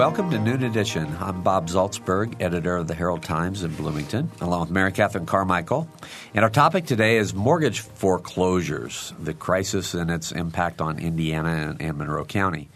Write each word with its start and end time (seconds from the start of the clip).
welcome 0.00 0.30
to 0.30 0.38
Noon 0.38 0.62
Edition. 0.62 1.14
I'm 1.20 1.42
Bob 1.42 1.68
Zaltsberg, 1.68 2.40
editor 2.40 2.74
of 2.74 2.88
the 2.88 2.94
Herald 2.94 3.22
Times 3.22 3.62
in 3.62 3.74
Bloomington, 3.74 4.30
along 4.40 4.62
with 4.62 4.70
Mary 4.70 4.92
Catherine 4.92 5.26
Carmichael. 5.26 5.86
And 6.32 6.42
our 6.42 6.48
topic 6.48 6.86
today 6.86 7.18
is 7.18 7.34
mortgage 7.34 7.80
foreclosures, 7.80 9.12
the 9.22 9.34
crisis 9.34 9.92
and 9.92 10.10
its 10.10 10.32
impact 10.32 10.80
on 10.80 10.98
Indiana 10.98 11.50
and, 11.50 11.82
and 11.82 11.98
Monroe 11.98 12.24
County. 12.24 12.70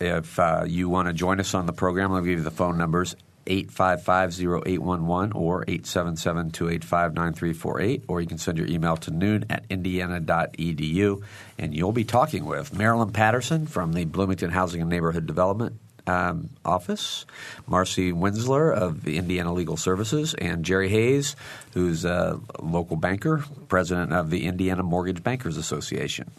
If 0.00 0.38
uh, 0.38 0.64
you 0.66 0.88
want 0.88 1.08
to 1.08 1.12
join 1.12 1.40
us 1.40 1.52
on 1.52 1.66
the 1.66 1.74
program, 1.74 2.10
I'll 2.10 2.22
give 2.22 2.38
you 2.38 2.42
the 2.42 2.50
phone 2.50 2.78
numbers 2.78 3.14
855-0811 3.44 5.34
or 5.34 5.66
877-285-9348, 5.66 8.04
or 8.08 8.22
you 8.22 8.26
can 8.26 8.38
send 8.38 8.56
your 8.56 8.68
email 8.68 8.96
to 8.96 9.10
noon 9.10 9.44
at 9.50 9.66
indiana.edu. 9.68 11.22
And 11.58 11.74
you'll 11.74 11.92
be 11.92 12.04
talking 12.04 12.46
with 12.46 12.74
Marilyn 12.74 13.12
Patterson 13.12 13.66
from 13.66 13.92
the 13.92 14.06
Bloomington 14.06 14.48
Housing 14.48 14.80
and 14.80 14.88
Neighborhood 14.88 15.26
Development 15.26 15.78
um, 16.08 16.50
Office, 16.64 17.26
Marcy 17.66 18.12
Winsler 18.12 18.74
of 18.74 19.04
the 19.04 19.18
Indiana 19.18 19.52
Legal 19.52 19.76
Services, 19.76 20.34
and 20.34 20.64
Jerry 20.64 20.88
Hayes, 20.88 21.36
who's 21.74 22.04
a 22.04 22.40
local 22.60 22.96
banker, 22.96 23.44
president 23.68 24.12
of 24.12 24.30
the 24.30 24.46
Indiana 24.46 24.82
Mortgage 24.82 25.22
Bankers 25.22 25.56
Association. 25.56 26.30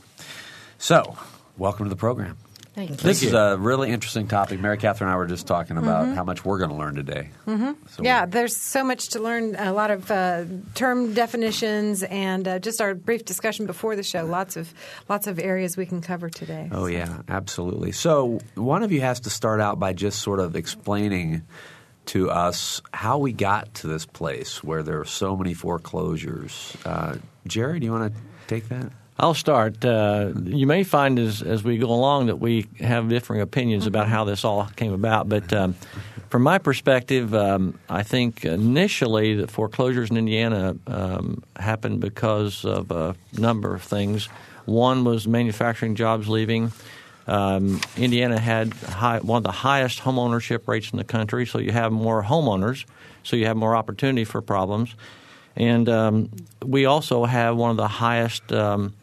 So, 0.78 1.18
welcome 1.58 1.86
to 1.86 1.90
the 1.90 1.96
program. 1.96 2.38
Thank 2.88 2.92
you. 2.92 2.96
This 3.10 3.24
is 3.24 3.34
a 3.34 3.58
really 3.60 3.90
interesting 3.90 4.28
topic. 4.28 4.60
Mary 4.62 4.78
Catherine 4.78 5.10
and 5.10 5.14
I 5.14 5.18
were 5.18 5.28
just 5.28 5.48
talking 5.48 5.78
about 5.78 6.06
Mm-hmm. 6.06 6.16
how 6.16 6.24
much 6.24 6.46
we're 6.46 6.60
going 6.60 6.70
to 6.70 6.78
learn 6.78 6.96
today. 6.96 7.30
So 7.46 7.76
Yeah, 8.02 8.26
there's 8.26 8.56
so 8.56 8.86
much 8.86 9.10
to 9.10 9.20
learn. 9.20 9.56
A 9.58 9.74
lot 9.74 9.92
of 9.92 10.10
uh, 10.10 10.46
term 10.76 11.14
definitions 11.14 12.04
and 12.04 12.48
uh, 12.48 12.60
just 12.60 12.80
our 12.80 12.96
brief 12.96 13.26
discussion 13.26 13.66
before 13.66 13.98
the 13.98 14.04
show. 14.04 14.26
Lots 14.26 14.56
of 14.56 14.74
lots 15.10 15.28
of 15.28 15.40
areas 15.40 15.76
we 15.76 15.86
can 15.86 16.00
cover 16.02 16.30
today. 16.30 16.70
Oh 16.72 16.86
yeah, 16.86 17.22
absolutely. 17.28 17.92
So 17.92 18.40
one 18.56 18.82
of 18.84 18.92
you 18.94 19.02
has 19.02 19.20
to 19.22 19.30
start 19.30 19.60
out 19.60 19.78
by 19.78 19.92
just 19.92 20.22
sort 20.22 20.40
of 20.40 20.56
explaining 20.56 21.42
to 22.06 22.30
us 22.32 22.82
how 22.94 23.18
we 23.18 23.34
got 23.34 23.74
to 23.76 23.88
this 23.88 24.06
place 24.06 24.64
where 24.64 24.84
there 24.84 25.00
are 25.02 25.06
so 25.06 25.36
many 25.36 25.54
foreclosures. 25.54 26.78
Uh, 26.86 27.18
Jerry, 27.46 27.80
do 27.80 27.86
you 27.86 27.92
want 27.92 28.14
to 28.16 28.22
take 28.48 28.70
that? 28.70 28.92
I'll 29.20 29.34
start. 29.34 29.84
Uh, 29.84 30.32
you 30.46 30.66
may 30.66 30.86
find 30.86 31.20
as, 31.20 31.42
as 31.42 31.62
we 31.62 31.78
go 31.78 31.90
along 31.90 32.28
that 32.28 32.38
we 32.38 32.68
have 32.80 33.10
differing 33.10 33.42
opinions 33.42 33.86
about 33.86 34.08
how 34.08 34.24
this 34.24 34.46
all 34.46 34.70
came 34.78 34.94
about. 34.94 35.28
But 35.28 35.52
um, 35.52 35.74
from 36.30 36.44
my 36.44 36.58
perspective, 36.58 37.36
um, 37.36 37.78
I 37.90 38.04
think 38.04 38.46
initially 38.46 39.36
the 39.36 39.48
foreclosures 39.48 40.10
in 40.10 40.16
Indiana 40.16 40.78
um, 40.88 41.44
happened 41.58 42.00
because 42.00 42.64
of 42.64 42.92
a 42.92 43.14
number 43.38 43.76
of 43.76 43.84
things. 43.84 44.28
One 44.64 45.04
was 45.04 45.28
manufacturing 45.28 45.96
jobs 45.96 46.30
leaving. 46.30 46.72
Um, 47.28 47.82
Indiana 47.98 48.40
had 48.40 48.74
high, 48.74 49.20
one 49.20 49.40
of 49.40 49.44
the 49.44 49.52
highest 49.52 50.00
homeownership 50.00 50.66
rates 50.66 50.92
in 50.92 50.98
the 50.98 51.04
country, 51.04 51.46
so 51.46 51.60
you 51.60 51.74
have 51.74 51.92
more 51.92 52.24
homeowners, 52.24 52.86
so 53.24 53.36
you 53.36 53.48
have 53.48 53.58
more 53.58 53.76
opportunity 53.76 54.24
for 54.24 54.42
problems. 54.42 54.96
And 55.58 55.90
um, 55.90 56.32
we 56.66 56.86
also 56.86 57.26
have 57.26 57.58
one 57.58 57.70
of 57.70 57.78
the 57.78 57.88
highest 57.88 58.52
um, 58.54 58.94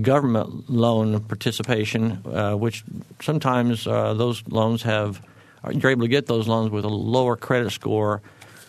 government 0.00 0.70
loan 0.70 1.20
participation, 1.20 2.22
uh, 2.26 2.54
which 2.54 2.84
sometimes 3.20 3.86
uh, 3.86 4.14
those 4.14 4.42
loans 4.48 4.82
have 4.82 5.20
you're 5.70 5.92
able 5.92 6.02
to 6.02 6.08
get 6.08 6.26
those 6.26 6.48
loans 6.48 6.70
with 6.70 6.84
a 6.84 6.88
lower 6.88 7.36
credit 7.36 7.70
score, 7.70 8.20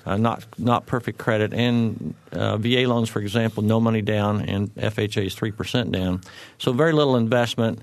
uh, 0.05 0.17
not 0.17 0.45
not 0.59 0.85
perfect 0.85 1.17
credit, 1.17 1.53
and 1.53 2.13
uh, 2.31 2.57
VA 2.57 2.88
loans, 2.88 3.09
for 3.09 3.19
example, 3.19 3.63
no 3.63 3.79
money 3.79 4.01
down, 4.01 4.41
and 4.41 4.73
FHA 4.75 5.25
is 5.25 5.35
three 5.35 5.51
percent 5.51 5.91
down, 5.91 6.21
so 6.57 6.73
very 6.73 6.94
little 6.94 7.16
investment. 7.16 7.81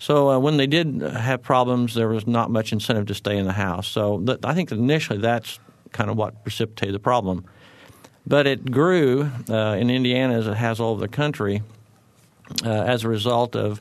So 0.00 0.30
uh, 0.30 0.38
when 0.38 0.56
they 0.58 0.68
did 0.68 1.00
have 1.02 1.42
problems, 1.42 1.94
there 1.94 2.08
was 2.08 2.26
not 2.26 2.50
much 2.50 2.72
incentive 2.72 3.06
to 3.06 3.14
stay 3.14 3.36
in 3.36 3.46
the 3.46 3.52
house. 3.52 3.88
So 3.88 4.20
th- 4.20 4.38
I 4.44 4.54
think 4.54 4.70
initially 4.70 5.18
that's 5.18 5.58
kind 5.90 6.08
of 6.08 6.16
what 6.16 6.44
precipitated 6.44 6.94
the 6.94 7.00
problem. 7.00 7.44
But 8.24 8.46
it 8.46 8.70
grew 8.70 9.28
uh, 9.48 9.76
in 9.78 9.90
Indiana 9.90 10.38
as 10.38 10.46
it 10.46 10.54
has 10.54 10.78
all 10.78 10.92
over 10.92 11.00
the 11.00 11.08
country 11.08 11.62
uh, 12.64 12.70
as 12.70 13.04
a 13.04 13.08
result 13.08 13.56
of, 13.56 13.80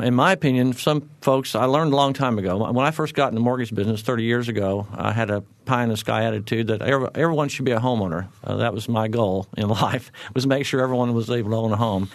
in 0.00 0.14
my 0.14 0.32
opinion, 0.32 0.72
some 0.74 1.08
folks. 1.20 1.54
I 1.54 1.64
learned 1.64 1.92
a 1.92 1.96
long 1.96 2.12
time 2.12 2.38
ago 2.38 2.70
when 2.70 2.84
I 2.84 2.90
first 2.90 3.14
got 3.14 3.28
in 3.28 3.34
the 3.34 3.40
mortgage 3.40 3.74
business 3.74 4.02
30 4.02 4.24
years 4.24 4.48
ago. 4.48 4.86
I 4.92 5.12
had 5.12 5.30
a 5.30 5.42
pie 5.64 5.82
in 5.82 5.88
the 5.88 5.96
sky 5.96 6.24
attitude 6.24 6.68
that 6.68 6.82
every, 6.82 7.08
everyone 7.14 7.48
should 7.48 7.64
be 7.64 7.72
a 7.72 7.80
homeowner. 7.80 8.28
Uh, 8.44 8.56
that 8.56 8.74
was 8.74 8.88
my 8.88 9.08
goal 9.08 9.46
in 9.56 9.68
life 9.68 10.12
was 10.34 10.44
to 10.44 10.48
make 10.48 10.66
sure 10.66 10.80
everyone 10.82 11.14
was 11.14 11.30
able 11.30 11.50
to 11.50 11.56
own 11.56 11.72
a 11.72 11.76
home. 11.76 12.08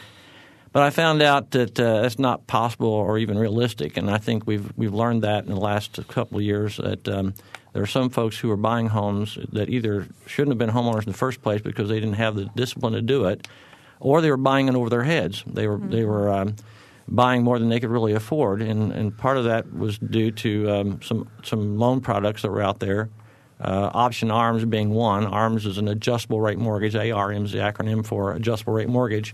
But 0.71 0.81
I 0.81 0.89
found 0.89 1.21
out 1.21 1.51
that 1.51 1.79
uh, 1.79 2.01
that's 2.01 2.17
not 2.17 2.47
possible 2.47 2.89
or 2.89 3.19
even 3.19 3.37
realistic, 3.37 3.95
and 3.95 4.09
I 4.09 4.17
think 4.17 4.47
we've 4.47 4.75
we've 4.75 4.93
learned 4.93 5.21
that 5.21 5.45
in 5.45 5.51
the 5.51 5.59
last 5.59 5.99
couple 6.07 6.39
of 6.39 6.43
years 6.43 6.77
that 6.77 7.07
um, 7.07 7.35
there 7.73 7.83
are 7.83 7.87
some 7.87 8.09
folks 8.09 8.39
who 8.39 8.49
are 8.49 8.57
buying 8.57 8.87
homes 8.87 9.37
that 9.51 9.69
either 9.69 10.07
shouldn't 10.25 10.49
have 10.49 10.57
been 10.57 10.75
homeowners 10.75 11.05
in 11.05 11.11
the 11.11 11.17
first 11.17 11.43
place 11.43 11.61
because 11.61 11.89
they 11.89 11.99
didn't 11.99 12.15
have 12.15 12.35
the 12.35 12.45
discipline 12.55 12.93
to 12.93 13.03
do 13.03 13.25
it, 13.25 13.47
or 13.99 14.21
they 14.21 14.29
were 14.29 14.37
buying 14.37 14.67
it 14.67 14.75
over 14.75 14.89
their 14.89 15.03
heads. 15.03 15.43
They 15.47 15.67
were 15.67 15.77
they 15.77 16.05
were 16.05 16.29
um, 16.29 16.55
buying 17.07 17.43
more 17.43 17.59
than 17.59 17.69
they 17.69 17.79
could 17.79 17.89
really 17.89 18.13
afford, 18.13 18.61
and, 18.61 18.91
and 18.91 19.17
part 19.17 19.37
of 19.37 19.45
that 19.45 19.73
was 19.73 19.97
due 19.97 20.31
to 20.31 20.71
um, 20.71 21.01
some 21.01 21.29
some 21.43 21.77
loan 21.77 22.01
products 22.01 22.41
that 22.41 22.51
were 22.51 22.61
out 22.61 22.79
there. 22.79 23.09
Uh, 23.59 23.89
option 23.93 24.29
ARMS 24.29 24.65
being 24.65 24.89
one. 24.89 25.25
ARMS 25.25 25.65
is 25.65 25.77
an 25.77 25.87
adjustable 25.87 26.41
rate 26.41 26.57
mortgage. 26.57 26.95
ARM 26.95 27.45
is 27.45 27.53
the 27.53 27.59
acronym 27.59 28.05
for 28.05 28.33
adjustable 28.33 28.73
rate 28.73 28.89
mortgage. 28.89 29.33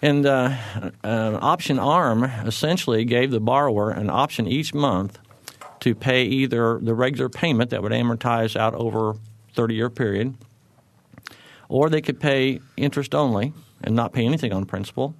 And 0.00 0.24
uh, 0.24 0.56
uh, 1.02 1.38
option 1.42 1.80
ARM 1.80 2.24
essentially 2.24 3.04
gave 3.04 3.32
the 3.32 3.40
borrower 3.40 3.90
an 3.90 4.10
option 4.10 4.46
each 4.46 4.72
month 4.72 5.18
to 5.80 5.94
pay 5.94 6.24
either 6.24 6.78
the 6.80 6.94
regular 6.94 7.28
payment 7.28 7.70
that 7.70 7.82
would 7.82 7.92
amortize 7.92 8.56
out 8.56 8.74
over 8.74 9.16
30 9.54 9.74
year 9.74 9.90
period, 9.90 10.34
or 11.68 11.90
they 11.90 12.00
could 12.00 12.18
pay 12.20 12.60
interest 12.76 13.14
only 13.14 13.52
and 13.84 13.94
not 13.94 14.12
pay 14.12 14.24
anything 14.24 14.52
on 14.52 14.64
principal, 14.64 15.14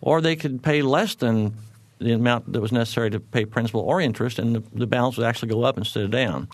or 0.00 0.20
they 0.20 0.36
could 0.36 0.62
pay 0.62 0.82
less 0.82 1.14
than 1.14 1.54
the 1.98 2.12
amount 2.12 2.52
that 2.52 2.60
was 2.60 2.72
necessary 2.72 3.10
to 3.10 3.20
pay 3.20 3.44
principal 3.44 3.82
or 3.82 4.00
interest, 4.00 4.38
and 4.38 4.56
the, 4.56 4.62
the 4.72 4.86
balance 4.86 5.16
would 5.18 5.26
actually 5.26 5.48
go 5.48 5.62
up 5.62 5.76
instead 5.76 6.04
of 6.04 6.10
down. 6.10 6.48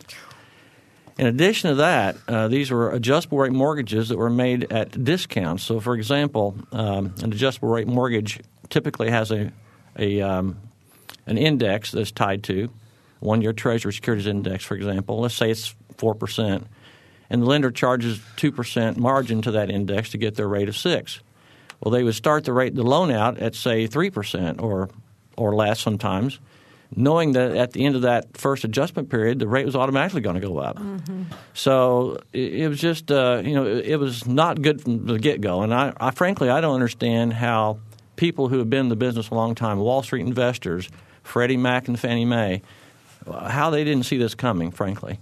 In 1.18 1.26
addition 1.26 1.70
to 1.70 1.76
that, 1.76 2.16
uh, 2.28 2.48
these 2.48 2.70
were 2.70 2.90
adjustable 2.90 3.38
rate 3.38 3.52
mortgages 3.52 4.10
that 4.10 4.18
were 4.18 4.28
made 4.28 4.70
at 4.70 5.02
discounts. 5.02 5.62
So, 5.62 5.80
for 5.80 5.94
example, 5.94 6.56
um, 6.72 7.14
an 7.22 7.32
adjustable 7.32 7.70
rate 7.70 7.86
mortgage 7.86 8.40
typically 8.68 9.10
has 9.10 9.30
a, 9.30 9.50
a 9.98 10.20
um, 10.20 10.58
an 11.26 11.38
index 11.38 11.92
that's 11.92 12.10
tied 12.10 12.42
to 12.44 12.68
one 13.20 13.40
year 13.40 13.54
Treasury 13.54 13.94
Securities 13.94 14.26
Index, 14.26 14.64
for 14.64 14.74
example. 14.74 15.20
Let's 15.20 15.34
say 15.34 15.50
it's 15.50 15.74
four 15.96 16.14
percent, 16.14 16.66
and 17.30 17.42
the 17.42 17.46
lender 17.46 17.70
charges 17.70 18.20
two 18.36 18.52
percent 18.52 18.96
margin 18.96 19.42
to 19.42 19.50
that 19.52 19.70
index 19.70 20.10
to 20.10 20.18
get 20.18 20.34
their 20.34 20.48
rate 20.48 20.68
of 20.68 20.76
six. 20.76 21.20
Well, 21.80 21.92
they 21.92 22.02
would 22.02 22.14
start 22.14 22.44
the 22.44 22.52
rate 22.52 22.74
the 22.74 22.82
loan 22.82 23.10
out 23.10 23.38
at 23.38 23.54
say 23.54 23.86
three 23.86 24.10
percent 24.10 24.60
or 24.60 24.88
or 25.36 25.54
less 25.54 25.80
sometimes 25.80 26.38
knowing 26.94 27.32
that 27.32 27.56
at 27.56 27.72
the 27.72 27.84
end 27.84 27.96
of 27.96 28.02
that 28.02 28.36
first 28.36 28.64
adjustment 28.64 29.08
period, 29.08 29.38
the 29.38 29.48
rate 29.48 29.66
was 29.66 29.74
automatically 29.74 30.20
going 30.20 30.40
to 30.40 30.46
go 30.46 30.58
up. 30.58 30.78
So 31.54 32.18
it, 32.32 32.54
it 32.54 32.68
was 32.68 32.80
just, 32.80 33.10
uh, 33.10 33.42
you 33.44 33.54
know, 33.54 33.66
it, 33.66 33.86
it 33.86 33.96
was 33.96 34.26
not 34.26 34.62
good 34.62 34.82
from 34.82 35.06
the 35.06 35.18
get 35.18 35.40
go. 35.40 35.62
And 35.62 35.74
I, 35.74 35.92
I, 35.98 36.10
frankly, 36.10 36.48
I 36.48 36.60
don't 36.60 36.74
understand 36.74 37.32
how 37.32 37.78
people 38.16 38.48
who 38.48 38.58
have 38.58 38.70
been 38.70 38.80
in 38.80 38.88
the 38.88 38.96
business 38.96 39.30
a 39.30 39.34
long 39.34 39.54
time, 39.54 39.78
Wall 39.78 40.02
Street 40.02 40.26
investors, 40.26 40.88
Freddie 41.22 41.56
Mac 41.56 41.88
and 41.88 41.98
Fannie 41.98 42.24
Mae, 42.24 42.62
how 43.26 43.70
they 43.70 43.84
didn't 43.84 44.04
see 44.04 44.16
this 44.16 44.34
coming, 44.34 44.70
frankly. 44.70 45.18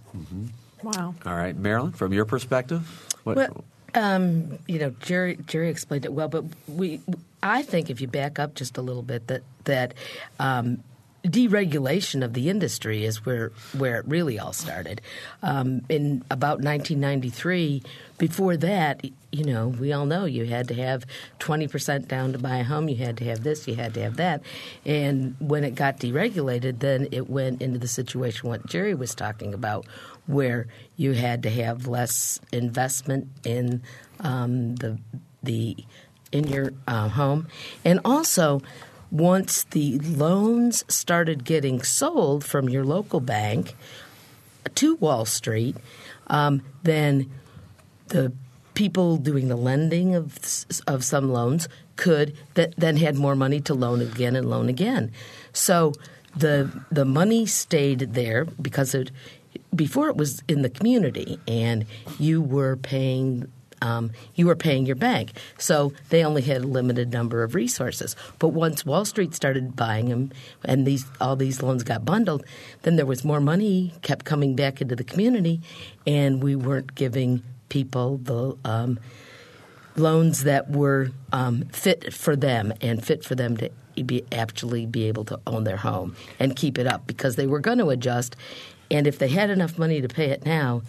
Wow. 0.84 1.14
All 1.24 1.34
right, 1.34 1.56
Marilyn, 1.56 1.92
from 1.92 2.12
your 2.12 2.26
perspective, 2.26 2.82
what, 3.24 3.36
Well, 3.36 3.64
um, 3.94 4.58
you 4.66 4.78
know, 4.78 4.90
Jerry 5.00 5.38
Jerry 5.46 5.70
explained 5.70 6.04
it 6.04 6.12
well, 6.12 6.28
but 6.28 6.44
we, 6.68 7.00
I 7.42 7.62
think 7.62 7.90
if 7.90 8.00
you 8.00 8.08
back 8.08 8.38
up 8.38 8.54
just 8.54 8.76
a 8.76 8.82
little 8.82 9.02
bit, 9.02 9.28
that 9.28 9.42
that 9.64 9.94
um, 10.38 10.82
deregulation 11.24 12.22
of 12.22 12.34
the 12.34 12.50
industry 12.50 13.04
is 13.04 13.24
where 13.24 13.52
where 13.76 13.98
it 13.98 14.06
really 14.06 14.38
all 14.38 14.52
started. 14.52 15.00
Um, 15.42 15.82
in 15.88 16.22
about 16.30 16.60
1993, 16.60 17.82
before 18.18 18.56
that, 18.58 19.04
you 19.34 19.44
know, 19.44 19.66
we 19.66 19.92
all 19.92 20.06
know 20.06 20.26
you 20.26 20.44
had 20.44 20.68
to 20.68 20.74
have 20.74 21.04
20 21.40 21.66
percent 21.66 22.08
down 22.08 22.32
to 22.32 22.38
buy 22.38 22.58
a 22.58 22.64
home. 22.64 22.88
You 22.88 22.96
had 22.96 23.16
to 23.18 23.24
have 23.24 23.42
this. 23.42 23.66
You 23.66 23.74
had 23.74 23.92
to 23.94 24.02
have 24.02 24.16
that. 24.16 24.42
And 24.84 25.34
when 25.40 25.64
it 25.64 25.74
got 25.74 25.98
deregulated, 25.98 26.78
then 26.78 27.08
it 27.10 27.28
went 27.28 27.60
into 27.60 27.78
the 27.78 27.88
situation 27.88 28.48
what 28.48 28.66
Jerry 28.66 28.94
was 28.94 29.12
talking 29.14 29.52
about, 29.52 29.86
where 30.26 30.68
you 30.96 31.12
had 31.12 31.42
to 31.42 31.50
have 31.50 31.88
less 31.88 32.38
investment 32.52 33.28
in 33.44 33.82
um, 34.20 34.76
the 34.76 34.98
the 35.42 35.76
in 36.30 36.46
your 36.46 36.72
uh, 36.86 37.08
home, 37.08 37.48
and 37.84 38.00
also 38.04 38.62
once 39.10 39.64
the 39.64 39.98
loans 39.98 40.84
started 40.88 41.44
getting 41.44 41.82
sold 41.82 42.44
from 42.44 42.68
your 42.68 42.84
local 42.84 43.20
bank 43.20 43.74
to 44.74 44.96
Wall 44.96 45.24
Street, 45.24 45.76
um, 46.28 46.62
then 46.82 47.30
the 48.08 48.32
people 48.74 49.16
doing 49.16 49.48
the 49.48 49.56
lending 49.56 50.14
of 50.14 50.38
of 50.86 51.04
some 51.04 51.32
loans 51.32 51.68
could 51.96 52.36
that 52.54 52.74
then 52.76 52.96
had 52.96 53.16
more 53.16 53.36
money 53.36 53.60
to 53.60 53.74
loan 53.74 54.00
again 54.00 54.36
and 54.36 54.48
loan 54.48 54.68
again. 54.68 55.12
So 55.52 55.92
the 56.36 56.70
the 56.90 57.04
money 57.04 57.46
stayed 57.46 58.00
there 58.14 58.44
because 58.44 58.94
it 58.94 59.10
before 59.74 60.08
it 60.08 60.16
was 60.16 60.42
in 60.48 60.62
the 60.62 60.70
community 60.70 61.38
and 61.46 61.86
you 62.18 62.42
were 62.42 62.76
paying 62.76 63.50
um, 63.82 64.12
you 64.34 64.46
were 64.46 64.56
paying 64.56 64.86
your 64.86 64.96
bank. 64.96 65.32
So 65.58 65.92
they 66.08 66.24
only 66.24 66.40
had 66.42 66.62
a 66.62 66.66
limited 66.66 67.12
number 67.12 67.42
of 67.42 67.54
resources. 67.54 68.16
But 68.38 68.48
once 68.48 68.86
Wall 68.86 69.04
Street 69.04 69.34
started 69.34 69.76
buying 69.76 70.08
them 70.08 70.32
and 70.64 70.86
these 70.86 71.04
all 71.20 71.36
these 71.36 71.62
loans 71.62 71.82
got 71.82 72.04
bundled, 72.04 72.44
then 72.82 72.96
there 72.96 73.06
was 73.06 73.24
more 73.24 73.40
money 73.40 73.92
kept 74.02 74.24
coming 74.24 74.56
back 74.56 74.80
into 74.80 74.96
the 74.96 75.04
community, 75.04 75.60
and 76.06 76.42
we 76.42 76.56
weren't 76.56 76.94
giving 76.94 77.42
people 77.74 78.18
the 78.18 78.56
um, 78.64 79.00
loans 79.96 80.44
that 80.44 80.70
were 80.70 81.10
um, 81.32 81.64
fit 81.72 82.14
for 82.14 82.36
them 82.36 82.72
and 82.80 83.04
fit 83.04 83.24
for 83.24 83.34
them 83.34 83.56
to 83.56 83.68
be 84.06 84.24
actually 84.30 84.86
be 84.86 85.08
able 85.08 85.24
to 85.24 85.40
own 85.44 85.64
their 85.64 85.76
home 85.76 86.14
and 86.38 86.54
keep 86.54 86.78
it 86.78 86.86
up 86.86 87.04
because 87.08 87.34
they 87.34 87.48
were 87.48 87.58
going 87.58 87.78
to 87.78 87.88
adjust, 87.88 88.36
and 88.92 89.08
if 89.08 89.18
they 89.18 89.26
had 89.26 89.50
enough 89.50 89.76
money 89.76 90.00
to 90.00 90.06
pay 90.06 90.26
it 90.30 90.46
now, 90.46 90.82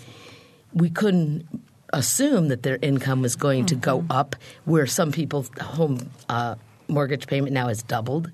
we 0.73 0.91
couldn't 0.91 1.47
assume 1.91 2.49
that 2.49 2.61
their 2.61 2.77
income 2.83 3.23
was 3.23 3.35
going 3.35 3.65
to 3.65 3.75
go 3.75 4.05
up, 4.11 4.35
where 4.65 4.85
some 4.85 5.11
people's 5.11 5.49
home 5.59 6.11
uh, 6.29 6.53
mortgage 6.87 7.25
payment 7.25 7.51
now 7.51 7.67
has 7.67 7.81
doubled. 7.81 8.29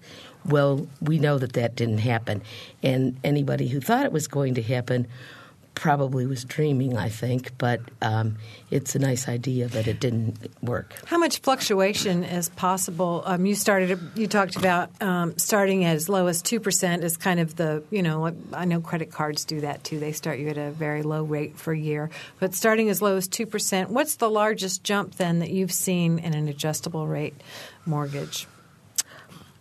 Well, 0.45 0.89
we 1.00 1.19
know 1.19 1.38
that 1.38 1.53
that 1.53 1.75
didn't 1.75 2.00
happen, 2.00 2.42
and 2.83 3.18
anybody 3.24 3.69
who 3.69 3.80
thought 3.80 4.06
it 4.06 4.12
was 4.12 4.27
going 4.27 4.56
to 4.56 4.62
happen 4.62 5.07
probably 5.76 6.26
was 6.26 6.44
dreaming, 6.44 6.98
I 6.98 7.10
think, 7.10 7.58
but 7.58 7.82
um, 8.02 8.38
it's 8.70 8.96
a 8.96 9.00
nice 9.00 9.28
idea 9.28 9.68
that 9.68 9.88
it 9.88 10.00
didn't 10.00 10.38
work. 10.62 10.94
How 11.06 11.18
much 11.18 11.40
fluctuation 11.40 12.24
is 12.24 12.50
possible? 12.50 13.24
Um, 13.26 13.46
you 13.46 13.56
started. 13.56 14.00
You 14.16 14.28
talked 14.28 14.56
about 14.56 14.90
um, 15.02 15.38
starting 15.38 15.84
at 15.84 15.96
as 15.96 16.10
low 16.10 16.28
as 16.28 16.42
two 16.42 16.60
percent 16.60 17.04
is 17.04 17.18
kind 17.18 17.40
of 17.40 17.56
the 17.56 17.84
you 17.90 18.04
know 18.04 18.34
I 18.54 18.66
know 18.66 18.82
credit 18.82 19.12
cards 19.12 19.46
do 19.46 19.62
that 19.62 19.84
too. 19.84 20.00
They 20.00 20.12
start 20.12 20.40
you 20.40 20.50
at 20.50 20.58
a 20.58 20.72
very 20.72 21.04
low 21.04 21.24
rate 21.24 21.58
for 21.58 21.74
a 21.74 21.78
year, 21.78 22.10
but 22.40 22.54
starting 22.54 22.90
as 22.90 23.02
low 23.02 23.18
as 23.18 23.28
two 23.28 23.46
percent. 23.46 23.90
What's 23.90 24.16
the 24.16 24.30
largest 24.30 24.84
jump 24.84 25.16
then 25.16 25.40
that 25.40 25.50
you've 25.50 25.74
seen 25.74 26.20
in 26.20 26.34
an 26.34 26.48
adjustable 26.48 27.08
rate 27.08 27.36
mortgage? 27.86 28.48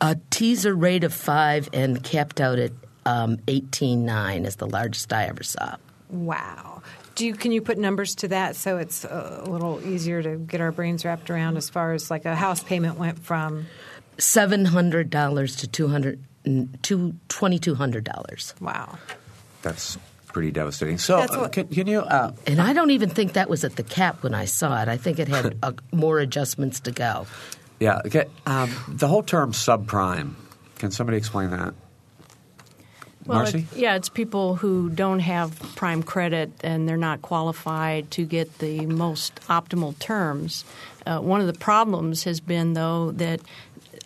A 0.01 0.17
teaser 0.31 0.75
rate 0.75 1.05
of 1.05 1.12
five 1.15 1.69
and 1.73 2.03
capped 2.03 2.41
out 2.41 2.59
at 2.59 2.73
um, 3.07 3.39
eighteen 3.49 4.05
nine 4.05 4.45
is 4.45 4.57
the 4.57 4.67
largest 4.67 5.12
I 5.12 5.25
ever 5.25 5.43
saw. 5.43 5.77
Wow. 6.11 6.83
Do 7.15 7.27
you, 7.27 7.35
can 7.35 7.53
you 7.53 7.61
put 7.61 7.79
numbers 7.79 8.15
to 8.17 8.29
that 8.29 8.57
so 8.57 8.79
it's 8.79 9.05
a 9.05 9.45
little 9.47 9.81
easier 9.87 10.23
to 10.23 10.37
get 10.37 10.61
our 10.61 10.73
brains 10.73 11.05
wrapped 11.05 11.31
around 11.31 11.57
as 11.57 11.69
far 11.69 11.93
as 11.93 12.11
like 12.11 12.25
a 12.25 12.35
house 12.35 12.62
payment 12.62 12.99
went 12.99 13.19
from 13.19 13.67
seven 14.19 14.65
hundred 14.65 15.11
dollars 15.11 15.57
to 15.57 15.69
two 15.69 15.89
hundred 15.89 16.23
to 16.83 17.15
twenty 17.29 17.59
two 17.59 17.75
hundred 17.75 18.05
dollars. 18.05 18.55
Wow, 18.61 18.99
that's 19.62 19.99
pretty 20.29 20.51
devastating. 20.51 20.99
So, 20.99 21.19
what, 21.19 21.31
uh, 21.31 21.49
can, 21.49 21.69
can, 21.69 21.87
you? 21.87 22.01
Uh, 22.01 22.33
and 22.47 22.61
I 22.61 22.73
don't 22.73 22.91
even 22.91 23.11
think 23.11 23.35
that 23.35 23.51
was 23.51 23.65
at 23.65 23.77
the 23.77 23.83
cap 23.83 24.23
when 24.23 24.35
I 24.35 24.45
saw 24.45 24.81
it. 24.83 24.89
I 24.89 24.97
think 24.97 25.19
it 25.19 25.29
had 25.29 25.59
uh, 25.62 25.73
more 25.93 26.19
adjustments 26.21 26.81
to 26.81 26.93
go. 26.93 27.27
Yeah. 27.81 28.01
Okay. 28.07 28.27
Um, 28.47 28.71
the 28.89 29.09
whole 29.09 29.23
term 29.23 29.53
subprime. 29.53 30.35
Can 30.79 30.91
somebody 30.91 31.19
explain 31.19 31.51
that? 31.51 31.75
Well, 33.31 33.38
Marcy? 33.38 33.67
It, 33.73 33.79
yeah, 33.79 33.97
it's 33.97 34.09
people 34.09 34.56
who 34.56 34.91
don't 34.91 35.21
have 35.21 35.59
prime 35.77 36.03
credit 36.03 36.50
and 36.62 36.88
they're 36.88 36.97
not 36.97 37.23
qualified 37.23 38.11
to 38.12 38.27
get 38.27 38.59
the 38.59 38.87
most 38.87 39.37
optimal 39.49 39.99
terms. 39.99 40.65
Uh, 41.06 41.21
one 41.21 41.41
of 41.41 41.47
the 41.47 41.59
problems 41.59 42.25
has 42.25 42.41
been, 42.41 42.75
though, 42.75 43.12
that 43.12 43.41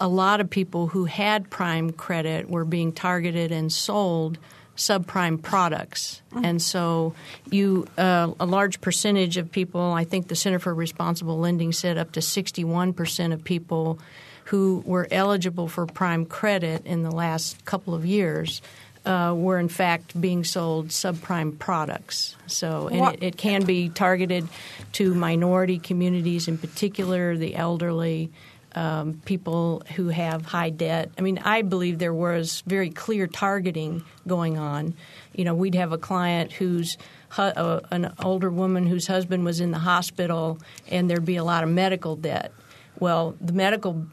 a 0.01 0.09
lot 0.09 0.41
of 0.41 0.51
people 0.51 0.89
who 0.89 1.07
had 1.07 1.51
prime 1.51 1.91
credit 1.91 2.49
were 2.49 2.65
being 2.65 2.93
targeted 2.93 3.51
and 3.51 3.73
sold 3.73 4.39
subprime 4.77 5.41
products, 5.41 6.21
mm-hmm. 6.33 6.45
and 6.45 6.61
so 6.61 7.15
you 7.49 7.87
uh, 7.97 8.33
a 8.41 8.45
large 8.45 8.81
percentage 8.81 9.37
of 9.37 9.53
people. 9.53 9.81
I 9.81 10.03
think 10.03 10.27
the 10.27 10.35
Center 10.35 10.59
for 10.59 10.75
Responsible 10.75 11.39
Lending 11.39 11.71
said 11.71 11.97
up 11.97 12.11
to 12.13 12.21
sixty-one 12.21 12.93
percent 12.93 13.33
of 13.33 13.45
people 13.45 14.01
who 14.47 14.83
were 14.85 15.07
eligible 15.13 15.69
for 15.69 15.87
prime 15.87 16.27
credit 16.27 16.85
in 16.87 17.05
the 17.05 17.11
last 17.13 17.65
couple 17.65 17.95
of 17.95 18.05
years 18.05 18.61
uh, 19.05 19.35
were 19.37 19.59
in 19.59 19.69
fact 19.69 20.19
being 20.19 20.45
sold 20.45 20.89
subprime 20.89 21.59
products. 21.59 22.37
So, 22.47 22.89
and 22.89 23.15
it, 23.15 23.23
it, 23.23 23.37
can 23.37 23.65
be 23.65 23.89
targeted 23.89 24.49
to 24.93 25.15
minority 25.15 25.79
communities, 25.79 26.49
in 26.49 26.59
particular 26.59 27.37
the 27.37 27.55
elderly, 27.55 28.31
um, 28.75 29.21
people 29.25 29.83
who 29.95 30.09
have 30.09 30.45
high 30.45 30.71
debt. 30.71 31.11
I 31.17 31.21
mean, 31.21 31.39
I 31.39 31.63
believe 31.63 31.99
there 31.99 32.15
was 32.15 32.63
very 32.67 32.91
clear 32.91 33.27
targeting 33.27 34.03
going 34.27 34.59
on. 34.59 34.95
You 35.35 35.45
know, 35.45 35.55
we'd 35.55 35.75
have 35.75 35.93
a 35.93 35.99
client 35.99 36.53
who's 36.53 36.99
uh, 37.37 37.81
an 37.91 38.13
older 38.23 38.51
woman 38.51 38.87
whose 38.87 39.07
husband 39.07 39.45
was 39.45 39.61
in 39.61 39.71
the 39.71 39.79
hospital, 39.79 40.59
and 40.89 41.09
there'd 41.09 41.25
be 41.25 41.37
a 41.37 41.45
lot 41.45 41.63
of 41.63 41.71
medical 41.71 42.17
debt. 42.17 42.53
Well, 42.99 43.37
the 43.41 43.53
medical 43.53 44.07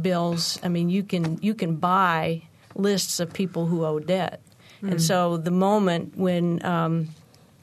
bills. 0.00 0.58
I 0.62 0.68
mean, 0.68 0.90
you 0.90 1.02
can 1.02 1.38
you 1.40 1.54
can 1.54 1.76
buy 1.76 2.42
lists 2.74 3.20
of 3.20 3.32
people 3.32 3.66
who 3.66 3.84
owe 3.84 3.98
debt. 3.98 4.40
Mm. 4.82 4.92
And 4.92 5.02
so 5.02 5.36
the 5.36 5.50
moment 5.50 6.16
when 6.16 6.64
um, 6.64 7.08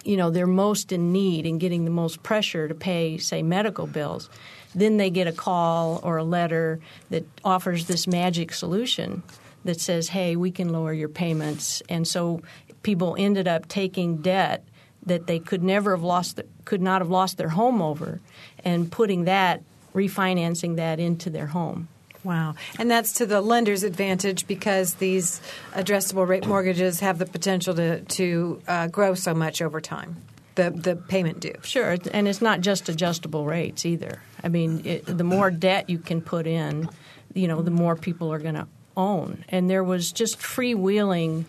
you 0.03 0.17
know 0.17 0.29
they're 0.29 0.47
most 0.47 0.91
in 0.91 1.11
need 1.11 1.45
and 1.45 1.59
getting 1.59 1.85
the 1.85 1.91
most 1.91 2.23
pressure 2.23 2.67
to 2.67 2.75
pay, 2.75 3.17
say, 3.17 3.41
medical 3.43 3.87
bills, 3.87 4.29
then 4.73 4.97
they 4.97 5.09
get 5.09 5.27
a 5.27 5.31
call 5.31 5.99
or 6.03 6.17
a 6.17 6.23
letter 6.23 6.79
that 7.09 7.25
offers 7.43 7.87
this 7.87 8.07
magic 8.07 8.53
solution 8.53 9.23
that 9.65 9.79
says, 9.79 10.09
"Hey, 10.09 10.35
we 10.35 10.51
can 10.51 10.69
lower 10.69 10.93
your 10.93 11.09
payments." 11.09 11.83
And 11.89 12.07
so 12.07 12.41
people 12.83 13.15
ended 13.19 13.47
up 13.47 13.67
taking 13.67 14.17
debt 14.17 14.63
that 15.05 15.27
they 15.27 15.39
could 15.39 15.63
never 15.63 15.91
have 15.91 16.03
lost, 16.03 16.39
could 16.65 16.81
not 16.81 17.01
have 17.01 17.09
lost 17.09 17.37
their 17.37 17.49
home 17.49 17.81
over, 17.81 18.19
and 18.63 18.91
putting 18.91 19.25
that, 19.25 19.63
refinancing 19.93 20.75
that 20.75 20.99
into 20.99 21.29
their 21.29 21.47
home. 21.47 21.87
Wow. 22.23 22.55
And 22.77 22.89
that's 22.89 23.13
to 23.13 23.25
the 23.25 23.41
lender's 23.41 23.83
advantage 23.83 24.47
because 24.47 24.95
these 24.95 25.41
adjustable 25.73 26.25
rate 26.25 26.45
mortgages 26.45 26.99
have 26.99 27.17
the 27.17 27.25
potential 27.25 27.73
to, 27.75 28.01
to 28.01 28.61
uh, 28.67 28.87
grow 28.87 29.15
so 29.15 29.33
much 29.33 29.61
over 29.61 29.81
time. 29.81 30.17
The, 30.55 30.69
the 30.69 30.95
payment 30.97 31.39
due. 31.39 31.55
Sure, 31.63 31.95
and 32.11 32.27
it's 32.27 32.41
not 32.41 32.59
just 32.59 32.89
adjustable 32.89 33.45
rates 33.45 33.85
either. 33.85 34.21
I 34.43 34.49
mean, 34.49 34.85
it, 34.85 35.05
the 35.05 35.23
more 35.23 35.49
debt 35.49 35.89
you 35.89 35.97
can 35.97 36.21
put 36.21 36.45
in, 36.45 36.89
you 37.33 37.47
know, 37.47 37.61
the 37.61 37.71
more 37.71 37.95
people 37.95 38.33
are 38.33 38.39
going 38.39 38.55
to 38.55 38.67
own. 38.97 39.45
And 39.47 39.69
there 39.69 39.83
was 39.83 40.11
just 40.11 40.39
freewheeling 40.39 41.45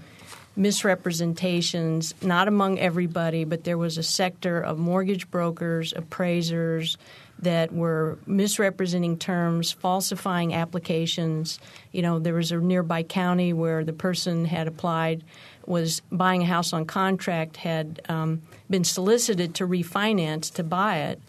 misrepresentations, 0.54 2.14
not 2.22 2.46
among 2.46 2.78
everybody, 2.78 3.44
but 3.44 3.64
there 3.64 3.78
was 3.78 3.98
a 3.98 4.02
sector 4.02 4.60
of 4.60 4.78
mortgage 4.78 5.30
brokers, 5.30 5.92
appraisers, 5.96 6.96
that 7.42 7.72
were 7.72 8.18
misrepresenting 8.26 9.18
terms, 9.18 9.72
falsifying 9.72 10.54
applications. 10.54 11.58
You 11.90 12.02
know, 12.02 12.18
there 12.18 12.34
was 12.34 12.52
a 12.52 12.56
nearby 12.56 13.02
county 13.02 13.52
where 13.52 13.84
the 13.84 13.92
person 13.92 14.44
had 14.44 14.68
applied, 14.68 15.24
was 15.66 16.02
buying 16.10 16.42
a 16.42 16.46
house 16.46 16.72
on 16.72 16.86
contract, 16.86 17.56
had 17.56 18.00
um, 18.08 18.42
been 18.70 18.84
solicited 18.84 19.54
to 19.56 19.66
refinance 19.66 20.52
to 20.54 20.62
buy 20.62 20.98
it 20.98 21.20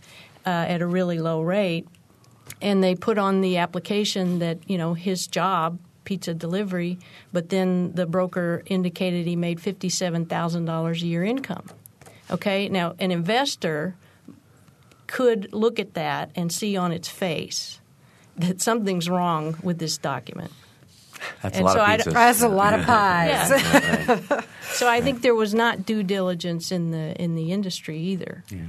uh, 0.46 0.50
at 0.50 0.82
a 0.82 0.88
really 0.88 1.20
low 1.20 1.42
rate, 1.42 1.88
and 2.62 2.84
they 2.84 2.96
put 2.96 3.18
on 3.18 3.42
the 3.42 3.58
application 3.58 4.40
that 4.40 4.58
you 4.68 4.78
know 4.78 4.94
his 4.94 5.28
job 5.28 5.80
pizza 6.04 6.34
delivery, 6.34 7.00
but 7.32 7.50
then 7.50 7.94
the 7.94 8.06
broker 8.06 8.62
indicated 8.66 9.26
he 9.26 9.36
made 9.36 9.60
fifty-seven 9.60 10.26
thousand 10.26 10.66
dollars 10.66 11.02
a 11.02 11.08
year 11.08 11.24
income. 11.24 11.66
Okay, 12.30 12.70
now 12.70 12.94
an 13.00 13.12
investor 13.12 13.96
could 15.14 15.54
look 15.54 15.80
at 15.80 15.94
that 15.94 16.32
and 16.36 16.52
see 16.52 16.76
on 16.76 16.92
its 16.92 17.08
face 17.08 17.80
that 18.36 18.60
something's 18.60 19.08
wrong 19.08 19.56
with 19.62 19.78
this 19.78 20.00
document. 20.00 20.52
That's 21.44 21.56
and 21.56 21.64
a 21.64 21.68
lot 21.68 21.74
so 21.76 21.82
of 21.82 21.88
pizzas. 21.88 22.14
That's 22.14 22.42
a 22.42 22.48
lot 22.50 22.74
of 22.74 22.84
pies. 22.88 23.50
Yeah. 23.52 24.42
so 24.72 24.90
I 24.90 25.02
think 25.02 25.22
there 25.22 25.36
was 25.36 25.54
not 25.54 25.86
due 25.86 26.02
diligence 26.02 26.72
in 26.72 26.90
the 26.90 27.14
in 27.22 27.36
the 27.36 27.52
industry 27.52 28.00
either. 28.00 28.44
Yeah. 28.50 28.62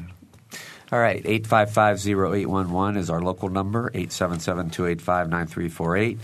All 0.95 1.01
right, 1.01 1.23
855-0811 1.25 2.99
is 2.99 3.11
our 3.11 3.21
local 3.21 3.49
number, 3.49 3.91
877-285-9348. 3.95 6.19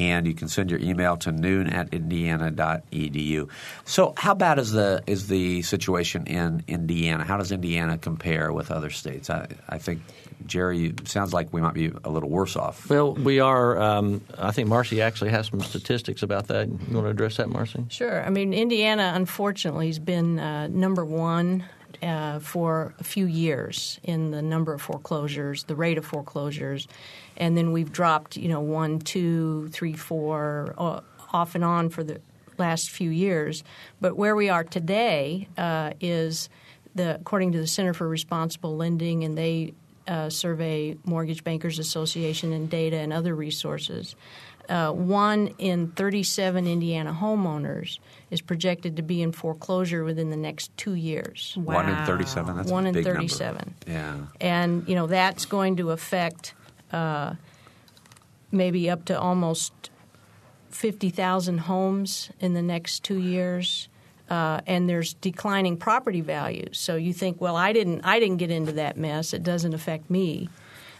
And 0.00 0.26
you 0.26 0.34
can 0.34 0.48
send 0.48 0.68
your 0.68 0.80
email 0.80 1.16
to 1.18 1.30
noon 1.30 1.68
at 1.68 1.94
indiana.edu. 1.94 3.48
So 3.84 4.14
how 4.16 4.34
bad 4.34 4.58
is 4.58 4.72
the 4.72 5.04
is 5.06 5.28
the 5.28 5.62
situation 5.62 6.26
in 6.26 6.64
Indiana? 6.66 7.22
How 7.22 7.36
does 7.36 7.52
Indiana 7.52 7.98
compare 7.98 8.52
with 8.52 8.72
other 8.72 8.90
states? 8.90 9.30
I, 9.30 9.46
I 9.68 9.78
think 9.78 10.02
Jerry, 10.44 10.92
sounds 11.04 11.32
like 11.32 11.52
we 11.52 11.60
might 11.60 11.74
be 11.74 11.92
a 12.02 12.10
little 12.10 12.28
worse 12.28 12.56
off. 12.56 12.90
Well, 12.90 13.14
we 13.14 13.38
are. 13.38 13.80
Um, 13.80 14.22
I 14.36 14.50
think 14.50 14.68
Marcy 14.68 15.02
actually 15.02 15.30
has 15.30 15.46
some 15.46 15.60
statistics 15.60 16.24
about 16.24 16.48
that. 16.48 16.66
You 16.66 16.96
want 16.96 17.06
to 17.06 17.10
address 17.10 17.36
that, 17.36 17.48
Marcy? 17.48 17.84
Sure. 17.90 18.24
I 18.24 18.30
mean, 18.30 18.52
Indiana, 18.52 19.12
unfortunately, 19.14 19.86
has 19.86 20.00
been 20.00 20.40
uh, 20.40 20.66
number 20.66 21.04
one 21.04 21.64
uh, 22.02 22.38
for 22.38 22.94
a 22.98 23.04
few 23.04 23.26
years 23.26 24.00
in 24.02 24.30
the 24.30 24.42
number 24.42 24.72
of 24.72 24.82
foreclosures, 24.82 25.64
the 25.64 25.76
rate 25.76 25.98
of 25.98 26.04
foreclosures, 26.04 26.88
and 27.36 27.56
then 27.56 27.72
we've 27.72 27.92
dropped, 27.92 28.36
you 28.36 28.48
know, 28.48 28.60
one, 28.60 28.98
two, 28.98 29.68
three, 29.68 29.94
four, 29.94 30.74
uh, 30.78 31.00
off 31.32 31.54
and 31.54 31.64
on 31.64 31.88
for 31.88 32.04
the 32.04 32.20
last 32.58 32.90
few 32.90 33.10
years. 33.10 33.64
But 34.00 34.16
where 34.16 34.34
we 34.34 34.48
are 34.48 34.64
today 34.64 35.48
uh, 35.58 35.92
is 36.00 36.48
the 36.94 37.16
according 37.16 37.52
to 37.52 37.58
the 37.58 37.66
Center 37.66 37.92
for 37.92 38.08
Responsible 38.08 38.76
Lending, 38.76 39.24
and 39.24 39.36
they 39.36 39.74
uh, 40.08 40.30
survey 40.30 40.96
Mortgage 41.04 41.44
Bankers 41.44 41.78
Association 41.78 42.52
and 42.52 42.70
data 42.70 42.96
and 42.96 43.12
other 43.12 43.34
resources. 43.34 44.14
Uh, 44.68 44.90
one 44.90 45.48
in 45.58 45.88
37 45.92 46.66
Indiana 46.66 47.16
homeowners 47.18 47.98
is 48.30 48.40
projected 48.40 48.96
to 48.96 49.02
be 49.02 49.22
in 49.22 49.32
foreclosure 49.32 50.02
within 50.04 50.30
the 50.30 50.36
next 50.36 50.76
two 50.76 50.94
years. 50.94 51.56
One 51.56 51.88
in 51.88 52.06
37. 52.06 52.56
That's 52.56 52.70
One 52.70 52.86
a 52.86 52.88
in 52.88 53.04
37. 53.04 53.54
Number. 53.54 53.72
Yeah. 53.86 54.16
And, 54.40 54.88
you 54.88 54.94
know, 54.94 55.06
that's 55.06 55.44
going 55.44 55.76
to 55.76 55.90
affect 55.90 56.54
uh, 56.92 57.34
maybe 58.50 58.90
up 58.90 59.04
to 59.06 59.18
almost 59.18 59.72
50,000 60.70 61.58
homes 61.58 62.30
in 62.40 62.54
the 62.54 62.62
next 62.62 63.04
two 63.04 63.18
years. 63.18 63.88
Uh, 64.28 64.60
and 64.66 64.88
there's 64.88 65.14
declining 65.14 65.76
property 65.76 66.20
values. 66.20 66.78
So 66.78 66.96
you 66.96 67.12
think, 67.12 67.40
well, 67.40 67.54
I 67.54 67.72
didn't, 67.72 68.00
I 68.04 68.18
didn't 68.18 68.38
get 68.38 68.50
into 68.50 68.72
that 68.72 68.96
mess. 68.96 69.32
It 69.32 69.44
doesn't 69.44 69.72
affect 69.72 70.10
me. 70.10 70.48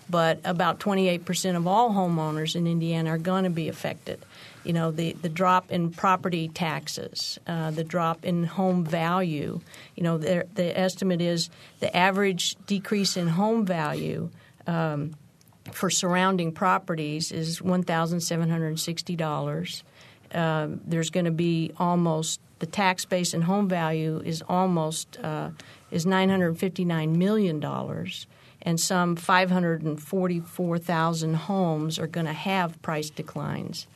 But 0.08 0.40
about 0.44 0.78
28% 0.78 1.56
of 1.56 1.66
all 1.66 1.90
homeowners 1.90 2.54
in 2.54 2.66
Indiana 2.66 3.10
are 3.10 3.18
going 3.18 3.44
to 3.44 3.50
be 3.50 3.68
affected. 3.68 4.24
You 4.64 4.72
know, 4.72 4.90
the, 4.90 5.12
the 5.12 5.28
drop 5.28 5.70
in 5.70 5.90
property 5.90 6.48
taxes, 6.48 7.38
uh, 7.46 7.72
the 7.72 7.84
drop 7.84 8.24
in 8.24 8.44
home 8.44 8.84
value. 8.84 9.60
You 9.94 10.02
know, 10.02 10.16
the, 10.18 10.46
the 10.54 10.78
estimate 10.78 11.20
is 11.20 11.50
the 11.80 11.94
average 11.96 12.56
decrease 12.66 13.16
in 13.16 13.28
home 13.28 13.66
value 13.66 14.30
um, 14.66 15.14
for 15.72 15.90
surrounding 15.90 16.52
properties 16.52 17.32
is 17.32 17.60
$1,760. 17.60 19.82
Uh, 20.34 20.68
there's 20.84 21.10
going 21.10 21.26
to 21.26 21.30
be 21.30 21.70
almost 21.78 22.40
the 22.58 22.66
tax 22.66 23.04
base 23.04 23.34
and 23.34 23.44
home 23.44 23.68
value 23.68 24.22
is 24.24 24.42
almost 24.48 25.18
uh, 25.22 25.50
is 25.90 26.06
959 26.06 27.18
million 27.18 27.60
dollars, 27.60 28.26
and 28.66 28.78
some 28.80 29.14
544,000 29.16 31.34
homes 31.34 31.98
are 31.98 32.06
going 32.08 32.26
to 32.26 32.32
have 32.32 32.80
price 32.82 33.10
declines. 33.10 33.86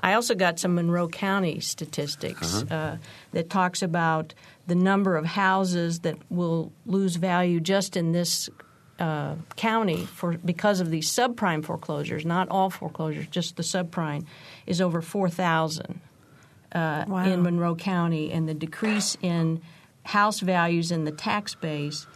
I 0.00 0.14
also 0.14 0.34
got 0.34 0.58
some 0.58 0.74
Monroe 0.74 1.06
County 1.08 1.60
statistics 1.60 2.62
uh, 2.64 2.98
that 3.32 3.48
talks 3.48 3.82
about 3.82 4.34
the 4.66 4.74
number 4.74 5.16
of 5.16 5.24
houses 5.24 6.00
that 6.00 6.18
will 6.28 6.72
lose 6.84 7.16
value 7.16 7.60
just 7.60 7.96
in 7.96 8.12
this 8.12 8.50
uh, 8.98 9.36
county 9.56 10.04
for 10.06 10.36
because 10.38 10.80
of 10.80 10.90
these 10.90 11.08
subprime 11.10 11.64
foreclosures, 11.64 12.26
not 12.26 12.48
all 12.50 12.68
foreclosures, 12.68 13.26
just 13.28 13.56
the 13.56 13.62
subprime, 13.62 14.26
is 14.66 14.80
over 14.80 15.00
4,000 15.00 16.00
uh, 16.72 17.04
Wow. 17.06 17.24
in 17.24 17.42
Monroe 17.42 17.76
County, 17.76 18.32
and 18.32 18.48
the 18.48 18.54
decrease 18.54 19.16
in 19.22 19.62
house 20.04 20.40
values 20.40 20.90
in 20.90 21.04
the 21.04 21.12
tax 21.12 21.54
base 21.54 22.06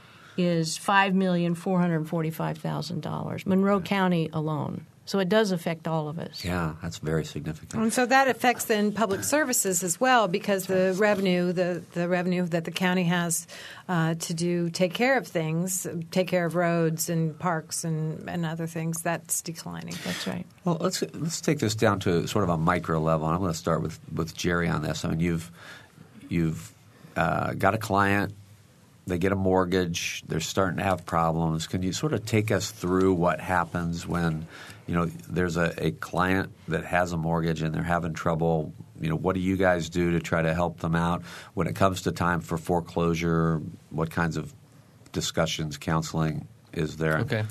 is 0.45 0.77
five 0.77 1.15
million 1.15 1.55
four 1.55 1.81
hundred 1.81 2.09
forty-five 2.09 2.59
thousand 2.59 3.03
dollars. 3.03 3.47
Monroe 3.47 3.81
County 3.81 4.29
alone, 4.33 4.87
so 5.05 5.19
it 5.19 5.29
does 5.29 5.53
affect 5.53 5.89
all 5.89 6.09
of 6.09 6.19
us. 6.19 6.45
Yeah, 6.45 6.75
that's 6.83 6.99
very 6.99 7.25
significant. 7.25 7.83
And 7.83 7.93
so 7.93 8.07
that 8.07 8.29
affects 8.29 8.67
then 8.67 8.93
public 8.93 9.25
services 9.25 9.83
as 9.83 10.01
well 10.01 10.29
because 10.29 10.67
the 10.67 10.95
revenue, 10.99 11.53
the, 11.53 11.83
the 11.93 12.09
revenue 12.09 12.47
that 12.47 12.65
the 12.65 12.71
county 12.71 13.05
has 13.05 13.47
uh, 13.89 14.15
to 14.15 14.35
do 14.35 14.71
take 14.71 14.95
care 14.95 15.19
of 15.19 15.27
things, 15.27 15.87
take 16.11 16.29
care 16.29 16.47
of 16.47 16.55
roads 16.55 17.11
and 17.11 17.39
parks 17.39 17.85
and, 17.85 18.29
and 18.29 18.47
other 18.47 18.67
things, 18.67 19.03
that's 19.03 19.43
declining. 19.43 19.95
That's 20.05 20.27
right. 20.27 20.47
Well, 20.65 20.79
let's 20.81 21.03
let's 21.15 21.41
take 21.41 21.59
this 21.59 21.75
down 21.75 22.01
to 22.01 22.27
sort 22.27 22.45
of 22.45 22.51
a 22.51 22.57
micro 22.57 23.01
level. 23.01 23.27
I'm 23.27 23.41
going 23.41 23.53
to 23.53 23.59
start 23.59 23.83
with, 23.83 23.99
with 24.15 24.37
Jerry 24.37 24.69
on 24.69 24.83
this. 24.83 25.05
I 25.05 25.11
mean, 25.11 25.21
you've 25.21 25.51
you've 26.29 26.73
uh, 27.17 27.55
got 27.55 27.75
a 27.75 27.79
client, 27.79 28.33
they 29.11 29.19
get 29.19 29.33
a 29.33 29.37
mortgage, 29.37 30.23
they're 30.27 30.41
starting 30.41 30.79
to 30.79 30.85
have 30.85 31.05
problems. 31.05 31.67
Can 31.67 31.83
you 31.83 31.93
sort 31.93 32.13
of 32.13 32.25
take 32.25 32.51
us 32.51 32.71
through 32.71 33.15
what 33.15 33.41
happens 33.41 34.07
when 34.07 34.47
you 34.87 34.95
know 34.95 35.07
there's 35.29 35.57
a, 35.57 35.75
a 35.77 35.91
client 35.91 36.51
that 36.69 36.85
has 36.85 37.13
a 37.13 37.17
mortgage 37.17 37.63
and 37.63 37.75
they're 37.75 37.83
having 37.83 38.15
trouble? 38.15 38.73
You 39.01 39.11
know, 39.11 39.17
what 39.17 39.35
do 39.35 39.41
you 39.41 39.57
guys 39.57 39.89
do 39.91 40.13
to 40.13 40.21
try 40.21 40.43
to 40.43 40.55
help 40.55 40.81
them 40.81 40.95
out 40.95 41.23
when 41.55 41.67
it 41.67 41.75
comes 41.75 42.03
to 42.03 42.13
time 42.13 42.41
for 42.41 42.57
foreclosure? 42.57 43.61
What 43.91 44.11
kinds 44.11 44.37
of 44.37 44.55
discussions, 45.13 45.77
counseling 45.77 46.47
is 46.73 46.97
there? 46.97 47.19
Okay. 47.19 47.45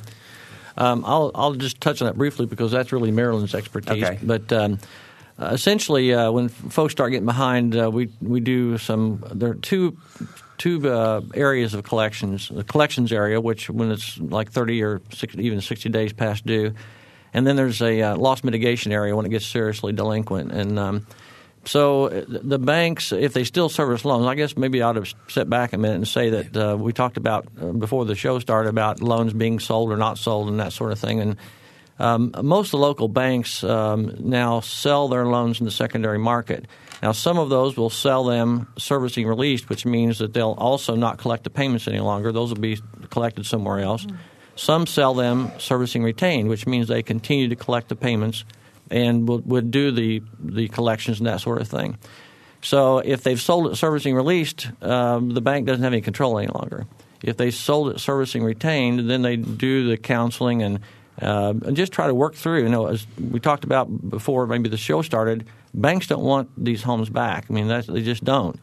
Um, 0.78 1.04
I'll 1.06 1.32
I'll 1.36 1.54
just 1.54 1.82
touch 1.82 2.02
on 2.02 2.08
that 2.08 2.18
briefly 2.18 2.46
because 2.46 2.72
that's 2.72 2.92
really 2.92 3.12
Marilyn's 3.12 3.54
expertise. 3.54 4.04
Okay. 4.04 4.20
But 4.24 4.52
um, 4.54 4.80
essentially, 5.38 6.14
uh, 6.14 6.32
when 6.32 6.48
folks 6.48 6.94
start 6.94 7.12
getting 7.12 7.26
behind, 7.26 7.76
uh, 7.76 7.92
we 7.92 8.10
we 8.22 8.40
do 8.40 8.78
some. 8.78 9.24
There 9.34 9.52
are 9.52 9.56
two 9.56 9.98
two 10.60 10.88
uh, 10.88 11.22
areas 11.34 11.74
of 11.74 11.84
collections. 11.84 12.50
The 12.50 12.64
collections 12.64 13.12
area, 13.12 13.42
which 13.42 13.70
when 13.70 13.92
it's 13.92 14.20
like 14.20 14.52
thirty 14.52 14.84
or 14.84 15.02
60, 15.12 15.44
even 15.44 15.62
sixty 15.62 15.90
days 15.90 16.14
past 16.14 16.46
due, 16.46 16.76
and 17.34 17.48
then 17.48 17.56
there's 17.56 17.82
a 17.82 18.02
uh, 18.02 18.18
loss 18.18 18.44
mitigation 18.44 18.92
area 18.92 19.16
when 19.16 19.26
it 19.26 19.30
gets 19.30 19.48
seriously 19.48 19.94
delinquent. 19.94 20.52
And 20.52 20.78
um, 20.78 21.08
so 21.66 22.06
uh, 22.06 22.26
the 22.28 22.60
banks, 22.60 23.12
if 23.12 23.34
they 23.34 23.44
still 23.44 23.70
service 23.70 24.06
loans, 24.06 24.26
I 24.26 24.36
guess 24.36 24.56
maybe 24.56 24.82
I 24.82 24.90
ought 24.90 24.94
to 24.94 25.06
step 25.28 25.50
back 25.50 25.74
a 25.74 25.78
minute 25.78 25.96
and 25.96 26.08
say 26.08 26.30
that 26.30 26.58
uh, 26.58 26.78
we 26.78 26.94
talked 26.94 27.18
about 27.18 27.48
uh, 27.60 27.68
before 27.68 28.06
the 28.06 28.16
show 28.16 28.40
started 28.40 28.70
about 28.70 29.02
loans 29.02 29.34
being 29.34 29.60
sold 29.60 29.92
or 29.92 29.98
not 29.98 30.18
sold 30.18 30.50
and 30.50 30.60
that 30.60 30.74
sort 30.74 30.92
of 30.92 31.00
thing. 31.00 31.20
And 31.20 31.38
um, 32.00 32.32
most 32.42 32.68
of 32.68 32.72
the 32.72 32.78
local 32.78 33.08
banks 33.08 33.64
um, 33.64 34.16
now 34.20 34.62
sell 34.62 35.10
their 35.10 35.26
loans 35.26 35.60
in 35.60 35.66
the 35.66 35.72
secondary 35.72 36.18
market. 36.18 36.66
Now, 37.02 37.14
some 37.14 37.38
of 37.38 37.50
those 37.50 37.78
will 37.78 37.90
sell 37.90 38.26
them 38.26 38.68
servicing 38.78 39.26
released, 39.26 39.70
which 39.70 39.86
means 39.86 40.20
that 40.20 40.34
they'll 40.34 40.56
also 40.58 40.96
not 40.96 41.18
collect 41.18 41.46
the 41.46 41.50
payments 41.50 41.88
any 41.88 42.00
longer. 42.00 42.32
Those 42.32 42.50
will 42.50 42.60
be 42.60 42.80
collected 43.10 43.46
somewhere 43.46 43.80
else. 43.80 44.06
Some 44.56 44.86
sell 44.86 45.14
them 45.14 45.52
servicing 45.58 46.04
retained, 46.04 46.50
which 46.50 46.68
means 46.68 46.90
they 46.90 47.02
continue 47.02 47.48
to 47.48 47.56
collect 47.56 47.88
the 47.88 47.96
payments 47.96 48.44
and 48.92 49.28
would, 49.30 49.46
would 49.46 49.72
do 49.72 49.92
the, 49.92 50.22
the 50.40 50.68
collections 50.68 51.20
and 51.20 51.28
that 51.28 51.40
sort 51.40 51.62
of 51.62 51.68
thing. 51.70 51.98
So 52.62 52.98
if 53.00 53.24
they've 53.24 53.40
sold 53.40 53.72
it 53.72 53.78
servicing 53.78 54.16
released, 54.16 54.70
um, 54.82 55.30
the 55.30 55.42
bank 55.42 55.66
doesn't 55.66 55.84
have 55.84 55.94
any 55.94 56.02
control 56.02 56.38
any 56.38 56.48
longer. 56.48 56.86
If 57.24 57.38
they 57.38 57.52
sold 57.52 57.92
it 57.92 58.00
servicing 58.00 58.44
retained, 58.44 59.10
then 59.10 59.22
they 59.22 59.38
do 59.38 59.88
the 59.88 59.98
counseling 59.98 60.62
and 60.62 60.80
uh, 61.22 61.54
and 61.66 61.76
just 61.76 61.92
try 61.92 62.08
to 62.08 62.14
work 62.14 62.36
through. 62.36 62.64
You 62.64 62.70
know, 62.70 62.88
as 62.88 63.06
we 63.18 63.40
talked 63.40 63.64
about 63.64 64.10
before, 64.10 64.48
maybe 64.48 64.70
the 64.70 64.78
show 64.78 65.02
started. 65.02 65.46
Banks 65.74 66.08
don't 66.08 66.24
want 66.24 66.50
these 66.58 66.82
homes 66.82 67.10
back. 67.10 67.46
I 67.50 67.54
mean, 67.54 67.68
that's, 67.68 67.88
they 67.88 68.02
just 68.02 68.24
don't. 68.24 68.60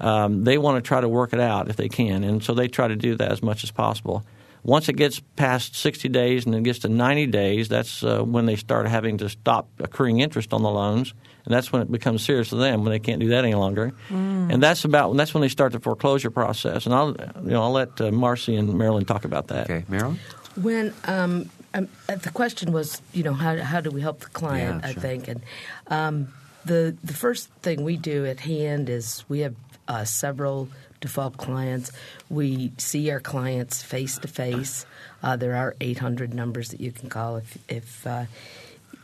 Um, 0.00 0.44
they 0.44 0.58
want 0.58 0.82
to 0.82 0.86
try 0.86 1.00
to 1.00 1.08
work 1.08 1.32
it 1.32 1.40
out 1.40 1.68
if 1.70 1.76
they 1.76 1.88
can, 1.88 2.24
and 2.24 2.42
so 2.42 2.54
they 2.54 2.66
try 2.68 2.88
to 2.88 2.96
do 2.96 3.14
that 3.16 3.30
as 3.30 3.42
much 3.42 3.62
as 3.62 3.70
possible. 3.70 4.24
Once 4.64 4.88
it 4.88 4.94
gets 4.94 5.20
past 5.34 5.74
60 5.74 6.08
days 6.08 6.46
and 6.46 6.54
it 6.54 6.62
gets 6.62 6.80
to 6.80 6.88
90 6.88 7.26
days, 7.26 7.68
that's 7.68 8.04
uh, 8.04 8.22
when 8.22 8.46
they 8.46 8.54
start 8.54 8.86
having 8.86 9.18
to 9.18 9.28
stop 9.28 9.68
accruing 9.80 10.20
interest 10.20 10.52
on 10.52 10.62
the 10.62 10.70
loans, 10.70 11.14
and 11.44 11.54
that's 11.54 11.72
when 11.72 11.82
it 11.82 11.90
becomes 11.90 12.24
serious 12.24 12.50
to 12.50 12.56
them 12.56 12.82
when 12.82 12.92
they 12.92 13.00
can't 13.00 13.20
do 13.20 13.28
that 13.28 13.44
any 13.44 13.54
longer. 13.54 13.92
And 14.10 14.62
that's 14.62 14.84
about 14.84 15.16
that's 15.16 15.34
when 15.34 15.40
they 15.40 15.48
start 15.48 15.72
the 15.72 15.80
foreclosure 15.80 16.30
process. 16.30 16.86
And 16.86 16.94
I'll 16.94 17.16
you 17.42 17.50
know 17.50 17.62
I'll 17.62 17.72
let 17.72 18.00
uh, 18.00 18.12
Marcy 18.12 18.54
and 18.56 18.74
Marilyn 18.74 19.04
talk 19.04 19.24
about 19.24 19.48
that. 19.48 19.68
Okay, 19.68 19.84
Marilyn. 19.88 20.18
When 20.54 20.94
um, 21.04 21.50
um, 21.74 21.88
uh, 22.08 22.16
the 22.16 22.30
question 22.30 22.72
was, 22.72 23.00
you 23.12 23.22
know, 23.22 23.34
how 23.34 23.56
how 23.58 23.80
do 23.80 23.90
we 23.90 24.00
help 24.00 24.20
the 24.20 24.26
client? 24.26 24.82
Yeah, 24.82 24.90
I 24.90 24.92
think, 24.92 25.28
and 25.28 25.42
um, 25.88 26.28
the 26.64 26.96
the 27.02 27.14
first 27.14 27.48
thing 27.62 27.82
we 27.84 27.96
do 27.96 28.26
at 28.26 28.40
hand 28.40 28.88
is 28.88 29.24
we 29.28 29.40
have 29.40 29.54
uh, 29.88 30.04
several 30.04 30.68
default 31.00 31.36
clients. 31.36 31.90
We 32.30 32.72
see 32.78 33.10
our 33.10 33.20
clients 33.20 33.82
face 33.82 34.18
to 34.18 34.28
face. 34.28 34.86
Uh, 35.22 35.36
There 35.36 35.56
are 35.56 35.74
800 35.80 36.34
numbers 36.34 36.70
that 36.70 36.80
you 36.80 36.92
can 36.92 37.08
call 37.08 37.36
if 37.36 37.58
if. 37.68 38.06
Uh, 38.06 38.24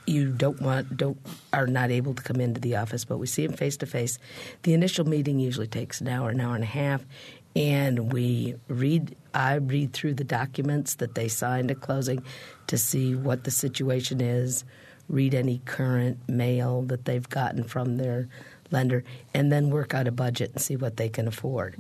you 0.07 0.33
don't 0.33 0.61
want 0.63 0.97
don't 0.97 1.19
are 1.53 1.67
not 1.67 1.91
able 1.91 2.15
to 2.15 2.23
come 2.23 2.41
into 2.41 2.61
the 2.61 2.77
office, 2.77 3.05
but 3.05 3.19
we 3.19 3.27
see 3.27 3.47
them 3.47 3.57
face 3.57 3.77
to 3.79 3.87
face. 3.87 4.19
The 4.63 4.73
initial 4.73 5.07
meeting 5.07 5.39
usually 5.39 5.67
takes 5.67 6.01
an 6.01 6.09
hour, 6.09 6.31
an 6.31 6.41
hour 6.41 6.55
and 6.55 6.65
a 6.65 6.67
half, 6.67 7.05
and 7.55 8.11
we 8.11 8.55
read. 8.69 9.15
I 9.35 9.57
read 9.57 9.93
through 9.93 10.15
the 10.15 10.25
documents 10.25 10.95
that 10.97 11.15
they 11.15 11.29
signed 11.29 11.71
at 11.71 11.83
closing 11.83 12.23
to 12.69 12.79
see 12.79 13.15
what 13.15 13.45
the 13.45 13.51
situation 13.51 14.21
is. 14.21 14.65
Read 15.09 15.35
any 15.35 15.61
current 15.65 16.29
mail 16.29 16.83
that 16.83 17.05
they've 17.05 17.29
gotten 17.29 17.65
from 17.65 17.97
their 17.97 18.29
lender, 18.71 19.05
and 19.35 19.51
then 19.51 19.71
work 19.71 19.95
out 19.95 20.07
a 20.07 20.13
budget 20.13 20.53
and 20.53 20.61
see 20.61 20.77
what 20.77 20.97
they 20.99 21.09
can 21.09 21.27
afford. 21.27 21.77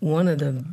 One 0.00 0.26
of 0.26 0.38
the 0.38 0.64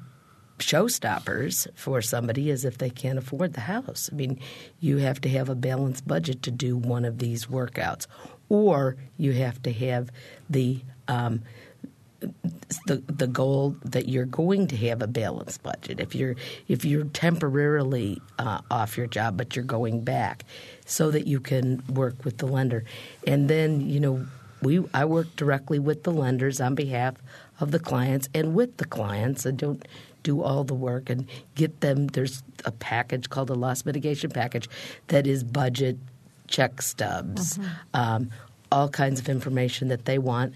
showstoppers 0.60 1.68
for 1.76 2.02
somebody 2.02 2.50
is 2.50 2.64
if 2.64 2.78
they 2.78 2.90
can't 2.90 3.18
afford 3.18 3.54
the 3.54 3.62
house. 3.62 4.10
I 4.12 4.16
mean, 4.16 4.40
you 4.80 4.98
have 4.98 5.20
to 5.22 5.30
have 5.30 5.50
a 5.50 5.56
balanced 5.56 6.08
budget 6.08 6.44
to 6.44 6.52
do 6.52 6.78
one 6.78 7.04
of 7.04 7.18
these 7.18 7.48
workouts, 7.48 8.08
or 8.48 8.96
you 9.18 9.34
have 9.34 9.62
to 9.64 9.74
have 9.74 10.10
the 10.50 10.80
um, 11.08 11.42
the 12.86 13.04
the 13.08 13.28
goal 13.28 13.76
that 13.84 14.08
you're 14.08 14.26
going 14.26 14.68
to 14.68 14.78
have 14.78 15.02
a 15.02 15.08
balanced 15.08 15.64
budget. 15.64 16.00
If 16.00 16.16
you're 16.16 16.36
if 16.68 16.86
you're 16.86 17.06
temporarily 17.06 18.22
uh, 18.40 18.62
off 18.70 18.98
your 18.98 19.08
job, 19.08 19.38
but 19.38 19.56
you're 19.56 19.66
going 19.66 20.04
back, 20.04 20.46
so 20.86 21.12
that 21.12 21.28
you 21.28 21.40
can 21.40 21.84
work 21.88 22.24
with 22.24 22.38
the 22.38 22.48
lender, 22.48 22.84
and 23.26 23.50
then 23.50 23.82
you 23.82 24.00
know 24.00 24.26
we 24.62 24.84
I 24.94 25.06
work 25.06 25.36
directly 25.36 25.80
with 25.80 26.04
the 26.04 26.12
lenders 26.12 26.62
on 26.62 26.76
behalf 26.76 27.16
of 27.60 27.72
the 27.72 27.80
clients 27.80 28.30
and 28.34 28.54
with 28.56 28.78
the 28.78 28.86
clients 28.86 29.46
and 29.46 29.58
don't 29.58 29.88
do 30.24 30.42
all 30.42 30.64
the 30.64 30.74
work 30.74 31.10
and 31.10 31.28
get 31.56 31.82
them. 31.82 32.08
There's 32.08 32.44
a 32.66 32.72
package 32.72 33.30
called 33.30 33.50
a 33.50 33.56
loss 33.56 33.86
mitigation 33.86 34.30
package 34.30 34.70
that 35.08 35.26
is 35.26 35.44
budget, 35.44 35.98
check 36.48 36.82
stubs, 36.82 37.60
um, 37.94 38.30
all 38.72 38.88
kinds 38.88 39.20
of 39.20 39.30
information 39.30 39.88
that 39.88 40.06
they 40.06 40.20
want 40.20 40.56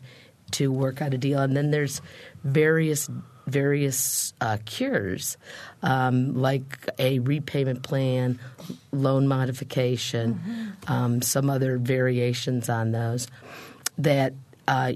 to 0.51 0.71
work 0.71 1.01
out 1.01 1.13
a 1.13 1.17
deal. 1.17 1.39
And 1.39 1.55
then 1.55 1.71
there's 1.71 2.01
various 2.43 3.09
various 3.47 4.33
uh, 4.41 4.57
cures 4.65 5.37
um, 5.83 6.33
like 6.33 6.89
a 6.97 7.19
repayment 7.19 7.83
plan, 7.83 8.39
loan 8.91 9.27
modification, 9.27 10.75
um, 10.87 11.21
some 11.21 11.49
other 11.49 11.77
variations 11.77 12.69
on 12.69 12.91
those 12.91 13.27
that 13.97 14.33
uh, 14.67 14.93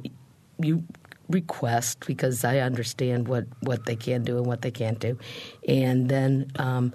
you 0.57 0.83
request 1.29 2.05
because 2.07 2.43
I 2.43 2.59
understand 2.59 3.27
what, 3.27 3.45
what 3.61 3.85
they 3.85 3.95
can 3.95 4.23
do 4.23 4.37
and 4.37 4.47
what 4.47 4.61
they 4.61 4.71
can't 4.71 4.99
do, 4.99 5.17
and 5.67 6.09
then 6.09 6.51
um, 6.57 6.93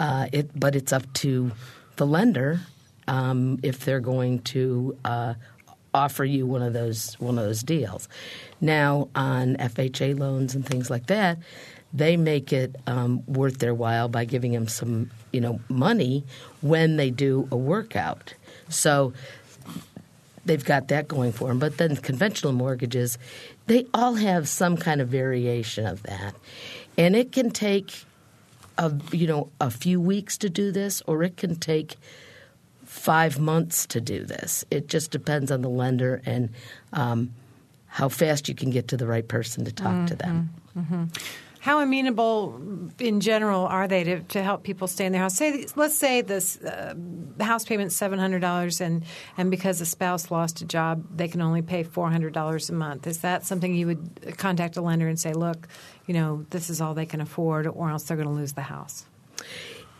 uh, 0.00 0.28
it. 0.32 0.58
But 0.58 0.74
it's 0.74 0.92
up 0.92 1.12
to 1.14 1.52
the 1.96 2.06
lender 2.06 2.60
um, 3.06 3.58
if 3.62 3.84
they're 3.84 4.00
going 4.00 4.40
to 4.40 4.96
uh, 5.04 5.34
offer 5.96 6.24
you 6.24 6.46
one 6.46 6.62
of 6.62 6.72
those 6.72 7.14
one 7.14 7.38
of 7.38 7.44
those 7.44 7.62
deals. 7.62 8.08
Now 8.60 9.08
on 9.14 9.56
FHA 9.56 10.18
loans 10.18 10.54
and 10.54 10.64
things 10.64 10.90
like 10.90 11.06
that, 11.06 11.38
they 11.92 12.16
make 12.16 12.52
it 12.52 12.76
um, 12.86 13.24
worth 13.26 13.58
their 13.58 13.74
while 13.74 14.08
by 14.08 14.24
giving 14.24 14.52
them 14.52 14.68
some 14.68 15.10
you 15.32 15.40
know 15.40 15.60
money 15.68 16.24
when 16.60 16.96
they 16.96 17.10
do 17.10 17.48
a 17.50 17.56
workout. 17.56 18.34
So 18.68 19.12
they've 20.44 20.64
got 20.64 20.88
that 20.88 21.08
going 21.08 21.32
for 21.32 21.48
them. 21.48 21.58
But 21.58 21.78
then 21.78 21.96
conventional 21.96 22.52
mortgages, 22.52 23.18
they 23.66 23.86
all 23.94 24.14
have 24.14 24.48
some 24.48 24.76
kind 24.76 25.00
of 25.00 25.08
variation 25.08 25.86
of 25.86 26.02
that, 26.04 26.34
and 26.98 27.16
it 27.16 27.32
can 27.32 27.50
take 27.50 28.04
a 28.78 28.92
you 29.12 29.26
know 29.26 29.50
a 29.60 29.70
few 29.70 30.00
weeks 30.00 30.36
to 30.38 30.50
do 30.50 30.70
this, 30.70 31.02
or 31.06 31.22
it 31.22 31.36
can 31.36 31.56
take 31.56 31.96
five 32.96 33.38
months 33.38 33.86
to 33.86 34.00
do 34.00 34.24
this. 34.24 34.64
It 34.70 34.88
just 34.88 35.10
depends 35.10 35.50
on 35.50 35.60
the 35.60 35.68
lender 35.68 36.22
and 36.24 36.50
um, 36.92 37.30
how 37.86 38.08
fast 38.08 38.48
you 38.48 38.54
can 38.54 38.70
get 38.70 38.88
to 38.88 38.96
the 38.96 39.06
right 39.06 39.26
person 39.28 39.64
to 39.66 39.72
talk 39.72 40.06
to 40.08 40.16
them. 40.16 40.50
How 41.60 41.80
amenable, 41.80 42.60
in 43.00 43.20
general, 43.20 43.66
are 43.66 43.88
they 43.88 44.04
to, 44.04 44.20
to 44.20 44.42
help 44.42 44.62
people 44.62 44.86
stay 44.86 45.04
in 45.04 45.10
their 45.12 45.20
house? 45.20 45.34
Say, 45.34 45.66
let's 45.74 45.96
say 45.96 46.22
this 46.22 46.62
uh, 46.62 46.94
house 47.40 47.64
payment's 47.64 47.96
seven 47.96 48.20
hundred 48.20 48.40
dollars, 48.40 48.80
and 48.80 49.02
and 49.36 49.50
because 49.50 49.80
the 49.80 49.86
spouse 49.86 50.30
lost 50.30 50.62
a 50.62 50.64
job, 50.64 51.04
they 51.16 51.26
can 51.26 51.42
only 51.42 51.62
pay 51.62 51.82
four 51.82 52.08
hundred 52.08 52.32
dollars 52.32 52.70
a 52.70 52.72
month. 52.72 53.08
Is 53.08 53.18
that 53.18 53.44
something 53.44 53.74
you 53.74 53.86
would 53.88 54.38
contact 54.38 54.76
a 54.76 54.80
lender 54.80 55.08
and 55.08 55.18
say, 55.18 55.32
look, 55.32 55.66
you 56.06 56.14
know, 56.14 56.46
this 56.50 56.70
is 56.70 56.80
all 56.80 56.94
they 56.94 57.06
can 57.06 57.20
afford, 57.20 57.66
or 57.66 57.90
else 57.90 58.04
they're 58.04 58.16
going 58.16 58.28
to 58.28 58.34
lose 58.34 58.52
the 58.52 58.62
house? 58.62 59.04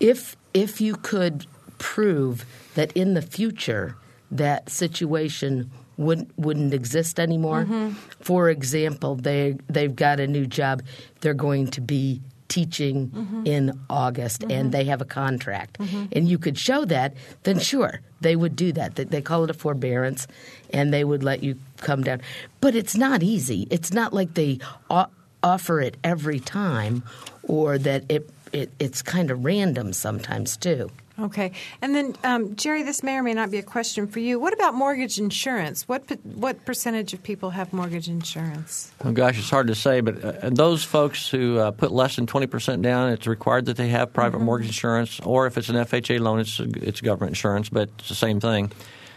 if 0.01 0.37
if 0.55 0.81
you 0.81 0.95
could 0.95 1.47
prove 1.79 2.45
that 2.75 2.93
in 2.93 3.15
the 3.15 3.23
future 3.23 3.97
that 4.31 4.69
situation 4.71 5.71
wouldn't 5.97 6.37
wouldn't 6.39 6.75
exist 6.75 7.19
anymore. 7.19 7.65
Mm-hmm. 7.65 7.91
For 8.21 8.51
example, 8.51 9.17
they 9.17 9.57
they've 9.69 9.95
got 9.95 10.21
a 10.21 10.27
new 10.27 10.47
job. 10.47 10.83
They're 11.21 11.35
going 11.35 11.69
to 11.69 11.81
be 11.81 12.21
teaching 12.49 13.09
mm-hmm. 13.09 13.47
in 13.47 13.81
August 13.91 14.43
and 14.43 14.53
mm-hmm. 14.53 14.71
they 14.71 14.85
have 14.85 15.01
a 15.01 15.05
contract. 15.05 15.79
And 16.13 16.29
you 16.29 16.39
could 16.39 16.57
show 16.57 16.85
that 16.85 17.15
then 17.43 17.59
sure 17.59 18.01
they 18.21 18.37
would 18.37 18.55
do 18.55 18.73
that. 18.73 18.95
They- 18.95 19.05
they 19.05 19.21
call 19.21 19.45
it 19.45 19.51
a 19.51 19.55
forbearance 19.55 20.29
and 20.73 20.93
they 20.93 21.03
would 21.03 21.25
let 21.25 21.43
you 21.43 21.57
come 21.79 22.05
down. 22.05 22.21
But 22.61 22.77
it's 22.77 22.97
not 22.97 23.23
easy. 23.23 23.67
It's 23.71 23.93
not 23.93 24.13
like 24.13 24.35
they 24.35 24.61
o- 24.89 25.11
offer 25.43 25.81
it 25.81 25.97
every 26.05 26.41
time 26.41 27.03
or 27.43 27.79
that 27.79 28.05
it, 28.09 28.31
it 28.53 28.71
it's 28.79 29.03
kind 29.03 29.31
of 29.31 29.45
random 29.45 29.93
sometimes 29.93 30.57
too 30.57 30.91
Okay, 31.19 31.53
and 31.81 31.95
then 31.95 32.15
um, 32.25 32.57
Jerry, 32.57 32.83
this 32.83 33.03
may 33.03 33.17
or 33.17 33.23
may 33.23 33.33
not 33.33 33.51
be 33.51 33.57
a 33.57 33.63
question 33.63 34.07
for 34.07 34.21
you. 34.21 34.39
What 34.39 34.53
about 34.53 34.75
mortgage 34.75 35.19
insurance? 35.19 35.89
What 35.89 36.03
what 36.25 36.65
percentage 36.67 37.15
of 37.15 37.23
people 37.23 37.51
have 37.51 37.73
mortgage 37.73 38.09
insurance? 38.09 38.93
Oh 39.03 39.13
gosh, 39.13 39.39
it's 39.39 39.49
hard 39.49 39.69
to 39.69 39.75
say, 39.75 40.03
but 40.03 40.23
uh, 40.23 40.51
those 40.51 40.85
folks 40.85 41.29
who 41.29 41.59
uh, 41.59 41.71
put 41.71 41.91
less 41.91 42.17
than 42.17 42.27
twenty 42.27 42.47
percent 42.47 42.83
down, 42.83 43.11
it's 43.13 43.27
required 43.27 43.65
that 43.67 43.79
they 43.79 43.89
have 43.89 44.13
private 44.13 44.41
mortgage 44.41 44.69
insurance, 44.69 45.19
or 45.21 45.47
if 45.47 45.57
it's 45.57 45.71
an 45.71 45.77
FHA 45.77 46.21
loan, 46.21 46.41
it's 46.41 46.61
it's 46.61 47.01
government 47.01 47.31
insurance, 47.31 47.71
but 47.71 47.89
it's 47.99 48.09
the 48.11 48.15
same 48.15 48.39
thing. 48.39 48.71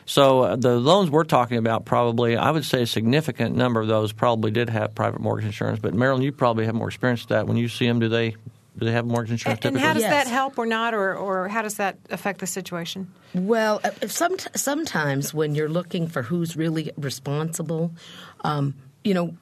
So 0.06 0.42
uh, 0.42 0.56
the 0.56 0.80
loans 0.80 1.12
we're 1.12 1.24
talking 1.24 1.58
about, 1.58 1.86
probably, 1.86 2.36
I 2.36 2.50
would 2.50 2.66
say 2.66 2.82
a 2.82 2.88
significant 2.88 3.56
number 3.56 3.80
of 3.80 3.88
those 3.88 4.12
probably 4.12 4.50
did 4.50 4.68
have 4.70 4.96
private 4.96 5.22
mortgage 5.22 5.46
insurance. 5.46 5.80
But 5.80 5.94
Marilyn, 5.94 6.24
you 6.24 6.32
probably 6.32 6.66
have 6.66 6.74
more 6.74 6.88
experience 6.88 7.22
with 7.22 7.30
that. 7.30 7.46
When 7.46 7.58
you 7.58 7.68
see 7.68 7.86
them, 7.86 8.00
do 8.00 8.10
they 8.10 8.36
do 8.80 8.86
they 8.86 8.92
have 8.94 9.06
mortgage 9.06 9.32
insurance? 9.32 9.66
And, 9.66 9.76
and 9.76 9.86
how 9.86 9.94
does 9.94 10.02
Yes. 10.04 10.26
that 10.26 10.28
help 10.32 10.58
or 10.58 10.66
not, 10.66 10.94
or, 10.94 11.16
or 11.16 11.48
how 11.48 11.62
does 11.62 11.76
that 11.76 11.98
affect 12.10 12.40
the 12.40 12.48
situation? 12.48 13.12
Well, 13.34 13.80
uh, 13.84 13.92
if 14.02 14.12
some, 14.12 14.38
sometimes 14.56 15.34
when 15.34 15.54
you're 15.56 15.70
looking 15.70 16.08
for 16.08 16.24
who's 16.24 16.56
really 16.58 16.92
responsible, 16.98 17.94
um, 18.42 18.74
you 19.04 19.14
know, 19.14 19.36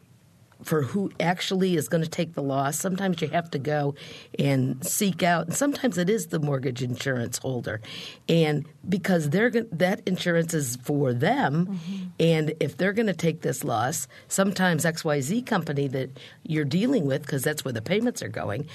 for 0.64 0.82
who 0.82 1.12
actually 1.20 1.76
is 1.76 1.88
going 1.88 2.04
to 2.04 2.10
take 2.10 2.34
the 2.34 2.42
loss, 2.42 2.80
sometimes 2.80 3.22
you 3.22 3.28
have 3.28 3.50
to 3.52 3.60
go 3.60 3.94
and 4.40 4.84
seek 4.84 5.22
out. 5.22 5.46
And 5.46 5.56
sometimes 5.56 6.00
it 6.00 6.10
is 6.10 6.28
the 6.28 6.40
mortgage 6.40 6.82
insurance 6.82 7.38
holder, 7.38 7.80
and 8.28 8.66
because 8.90 9.30
they're 9.30 9.52
that 9.52 10.02
insurance 10.08 10.56
is 10.56 10.76
for 10.78 11.14
them, 11.14 11.80
and 12.20 12.56
if 12.60 12.76
they're 12.76 12.94
going 12.94 13.06
to 13.06 13.14
take 13.14 13.42
this 13.42 13.64
loss, 13.64 14.08
sometimes 14.30 14.84
X 14.84 15.06
Y 15.06 15.22
Z 15.22 15.44
company 15.44 15.88
that 15.90 16.10
you're 16.42 16.66
dealing 16.66 17.06
with, 17.06 17.22
because 17.22 17.44
that's 17.44 17.64
where 17.64 17.72
the 17.72 17.82
payments 17.82 18.24
are 18.24 18.28
going, 18.28 18.68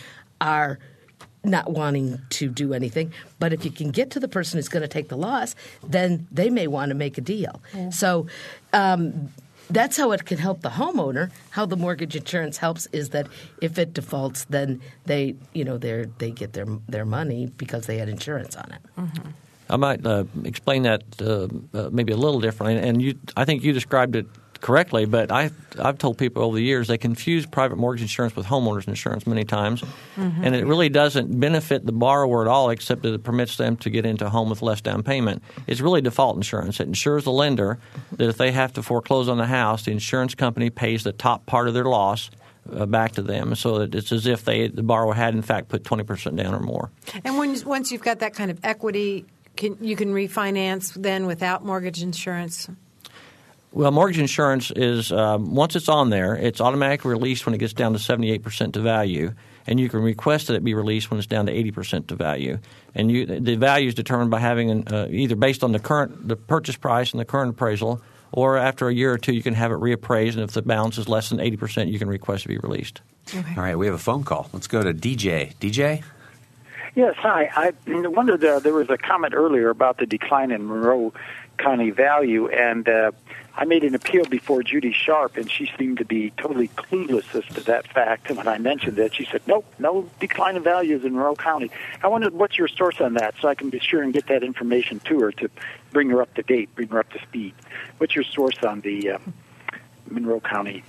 are 0.43 0.79
not 1.45 1.71
wanting 1.71 2.21
to 2.31 2.49
do 2.49 2.75
anything. 2.75 3.13
But 3.39 3.53
if 3.53 3.65
you 3.65 3.71
can 3.71 3.91
get 3.91 4.11
to 4.11 4.21
the 4.21 4.29
person 4.29 4.59
who's 4.59 4.69
going 4.69 4.83
to 4.83 4.89
take 4.89 5.09
the 5.09 5.17
loss, 5.17 5.55
then 5.83 6.27
they 6.31 6.51
may 6.51 6.67
want 6.67 6.91
to 6.91 6.95
make 6.95 7.19
a 7.19 7.21
deal. 7.21 7.61
So 7.91 8.27
um, 8.73 9.31
that's 9.71 9.97
how 9.97 10.13
it 10.13 10.25
can 10.25 10.39
help 10.39 10.61
the 10.63 10.71
homeowner. 10.71 11.31
How 11.51 11.67
the 11.67 11.77
mortgage 11.77 12.15
insurance 12.15 12.59
helps 12.59 12.87
is 12.93 13.11
that 13.11 13.27
if 13.61 13.79
it 13.79 13.95
defaults, 13.95 14.45
then 14.51 14.81
they, 15.07 15.35
you 15.53 15.65
know, 15.65 15.79
they 15.79 16.07
they 16.19 16.31
get 16.31 16.53
their 16.53 16.67
their 16.89 17.05
money 17.05 17.47
because 17.57 17.87
they 17.87 17.99
had 17.99 18.09
insurance 18.09 18.55
on 18.57 18.69
it. 18.73 18.83
I 19.71 19.77
might 19.77 20.05
uh, 20.05 20.25
explain 20.45 20.83
that 20.83 21.03
uh, 21.21 21.49
uh, 21.77 21.89
maybe 21.91 22.13
a 22.13 22.17
little 22.17 22.41
differently. 22.41 22.77
And 22.87 23.01
you, 23.01 23.19
I 23.37 23.45
think 23.47 23.63
you 23.65 23.73
described 23.73 24.15
it 24.17 24.27
correctly, 24.63 25.05
but 25.05 25.31
I, 25.31 25.51
I've 25.79 25.99
told 25.99 26.17
people 26.17 26.43
over 26.43 26.57
the 26.57 26.63
years 26.63 26.89
they 26.89 26.97
confuse 26.97 27.45
private 27.45 27.77
mortgage 27.77 28.01
insurance 28.01 28.35
with 28.35 28.47
homeowners 28.47 28.89
insurance 28.89 29.27
many 29.27 29.45
times, 29.45 29.85
and 30.17 30.55
it 30.55 30.65
really 30.65 30.89
doesn't 30.89 31.39
benefit 31.39 31.85
the 31.85 31.93
borrower 31.93 32.41
at 32.41 32.49
all, 32.49 32.71
except 32.71 33.03
that 33.03 33.13
it 33.13 33.23
permits 33.23 33.59
them 33.59 33.77
to 33.77 33.91
get 33.91 34.07
into 34.07 34.25
a 34.25 34.31
home 34.31 34.49
with 34.49 34.63
less 34.63 34.81
down 34.81 35.03
payment. 35.03 35.43
It's 35.67 35.83
really 35.83 36.01
default 36.01 36.37
insurance. 36.37 36.81
It 36.81 36.87
insures 36.87 37.25
the 37.25 37.33
lender 37.33 37.79
that 38.13 38.29
if 38.31 38.39
they 38.39 38.53
have 38.53 38.73
to 38.73 38.83
foreclose 38.83 39.29
on 39.29 39.37
the 39.37 39.47
house, 39.47 39.85
the 39.85 39.93
insurance 39.93 40.35
company 40.35 40.71
pays 40.71 41.05
the 41.05 41.13
top 41.13 41.45
part 41.45 41.69
of 41.69 41.75
their 41.75 41.85
loss. 41.85 42.31
Uh, 42.73 42.87
back 42.87 43.11
to 43.11 43.23
them, 43.23 43.57
so 43.57 43.81
that 43.81 43.93
it's 43.93 44.13
as 44.13 44.25
if 44.25 44.45
they 44.45 44.69
the 44.69 44.85
borrower 44.85 45.15
had 45.15 45.35
in 45.35 45.43
fact 45.43 45.69
put 45.69 45.83
twenty 45.83 46.05
percent 46.05 46.37
down 46.37 46.55
or 46.55 46.61
more. 46.61 46.93
And 47.25 47.37
when, 47.37 47.61
once 47.65 47.91
you've 47.91 48.05
got 48.05 48.21
that 48.21 48.35
kind 48.35 48.53
of 48.53 48.61
equity, 48.63 49.25
can, 49.57 49.77
you 49.81 49.97
can 49.97 50.15
refinance 50.15 50.95
then 50.95 51.27
without 51.27 51.65
mortgage 51.65 52.01
insurance. 52.05 52.69
Well, 53.73 53.91
mortgage 53.91 54.19
insurance 54.19 54.71
is 54.71 55.11
um, 55.13 55.55
once 55.55 55.77
it's 55.77 55.89
on 55.89 56.11
there, 56.11 56.37
it's 56.37 56.61
automatically 56.61 57.11
released 57.11 57.47
when 57.47 57.55
it 57.55 57.59
gets 57.59 57.73
down 57.73 57.95
to 57.95 57.99
seventy 57.99 58.31
eight 58.31 58.43
percent 58.43 58.75
to 58.75 58.81
value, 58.81 59.33
and 59.67 59.81
you 59.81 59.89
can 59.89 60.01
request 60.01 60.49
that 60.49 60.55
it 60.55 60.63
be 60.63 60.75
released 60.75 61.11
when 61.11 61.19
it's 61.19 61.27
down 61.27 61.47
to 61.47 61.53
eighty 61.53 61.71
percent 61.71 62.09
to 62.09 62.15
value. 62.15 62.59
And 62.95 63.11
you, 63.11 63.25
the 63.25 63.57
value 63.57 63.89
is 63.89 63.95
determined 63.95 64.31
by 64.31 64.41
having 64.41 64.71
an, 64.71 64.89
uh, 64.89 65.07
either 65.11 65.37
based 65.37 65.65
on 65.65 65.73
the 65.73 65.79
current 65.79 66.29
the 66.29 66.37
purchase 66.37 66.77
price 66.77 67.13
and 67.13 67.21
the 67.21 67.25
current 67.25 67.53
appraisal, 67.53 68.03
or 68.31 68.59
after 68.59 68.89
a 68.89 68.95
year 68.95 69.11
or 69.11 69.19
two, 69.19 69.33
you 69.33 69.43
can 69.43 69.55
have 69.55 69.71
it 69.71 69.79
reappraised, 69.79 70.35
and 70.35 70.43
if 70.43 70.51
the 70.51 70.61
balance 70.61 70.99
is 70.99 71.09
less 71.09 71.31
than 71.31 71.41
eighty 71.41 71.57
percent, 71.57 71.89
you 71.89 71.99
can 71.99 72.09
request 72.09 72.43
to 72.43 72.49
be 72.49 72.59
released. 72.59 73.01
Okay. 73.35 73.55
All 73.57 73.63
right, 73.63 73.77
we 73.77 73.87
have 73.87 73.95
a 73.95 73.99
phone 73.99 74.25
call. 74.25 74.51
Let's 74.53 74.67
go 74.67 74.83
to 74.83 74.93
DJ. 74.93 75.55
DJ? 75.57 76.03
Yes, 76.95 77.15
hi. 77.17 77.51
I 77.57 77.73
wondered, 77.87 78.45
uh, 78.45 78.59
there 78.59 78.75
was 78.75 78.91
a 78.91 78.99
comment 78.99 79.33
earlier 79.35 79.71
about 79.71 79.97
the 79.97 80.05
decline 80.05 80.51
in 80.51 80.69
Monroe 80.69 81.15
County 81.57 81.91
value, 81.91 82.49
and 82.49 82.87
uh, 82.87 83.13
I 83.55 83.67
made 83.67 83.85
an 83.85 83.95
appeal 83.95 84.25
before 84.25 84.63
Judy 84.63 84.93
Sharp, 84.93 85.37
and 85.37 85.51
she 85.51 85.71
seemed 85.79 85.99
to 85.99 86.07
be 86.07 86.31
totally 86.39 86.69
clueless 86.69 87.35
as 87.35 87.45
to 87.55 87.61
that 87.65 87.87
fact. 87.87 88.29
And 88.29 88.39
when 88.39 88.49
I 88.49 88.57
mentioned 88.59 88.97
that, 88.97 89.15
she 89.15 89.27
said, 89.27 89.43
nope, 89.47 89.67
no 89.79 90.09
decline 90.21 90.57
in 90.57 90.63
values 90.63 91.05
in 91.05 91.15
Monroe 91.15 91.37
County. 91.37 91.71
I 92.03 92.09
wondered 92.09 92.33
what's 92.33 92.57
your 92.57 92.69
source 92.69 92.99
on 93.01 93.13
that 93.15 93.35
so 93.41 93.49
I 93.49 93.55
can 93.55 93.69
be 93.69 93.79
sure 93.79 94.03
and 94.03 94.13
get 94.13 94.27
that 94.29 94.43
information 94.43 95.01
to 95.01 95.21
her 95.21 95.33
to 95.33 95.51
bring 95.91 96.09
her 96.11 96.23
up 96.23 96.33
to 96.35 96.43
date, 96.43 96.75
bring 96.75 96.89
her 96.89 97.01
up 97.01 97.11
to 97.13 97.21
speed. 97.21 97.55
What's 97.99 98.15
your 98.15 98.25
source 98.25 98.57
on 98.63 98.81
the 98.81 99.11
uh, 99.11 99.19
Monroe 100.09 100.41
County 100.41 100.83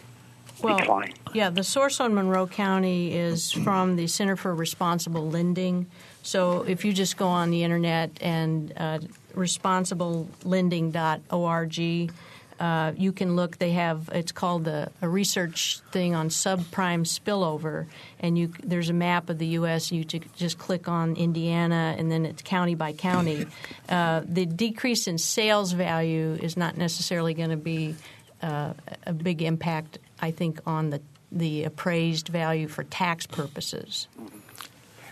decline? 0.62 1.14
Yeah, 1.34 1.50
the 1.50 1.66
source 1.66 2.00
on 2.00 2.16
Monroe 2.16 2.48
County 2.48 3.14
is 3.14 3.52
from 3.52 3.98
the 3.98 4.08
Center 4.08 4.38
for 4.38 4.56
Responsible 4.56 5.30
Lending. 5.30 5.88
So 6.22 6.62
if 6.62 6.86
you 6.86 6.94
just 6.94 7.18
go 7.18 7.28
on 7.28 7.50
the 7.50 7.64
internet 7.64 8.12
and 8.22 8.72
uh, 8.78 9.00
responsiblelending.org, 9.36 12.12
uh, 12.64 12.94
you 12.96 13.12
can 13.12 13.36
look. 13.36 13.58
They 13.58 13.72
have 13.72 14.10
it's 14.14 14.32
called 14.32 14.70
a, 14.70 14.90
a 15.02 15.10
research 15.10 15.82
thing 15.92 16.16
on 16.16 16.30
subprime 16.30 17.02
spillover, 17.02 17.88
and 18.22 18.38
you 18.38 18.54
there's 18.64 18.90
a 18.90 18.94
map 18.94 19.30
of 19.30 19.38
the 19.38 19.48
U.S. 19.48 19.92
You 19.92 20.06
ju- 20.06 20.22
just 20.38 20.58
click 20.58 20.88
on 20.88 21.18
Indiana, 21.18 21.94
and 21.98 22.10
then 22.10 22.26
it's 22.26 22.42
county 22.42 22.76
by 22.76 22.94
county. 22.94 23.48
Uh, 23.90 24.22
the 24.24 24.46
decrease 24.46 25.08
in 25.10 25.18
sales 25.18 25.74
value 25.74 26.38
is 26.42 26.56
not 26.56 26.78
necessarily 26.78 27.34
going 27.34 27.50
to 27.50 27.58
be 27.58 27.96
uh, 28.42 28.72
a 29.06 29.12
big 29.12 29.42
impact, 29.42 29.98
I 30.22 30.32
think, 30.32 30.62
on 30.66 30.90
the 30.90 31.02
the 31.34 31.66
appraised 31.66 32.30
value 32.30 32.70
for 32.70 32.86
tax 32.86 33.28
purposes. 33.28 34.08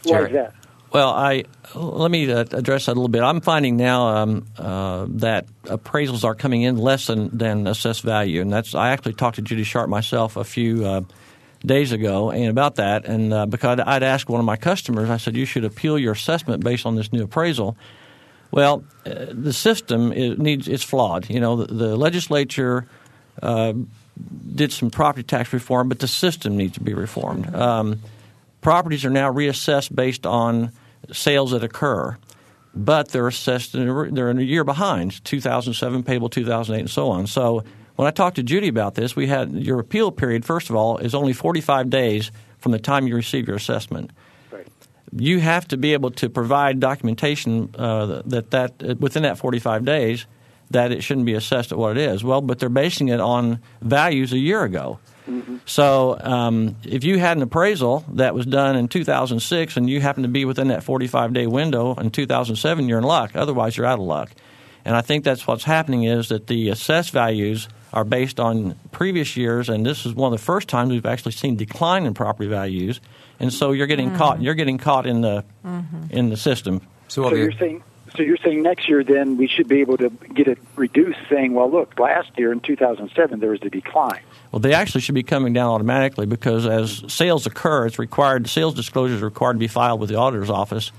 Why 0.04 0.22
is 0.22 0.32
that? 0.32 0.54
Well, 0.92 1.10
I 1.10 1.46
let 1.74 2.12
me 2.12 2.30
uh, 2.30 2.42
address 2.52 2.88
that 2.88 2.92
a 2.92 2.96
little 2.96 3.08
bit. 3.08 3.22
I'm 3.22 3.40
finding 3.40 3.78
now 3.78 4.08
um, 4.08 4.46
uh, 4.58 5.06
that 5.12 5.48
appraisals 5.64 6.26
are 6.26 6.36
coming 6.36 6.64
in 6.64 6.78
less 6.78 7.08
than, 7.08 7.36
than 7.36 7.66
assessed 7.66 8.02
value, 8.02 8.42
and 8.42 8.52
that's 8.52 8.76
I 8.76 8.90
actually 8.90 9.14
talked 9.14 9.38
to 9.38 9.42
Judy 9.42 9.64
Sharp 9.64 9.90
myself 9.90 10.36
a 10.36 10.44
few 10.44 10.86
uh, 10.86 11.02
days 11.66 11.94
ago 11.94 12.30
and 12.32 12.50
about 12.50 12.76
that, 12.76 13.06
and 13.06 13.34
uh, 13.34 13.46
because 13.46 13.80
I'd 13.80 14.04
asked 14.04 14.28
one 14.28 14.42
of 14.42 14.46
my 14.46 14.58
customers, 14.58 15.10
I 15.10 15.16
said 15.16 15.38
you 15.38 15.46
should 15.46 15.64
appeal 15.64 15.98
your 15.98 16.12
assessment 16.12 16.62
based 16.62 16.86
on 16.86 16.96
this 16.96 17.14
new 17.14 17.24
appraisal. 17.24 17.78
Well, 18.52 18.84
uh, 19.06 19.28
the 19.30 19.54
system 19.54 20.12
it 20.12 20.40
needs 20.40 20.68
it's 20.68 20.84
flawed. 20.84 21.30
You 21.30 21.40
know, 21.40 21.56
the, 21.56 21.74
the 21.74 21.96
legislature 21.96 22.86
uh, 23.42 23.72
did 24.54 24.74
some 24.74 24.90
property 24.90 25.24
tax 25.24 25.54
reform, 25.54 25.88
but 25.88 26.00
the 26.00 26.08
system 26.10 26.58
needs 26.58 26.74
to 26.74 26.82
be 26.82 26.94
reformed. 26.94 27.56
Um, 27.56 28.02
properties 28.60 29.06
are 29.06 29.10
now 29.10 29.32
reassessed 29.32 29.96
based 29.96 30.26
on 30.26 30.74
sales 31.12 31.52
that 31.52 31.64
occur, 31.64 32.18
but 32.74 33.10
they're 33.10 33.28
assessed 33.28 33.76
in 33.76 33.88
a, 33.88 34.12
they're 34.12 34.30
in 34.30 34.40
a 34.40 34.44
year 34.44 34.64
behind 34.64 35.24
2007 35.26 36.04
payable 36.04 36.30
2008 36.30 36.80
and 36.80 36.90
so 36.90 37.10
on. 37.10 37.28
So 37.28 37.64
when 37.96 38.08
I 38.08 38.12
talked 38.12 38.38
to 38.38 38.44
Judy 38.44 38.68
about 38.68 38.96
this, 38.96 39.16
we 39.16 39.28
had 39.28 39.52
your 39.54 39.80
appeal 39.80 40.12
period. 40.12 40.46
First 40.46 40.70
of 40.70 40.76
all, 40.76 40.98
is 40.98 41.14
only 41.14 41.34
45 41.34 41.90
days 41.90 42.32
from 42.60 42.72
the 42.72 42.80
time 42.80 43.08
you 43.08 43.16
receive 43.16 43.48
your 43.48 43.58
assessment. 43.58 44.12
Right. 44.52 44.68
You 45.12 45.40
have 45.40 45.68
to 45.70 45.78
be 45.78 45.94
able 45.94 46.12
to 46.12 46.30
provide 46.30 46.80
documentation 46.80 47.74
uh, 47.78 48.22
that 48.26 48.52
that 48.52 49.00
within 49.00 49.24
that 49.24 49.38
45 49.38 49.86
days 49.86 50.26
that 50.72 50.92
it 50.92 51.04
shouldn't 51.04 51.26
be 51.26 51.34
assessed 51.34 51.72
at 51.72 51.78
what 51.78 51.98
it 51.98 51.98
is. 51.98 52.24
Well, 52.24 52.42
but 52.42 52.60
they're 52.60 52.70
basing 52.70 53.10
it 53.10 53.20
on 53.20 53.60
values 53.82 54.32
a 54.32 54.38
year 54.38 54.64
ago. 54.64 55.00
So 55.66 56.18
um, 56.20 56.76
if 56.84 57.04
you 57.04 57.20
had 57.20 57.38
an 57.38 57.44
appraisal 57.44 58.04
that 58.14 58.34
was 58.34 58.46
done 58.46 58.76
in 58.76 58.88
2006 58.88 59.78
and 59.78 59.90
you 59.90 60.02
happen 60.02 60.24
to 60.24 60.30
be 60.30 60.46
within 60.46 60.70
that 60.70 60.84
45 60.84 61.34
day 61.34 61.48
window 61.48 61.96
in 61.96 62.12
2007, 62.12 62.88
you're 62.88 62.98
in 62.98 63.04
luck. 63.04 63.36
Otherwise, 63.36 63.78
you're 63.78 63.86
out 63.86 64.00
of 64.00 64.06
luck. 64.06 64.32
And 64.84 64.96
I 64.96 65.02
think 65.02 65.24
that's 65.24 65.46
what's 65.46 65.64
happening 65.64 66.04
is 66.04 66.30
that 66.30 66.48
the 66.48 66.70
assessed 66.70 67.12
values 67.12 67.68
are 67.94 68.04
based 68.04 68.40
on 68.40 68.76
previous 68.92 69.36
years, 69.36 69.70
and 69.70 69.86
this 69.86 70.06
is 70.06 70.14
one 70.14 70.32
of 70.34 70.40
the 70.40 70.44
first 70.44 70.68
times 70.70 70.92
we've 70.92 71.06
actually 71.06 71.34
seen 71.34 71.56
decline 71.56 72.06
in 72.06 72.14
property 72.14 72.50
values. 72.50 73.02
And 73.40 73.52
so 73.52 73.74
you're 73.74 73.88
getting 73.88 74.16
caught. 74.16 74.42
You're 74.42 74.56
getting 74.56 74.78
caught 74.78 75.06
in 75.06 75.22
the 75.22 75.44
in 76.10 76.30
the 76.30 76.38
system. 76.38 76.80
So, 77.08 77.24
So 77.24 77.30
we'll 77.30 77.38
you're 77.38 77.52
be, 77.52 77.58
saying 77.58 77.84
so 78.16 78.24
you're 78.24 78.38
saying 78.38 78.64
next 78.64 78.90
year 78.90 79.04
then 79.04 79.38
we 79.38 79.48
should 79.48 79.68
be 79.68 79.82
able 79.82 79.98
to 79.98 80.10
get 80.10 80.48
it 80.48 80.58
reduced 80.76 81.20
saying, 81.30 81.54
well 81.54 81.70
look, 81.70 81.98
last 82.00 82.32
year 82.38 82.52
in 82.52 82.60
2007 82.60 83.40
there 83.40 83.52
was 83.52 83.62
a 83.62 83.70
decline. 83.70 84.22
Well, 84.52 84.60
they 84.60 84.74
actually 84.74 85.02
should 85.02 85.16
be 85.16 85.24
coming 85.24 85.54
down 85.54 85.70
automatically 85.70 86.26
because 86.26 86.66
as 86.66 87.04
sales 87.08 87.46
occur, 87.46 87.86
it's 87.86 88.00
required. 88.00 88.50
Sales 88.50 88.74
disclosures 88.74 89.22
are 89.22 89.26
required 89.26 89.54
to 89.54 89.60
be 89.60 89.68
filed 89.68 90.00
with 90.02 90.10
the 90.10 90.16
auditor's 90.16 90.50
office, 90.50 90.92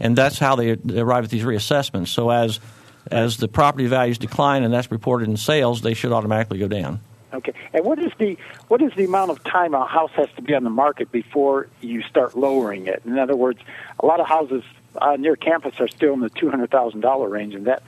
and 0.00 0.16
that's 0.16 0.38
how 0.38 0.56
they, 0.56 0.74
they 0.74 1.00
arrive 1.00 1.24
at 1.24 1.30
these 1.30 1.44
reassessments. 1.44 2.08
So 2.08 2.30
as 2.30 2.58
as 3.10 3.36
the 3.36 3.46
property 3.46 3.86
values 3.86 4.18
decline 4.18 4.64
and 4.64 4.74
that's 4.74 4.90
reported 4.90 5.28
in 5.28 5.36
sales, 5.36 5.82
they 5.82 5.94
should 5.94 6.10
automatically 6.10 6.58
go 6.58 6.66
down. 6.66 7.00
Okay. 7.32 7.52
And 7.72 7.84
what 7.84 7.98
is 7.98 8.12
the 8.18 8.36
what 8.68 8.80
is 8.80 8.92
the 8.96 9.04
amount 9.04 9.30
of 9.30 9.44
time 9.44 9.74
a 9.74 9.84
house 9.86 10.10
has 10.16 10.28
to 10.36 10.42
be 10.42 10.54
on 10.54 10.64
the 10.64 10.70
market 10.70 11.12
before 11.12 11.68
you 11.80 12.02
start 12.02 12.36
lowering 12.36 12.86
it? 12.86 13.02
In 13.04 13.18
other 13.18 13.36
words, 13.36 13.60
a 14.00 14.06
lot 14.06 14.20
of 14.20 14.26
houses 14.26 14.64
uh, 15.00 15.16
near 15.16 15.36
campus 15.36 15.74
are 15.80 15.88
still 15.88 16.14
in 16.14 16.20
the 16.20 16.30
two 16.30 16.50
hundred 16.50 16.70
thousand 16.70 17.00
dollar 17.00 17.28
range, 17.28 17.54
and 17.54 17.66
that 17.66 17.82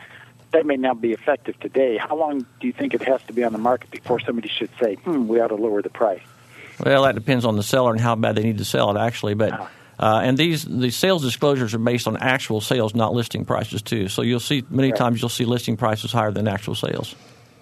that 0.52 0.64
may 0.66 0.76
not 0.76 1.00
be 1.00 1.12
effective 1.12 1.58
today. 1.60 1.98
How 1.98 2.16
long 2.16 2.46
do 2.60 2.66
you 2.66 2.72
think 2.72 2.94
it 2.94 3.02
has 3.02 3.22
to 3.24 3.32
be 3.32 3.44
on 3.44 3.52
the 3.52 3.58
market 3.58 3.90
before 3.90 4.20
somebody 4.20 4.48
should 4.48 4.70
say, 4.80 4.94
"Hmm, 4.96 5.28
we 5.28 5.40
ought 5.40 5.48
to 5.48 5.56
lower 5.56 5.82
the 5.82 5.90
price"? 5.90 6.22
Well, 6.84 7.02
that 7.02 7.14
depends 7.14 7.44
on 7.44 7.56
the 7.56 7.62
seller 7.62 7.90
and 7.92 8.00
how 8.00 8.14
bad 8.14 8.36
they 8.36 8.42
need 8.44 8.58
to 8.58 8.64
sell 8.64 8.96
it, 8.96 9.00
actually. 9.00 9.34
But 9.34 9.52
uh, 9.98 10.20
and 10.22 10.38
these 10.38 10.64
the 10.64 10.90
sales 10.90 11.22
disclosures 11.22 11.74
are 11.74 11.78
based 11.78 12.06
on 12.06 12.16
actual 12.16 12.60
sales, 12.60 12.94
not 12.94 13.12
listing 13.14 13.44
prices, 13.44 13.82
too. 13.82 14.08
So 14.08 14.22
you'll 14.22 14.38
see 14.40 14.64
many 14.70 14.90
Right. 14.90 14.96
times 14.98 15.20
you'll 15.20 15.28
see 15.28 15.44
listing 15.44 15.76
prices 15.76 16.12
higher 16.12 16.30
than 16.30 16.46
actual 16.46 16.74
sales. 16.76 17.14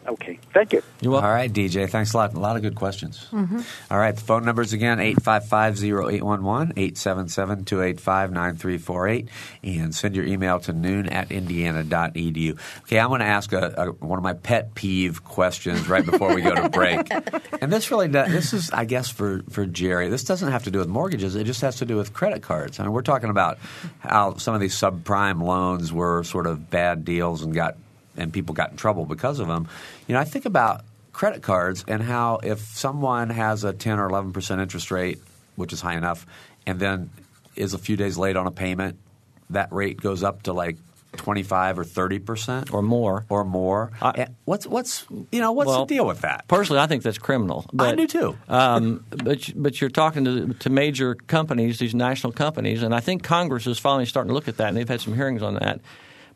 Okay. 0.09 0.39
Thank 0.53 0.73
you. 0.73 0.83
You 1.01 1.11
welcome. 1.11 1.29
All 1.29 1.35
right, 1.35 1.53
DJ. 1.53 1.89
Thanks 1.89 2.13
a 2.15 2.17
lot. 2.17 2.35
A 2.35 2.39
lot 2.39 2.57
of 2.57 2.63
good 2.63 2.75
questions. 2.75 3.27
Mm-hmm. 3.33 3.61
All 3.91 3.99
right, 3.99 4.15
the 4.15 4.21
phone 4.21 4.45
numbers 4.45 4.73
again 4.73 5.01
855 5.01 5.83
0811, 5.85 6.73
877 6.77 7.65
285 7.65 8.31
9348, 8.33 9.29
and 9.63 9.95
send 9.95 10.15
your 10.15 10.25
email 10.25 10.61
to 10.61 10.73
noon 10.73 11.09
at 11.09 11.31
indiana.edu. 11.33 12.59
Okay, 12.83 12.99
I'm 12.99 13.09
going 13.09 13.21
to 13.21 13.27
ask 13.27 13.53
a, 13.53 13.75
a, 13.77 14.07
one 14.07 14.19
of 14.19 14.23
my 14.23 14.35
pet 14.35 14.75
peeve 14.75 15.25
questions 15.25 15.89
right 15.89 16.05
before 16.05 16.35
we 16.35 16.43
go 16.43 16.55
to 16.55 16.69
break. 16.69 17.11
and 17.61 17.73
this 17.73 17.91
really 17.91 18.09
does, 18.09 18.31
this 18.31 18.53
is, 18.53 18.71
I 18.71 18.85
guess, 18.85 19.11
for, 19.11 19.43
for 19.51 19.67
Jerry. 19.67 20.09
This 20.09 20.25
doesn't 20.25 20.51
have 20.51 20.65
to 20.65 20.71
do 20.71 20.79
with 20.79 20.89
mortgages, 20.89 21.35
it 21.35 21.45
just 21.45 21.61
has 21.63 21.77
to 21.77 21.85
do 21.85 21.97
with 21.97 22.13
credit 22.13 22.43
cards. 22.43 22.79
I 22.79 22.85
mean, 22.85 22.93
we're 22.93 23.03
talking 23.03 23.31
about 23.31 23.59
how 23.99 24.37
some 24.37 24.55
of 24.55 24.61
these 24.61 24.75
subprime 24.75 25.43
loans 25.43 25.93
were 25.93 26.23
sort 26.25 26.47
of 26.47 26.71
bad 26.71 27.05
deals 27.05 27.43
and 27.43 27.53
got 27.55 27.77
and 28.17 28.33
people 28.33 28.55
got 28.55 28.71
in 28.71 28.77
trouble 28.77 29.05
because 29.05 29.39
of 29.41 29.49
them. 29.49 29.69
You 30.07 30.15
know, 30.15 30.21
I 30.21 30.25
think 30.25 30.45
about 30.45 30.83
credit 31.13 31.43
cards 31.43 31.85
and 31.89 32.03
how 32.03 32.41
if 32.43 32.61
someone 32.61 33.31
has 33.31 33.65
a 33.65 33.73
10 33.73 33.99
or 33.99 34.09
11 34.09 34.33
percent 34.33 34.61
interest 34.61 34.91
rate, 34.91 35.19
which 35.57 35.73
is 35.73 35.81
high 35.81 35.97
enough, 35.97 36.27
and 36.67 36.79
then 36.79 37.11
is 37.55 37.73
a 37.75 37.79
few 37.79 37.97
days 37.97 38.19
late 38.19 38.37
on 38.37 38.47
a 38.47 38.51
payment, 38.51 38.99
that 39.51 39.73
rate 39.73 40.01
goes 40.01 40.23
up 40.23 40.43
to 40.43 40.53
like 40.53 40.77
25 41.17 41.79
or 41.79 41.85
30 41.85 42.19
percent 42.19 42.75
Or 42.75 42.83
more. 42.83 43.25
or 43.31 43.43
more. 43.45 43.91
I- 44.03 44.27
what's 44.45 44.67
what's 44.67 45.07
you 45.33 45.41
know 45.41 45.53
what's 45.53 45.69
Well, 45.69 45.87
the 45.87 45.95
deal 45.95 46.05
with 46.07 46.21
that? 46.21 46.47
Personally, 46.49 46.81
I 46.83 46.87
think 46.87 47.03
that's 47.03 47.17
criminal. 47.17 47.65
I 47.69 47.71
But, 47.73 47.97
do 47.97 48.07
too. 48.07 48.37
um, 48.51 49.03
but 49.11 49.51
but 49.57 49.81
you're 49.81 49.89
talking 49.89 50.25
to 50.27 50.53
to 50.53 50.69
major 50.69 51.15
companies, 51.15 51.79
these 51.79 51.95
national 51.95 52.35
companies, 52.35 52.83
and 52.83 52.95
I 52.95 53.01
think 53.01 53.23
Congress 53.23 53.67
is 53.67 53.79
finally 53.79 54.05
starting 54.05 54.29
to 54.29 54.35
look 54.35 54.49
at 54.49 54.59
that, 54.59 54.69
and 54.69 54.77
they've 54.77 54.87
had 54.89 55.01
some 55.01 55.15
hearings 55.15 55.43
on 55.43 55.55
that. 55.55 55.81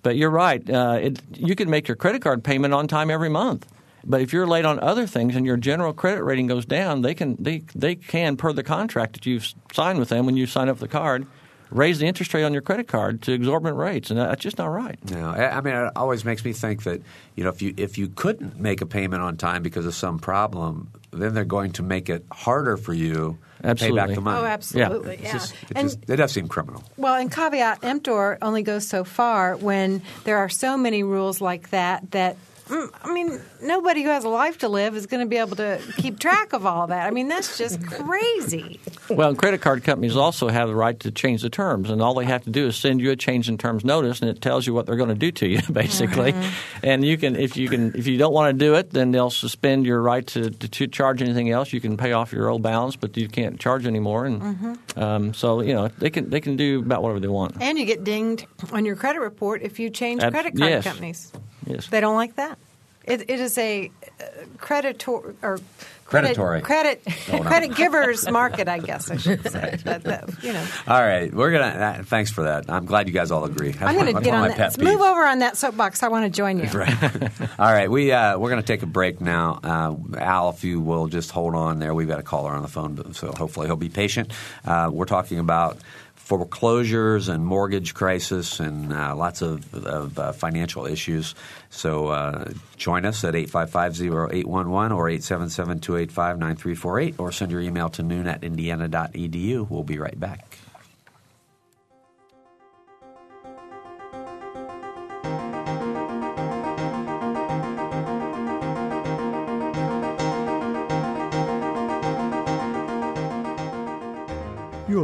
But 0.03 0.17
you're 0.17 0.31
right. 0.31 0.69
Uh, 0.69 0.99
it, 1.03 1.23
you 1.35 1.55
can 1.55 1.69
make 1.69 1.89
your 1.89 1.97
credit 1.97 2.23
card 2.23 2.43
payment 2.43 2.75
on 2.75 2.89
time 2.89 3.11
every 3.11 3.29
month. 3.29 3.67
But 4.05 4.23
if 4.23 4.33
you're 4.33 4.47
late 4.47 4.65
on 4.65 4.81
other 4.81 5.07
things 5.07 5.37
and 5.37 5.45
your 5.45 5.57
general 5.57 5.93
credit 5.93 6.25
rating 6.25 6.47
goes 6.47 6.65
down, 6.65 7.03
they 7.03 7.15
can 7.15 7.37
they 7.39 7.59
they 7.75 7.97
can 7.97 8.37
per 8.37 8.53
the 8.53 8.63
contract 8.63 9.15
that 9.15 9.27
you've 9.27 9.53
signed 9.73 9.99
with 9.99 10.09
them 10.09 10.27
when 10.27 10.37
you 10.37 10.47
sign 10.47 10.69
up 10.69 10.79
for 10.79 10.85
the 10.85 10.89
card, 10.89 11.27
raise 11.71 11.99
the 11.99 12.07
interest 12.07 12.33
rate 12.33 12.45
on 12.45 12.53
your 12.53 12.63
credit 12.63 12.89
card 12.89 13.21
to 13.23 13.33
exorbitant 13.33 13.77
rates, 13.77 14.11
and 14.11 14.19
that's 14.19 14.43
just 14.43 14.57
not 14.59 14.69
right. 14.69 14.99
No, 15.11 15.29
I 15.29 15.61
mean, 15.61 15.75
it 15.75 15.93
always 15.97 16.25
makes 16.25 16.45
me 16.45 16.53
think 16.53 16.85
that 16.85 17.03
you 17.37 17.45
know 17.45 17.51
if 17.51 17.61
you 17.61 17.75
if 17.77 17.99
you 17.99 18.09
couldn't 18.09 18.59
make 18.59 18.81
a 18.81 18.87
payment 18.87 19.23
on 19.23 19.37
time 19.37 19.63
because 19.63 19.85
of 19.85 19.95
some 19.95 20.19
problem, 20.19 20.91
then 21.11 21.35
they're 21.35 21.45
going 21.45 21.73
to 21.73 21.83
make 21.83 22.09
it 22.09 22.25
harder 22.33 22.79
for 22.79 22.95
you 22.95 23.39
to 23.61 23.67
pay 23.67 23.71
Absolutely. 23.71 24.01
back 24.01 24.15
the 24.15 24.21
money. 24.21 24.41
Oh, 24.41 24.45
absolutely. 24.45 25.15
It's 25.17 25.23
Yeah. 25.25 25.33
just, 25.33 25.53
it, 25.53 25.59
And- 25.77 25.89
just, 25.89 25.99
it 26.11 26.17
does 26.17 26.33
seem 26.33 26.49
criminal. 26.49 26.83
Well, 26.97 27.15
and 27.15 27.31
caveat 27.31 27.85
emptor 27.85 28.39
only 28.43 28.63
goes 28.63 28.87
so 28.89 29.05
far 29.05 29.57
when 29.57 30.03
there 30.25 30.39
are 30.39 30.49
so 30.49 30.77
many 30.77 31.03
rules 31.03 31.41
like 31.41 31.71
that 31.71 32.11
that. 32.13 32.37
I 32.71 33.13
mean, 33.13 33.41
nobody 33.63 34.03
who 34.03 34.09
has 34.11 34.25
a 34.25 34.29
life 34.29 34.59
to 34.59 34.69
live 34.69 34.97
is 34.97 35.07
going 35.07 35.25
to 35.25 35.29
be 35.29 35.37
able 35.37 35.57
to 35.57 35.81
keep 35.97 36.19
track 36.19 36.53
of 36.53 36.67
all 36.67 36.87
that. 36.87 37.07
I 37.07 37.11
mean, 37.11 37.29
that's 37.29 37.59
just 37.59 37.85
crazy. 37.85 38.81
Well, 39.09 39.31
and 39.31 39.39
credit 39.39 39.61
card 39.61 39.83
companies 39.83 40.17
also 40.17 40.49
have 40.49 40.69
the 40.69 40.75
right 40.75 40.99
to 41.01 41.11
change 41.11 41.43
the 41.43 41.51
terms, 41.51 41.91
and 41.91 42.01
all 42.01 42.15
they 42.15 42.25
have 42.25 42.45
to 42.45 42.51
do 42.51 42.69
is 42.69 42.77
send 42.77 43.01
you 43.01 43.11
a 43.11 43.17
change 43.17 43.49
in 43.49 43.59
terms 43.59 43.85
notice, 43.85 44.21
and 44.21 44.31
it 44.31 44.41
tells 44.41 44.67
you 44.67 44.75
what 44.75 44.87
they're 44.87 44.97
going 44.97 45.09
to 45.09 45.15
do 45.15 45.33
to 45.33 45.49
you, 45.49 45.61
basically. 45.73 46.35
And 46.83 47.05
you 47.05 47.19
can, 47.19 47.37
if 47.37 47.57
you 47.57 47.69
can, 47.69 47.95
if 47.97 48.07
you 48.07 48.19
don't 48.19 48.33
want 48.33 48.57
to 48.57 48.65
do 48.65 48.75
it, 48.75 48.91
then 48.91 49.11
they'll 49.11 49.31
suspend 49.31 49.87
your 49.87 50.01
right 50.01 50.27
to, 50.29 50.51
to, 50.51 50.69
to 50.69 50.87
charge 50.87 51.23
anything 51.23 51.51
else. 51.51 51.73
You 51.73 51.81
can 51.81 51.97
pay 51.97 52.13
off 52.13 52.33
your 52.33 52.49
old 52.49 52.63
balance, 52.63 52.97
but 52.97 53.17
you 53.17 53.29
can't 53.29 53.59
charge 53.59 53.87
anymore. 53.87 54.27
And 54.27 54.79
um, 54.97 55.35
so, 55.35 55.61
you 55.61 55.75
know, 55.75 55.89
they 55.89 56.11
can 56.11 56.31
they 56.31 56.41
can 56.41 56.57
do 56.57 56.81
about 56.81 57.03
whatever 57.03 57.21
they 57.21 57.29
want. 57.29 57.61
And 57.61 57.79
you 57.79 57.85
get 57.85 58.05
dinged 58.05 58.47
on 58.73 58.85
your 58.85 58.97
credit 58.97 59.21
report 59.21 59.63
if 59.63 59.79
you 59.79 59.91
change 59.91 60.21
credit 60.21 60.57
card 60.57 60.71
yes. 60.71 60.85
companies. 60.85 61.33
Yes. 61.71 61.87
They 61.89 62.01
don't 62.01 62.17
like 62.17 62.37
that. 62.37 62.59
It, 63.05 63.23
it 63.31 63.41
is 63.41 63.57
a 63.57 63.91
uh, 64.21 64.25
creditor 64.59 65.11
or 65.43 65.59
credit- 66.05 66.37
Predatory. 66.37 66.61
credit 66.61 67.03
Oh, 67.33 67.39
no. 67.39 67.43
credit 67.45 67.75
givers 67.75 68.29
market. 68.31 68.69
I 68.69 68.79
guess 68.79 69.11
I 69.11 69.17
should 69.17 69.43
say. 69.51 69.79
But, 69.83 70.07
uh, 70.07 70.27
you 70.43 70.53
know, 70.53 70.67
All 70.87 71.01
right, 71.01 71.33
we're 71.33 71.51
gonna. 71.51 71.65
Uh, 72.01 72.03
thanks 72.03 72.31
for 72.31 72.43
that. 72.45 72.69
I'm 72.69 72.85
glad 72.85 73.09
you 73.09 73.15
guys 73.15 73.31
all 73.31 73.45
agree. 73.45 73.71
That's 73.71 73.83
I'm 73.85 73.95
going 73.95 74.07
to 74.09 74.13
that's 74.13 74.25
get 74.25 74.35
on 74.35 74.49
that. 74.49 74.57
pet 74.57 74.79
Move 74.79 75.01
over 75.01 75.25
on 75.25 75.39
that 75.39 75.57
soapbox. 75.57 76.03
I 76.03 76.09
want 76.09 76.25
to 76.27 76.31
join 76.37 76.59
you. 76.59 76.67
All 77.59 77.73
right, 77.73 77.91
we 77.91 78.13
uh, 78.13 78.39
we're 78.39 78.51
going 78.51 78.61
to 78.63 78.67
take 78.67 78.83
a 78.83 78.87
break 78.87 79.21
now. 79.21 79.61
Uh, 79.65 79.97
Al, 80.19 80.51
if 80.51 80.63
you 80.63 80.81
will 80.81 81.07
just 81.07 81.31
hold 81.31 81.55
on 81.55 81.79
there, 81.79 81.95
we've 81.95 82.09
got 82.09 82.19
a 82.21 82.25
caller 82.25 82.51
on 82.53 82.63
the 82.63 82.69
phone, 82.69 83.15
so 83.15 83.33
hopefully 83.33 83.67
he'll 83.67 83.77
be 83.77 83.89
patient. 83.89 84.31
Uh, 84.65 84.91
we're 84.93 85.07
talking 85.07 85.39
about 85.39 85.79
foreclosures 86.21 87.29
and 87.29 87.45
mortgage 87.45 87.93
crisis 87.93 88.61
and 88.61 88.93
uh, 88.93 89.17
lots 89.17 89.43
of, 89.43 89.75
of 89.75 90.17
uh, 90.17 90.31
financial 90.31 90.87
issues. 90.87 91.35
So 91.71 92.07
uh, 92.07 92.53
join 92.77 93.05
us 93.05 93.25
at 93.25 93.35
855-0811 93.35 94.97
or 94.97 95.09
877-285-9348 95.09 97.17
or 97.19 97.33
send 97.33 97.51
your 97.51 97.61
email 97.61 97.89
to 97.91 98.05
noon 98.05 98.29
at 98.29 98.45
indiana.edu. 98.45 99.69
We'll 99.69 99.83
be 99.83 99.99
right 99.99 100.21
back. 100.21 100.60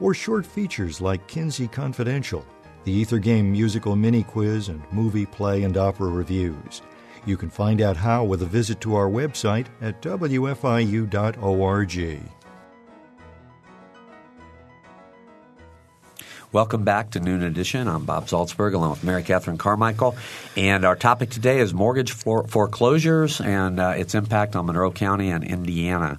or 0.00 0.12
short 0.12 0.44
features 0.44 1.00
like 1.00 1.28
Kinsey 1.28 1.68
Confidential 1.68 2.44
the 2.88 2.94
Ether 2.94 3.18
Game 3.18 3.52
musical 3.52 3.94
mini 3.96 4.22
quiz, 4.22 4.70
and 4.70 4.82
movie, 4.90 5.26
play, 5.26 5.64
and 5.64 5.76
opera 5.76 6.08
reviews. 6.08 6.80
You 7.26 7.36
can 7.36 7.50
find 7.50 7.82
out 7.82 7.98
how 7.98 8.24
with 8.24 8.40
a 8.40 8.46
visit 8.46 8.80
to 8.80 8.94
our 8.94 9.10
website 9.10 9.66
at 9.82 10.00
wfiu.org. 10.00 11.08
Welcome 16.50 16.82
back 16.82 17.10
to 17.10 17.20
Noon 17.20 17.42
Edition. 17.42 17.88
I'm 17.88 18.06
Bob 18.06 18.24
Zaltsberg 18.24 18.72
along 18.72 18.92
with 18.92 19.04
Mary 19.04 19.22
Catherine 19.22 19.58
Carmichael. 19.58 20.16
And 20.56 20.86
our 20.86 20.96
topic 20.96 21.28
today 21.28 21.58
is 21.58 21.74
mortgage 21.74 22.12
foreclosures 22.12 23.42
and 23.42 23.78
uh, 23.78 23.92
its 23.94 24.14
impact 24.14 24.56
on 24.56 24.64
Monroe 24.64 24.90
County 24.90 25.28
and 25.28 25.44
Indiana. 25.44 26.16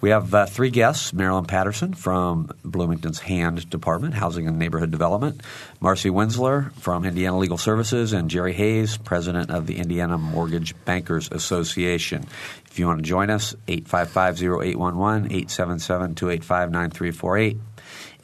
We 0.00 0.08
have 0.08 0.34
uh, 0.34 0.46
three 0.46 0.70
guests 0.70 1.12
Marilyn 1.12 1.44
Patterson 1.44 1.92
from 1.92 2.50
Bloomington's 2.64 3.18
HAND 3.18 3.68
Department, 3.68 4.14
Housing 4.14 4.48
and 4.48 4.58
Neighborhood 4.58 4.90
Development, 4.90 5.42
Marcy 5.78 6.08
Winsler 6.08 6.72
from 6.76 7.04
Indiana 7.04 7.36
Legal 7.36 7.58
Services, 7.58 8.14
and 8.14 8.30
Jerry 8.30 8.54
Hayes, 8.54 8.96
President 8.96 9.50
of 9.50 9.66
the 9.66 9.76
Indiana 9.76 10.16
Mortgage 10.16 10.74
Bankers 10.86 11.30
Association. 11.30 12.24
If 12.70 12.78
you 12.78 12.86
want 12.86 13.00
to 13.00 13.04
join 13.04 13.28
us, 13.28 13.54
855 13.68 14.42
0811 14.42 15.26
877 15.26 16.14
285 16.14 16.70
9348 16.70 17.58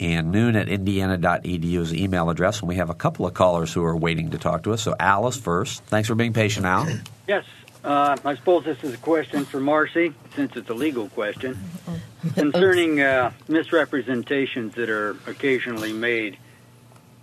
and 0.02 0.32
noon 0.32 0.56
at 0.56 0.68
indiana.edu 0.68 1.76
is 1.76 1.90
the 1.90 2.02
email 2.02 2.28
address. 2.30 2.60
And 2.60 2.68
we 2.68 2.76
have 2.76 2.90
a 2.90 2.94
couple 2.94 3.26
of 3.26 3.34
callers 3.34 3.72
who 3.72 3.84
are 3.84 3.96
waiting 3.96 4.30
to 4.30 4.38
talk 4.38 4.64
to 4.64 4.72
us. 4.72 4.82
So, 4.82 4.94
Alice 4.98 5.36
first. 5.36 5.84
Thanks 5.84 6.08
for 6.08 6.14
being 6.14 6.32
patient, 6.32 6.66
Al. 6.66 6.88
Yes. 7.26 7.44
Uh, 7.84 8.16
I 8.24 8.36
suppose 8.36 8.64
this 8.64 8.82
is 8.84 8.94
a 8.94 8.98
question 8.98 9.44
for 9.44 9.58
Marcy, 9.58 10.14
since 10.36 10.54
it's 10.54 10.70
a 10.70 10.74
legal 10.74 11.08
question, 11.08 11.58
concerning 12.34 13.00
uh, 13.00 13.32
misrepresentations 13.48 14.74
that 14.74 14.88
are 14.88 15.16
occasionally 15.26 15.92
made. 15.92 16.38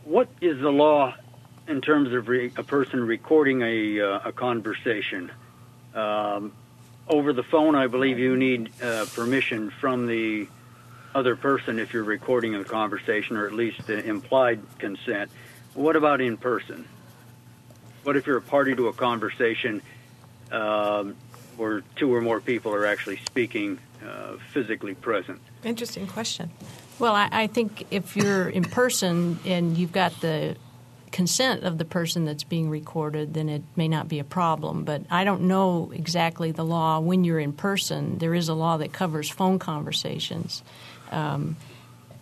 What 0.03 0.27
is 0.41 0.59
the 0.59 0.71
law 0.71 1.15
in 1.67 1.79
terms 1.79 2.13
of 2.13 2.27
re- 2.27 2.51
a 2.57 2.63
person 2.63 3.05
recording 3.05 3.61
a, 3.61 4.01
uh, 4.01 4.19
a 4.25 4.31
conversation? 4.33 5.31
Um, 5.95 6.51
over 7.07 7.31
the 7.31 7.43
phone, 7.43 7.75
I 7.75 7.87
believe 7.87 8.19
you 8.19 8.35
need 8.35 8.69
uh, 8.81 9.05
permission 9.13 9.69
from 9.69 10.07
the 10.07 10.47
other 11.15 11.35
person 11.35 11.79
if 11.79 11.93
you're 11.93 12.03
recording 12.03 12.55
a 12.55 12.63
conversation, 12.63 13.37
or 13.37 13.47
at 13.47 13.53
least 13.53 13.87
the 13.87 14.03
implied 14.03 14.61
consent. 14.77 15.31
What 15.73 15.95
about 15.95 16.21
in 16.21 16.37
person? 16.37 16.87
What 18.03 18.15
if 18.15 18.27
you're 18.27 18.37
a 18.37 18.41
party 18.41 18.75
to 18.75 18.87
a 18.87 18.93
conversation 18.93 19.81
um, 20.51 21.15
where 21.57 21.81
two 21.95 22.13
or 22.13 22.21
more 22.21 22.39
people 22.39 22.73
are 22.73 22.85
actually 22.85 23.17
speaking 23.17 23.79
uh, 24.05 24.37
physically 24.53 24.95
present? 24.95 25.39
Interesting 25.63 26.07
question. 26.07 26.49
Well, 26.97 27.13
I, 27.13 27.29
I 27.31 27.47
think 27.47 27.87
if 27.91 28.15
you're 28.15 28.49
in 28.49 28.63
person 28.63 29.39
and 29.45 29.77
you've 29.77 29.91
got 29.91 30.19
the 30.21 30.55
consent 31.11 31.63
of 31.63 31.77
the 31.77 31.85
person 31.85 32.25
that's 32.25 32.43
being 32.43 32.69
recorded, 32.69 33.33
then 33.33 33.49
it 33.49 33.63
may 33.75 33.87
not 33.87 34.07
be 34.07 34.19
a 34.19 34.23
problem. 34.23 34.83
But 34.83 35.03
I 35.09 35.23
don't 35.23 35.43
know 35.43 35.91
exactly 35.93 36.51
the 36.51 36.65
law 36.65 36.99
when 36.99 37.23
you're 37.23 37.39
in 37.39 37.53
person. 37.53 38.19
There 38.19 38.33
is 38.33 38.49
a 38.49 38.53
law 38.53 38.77
that 38.77 38.93
covers 38.93 39.29
phone 39.29 39.59
conversations. 39.59 40.63
Um, 41.11 41.55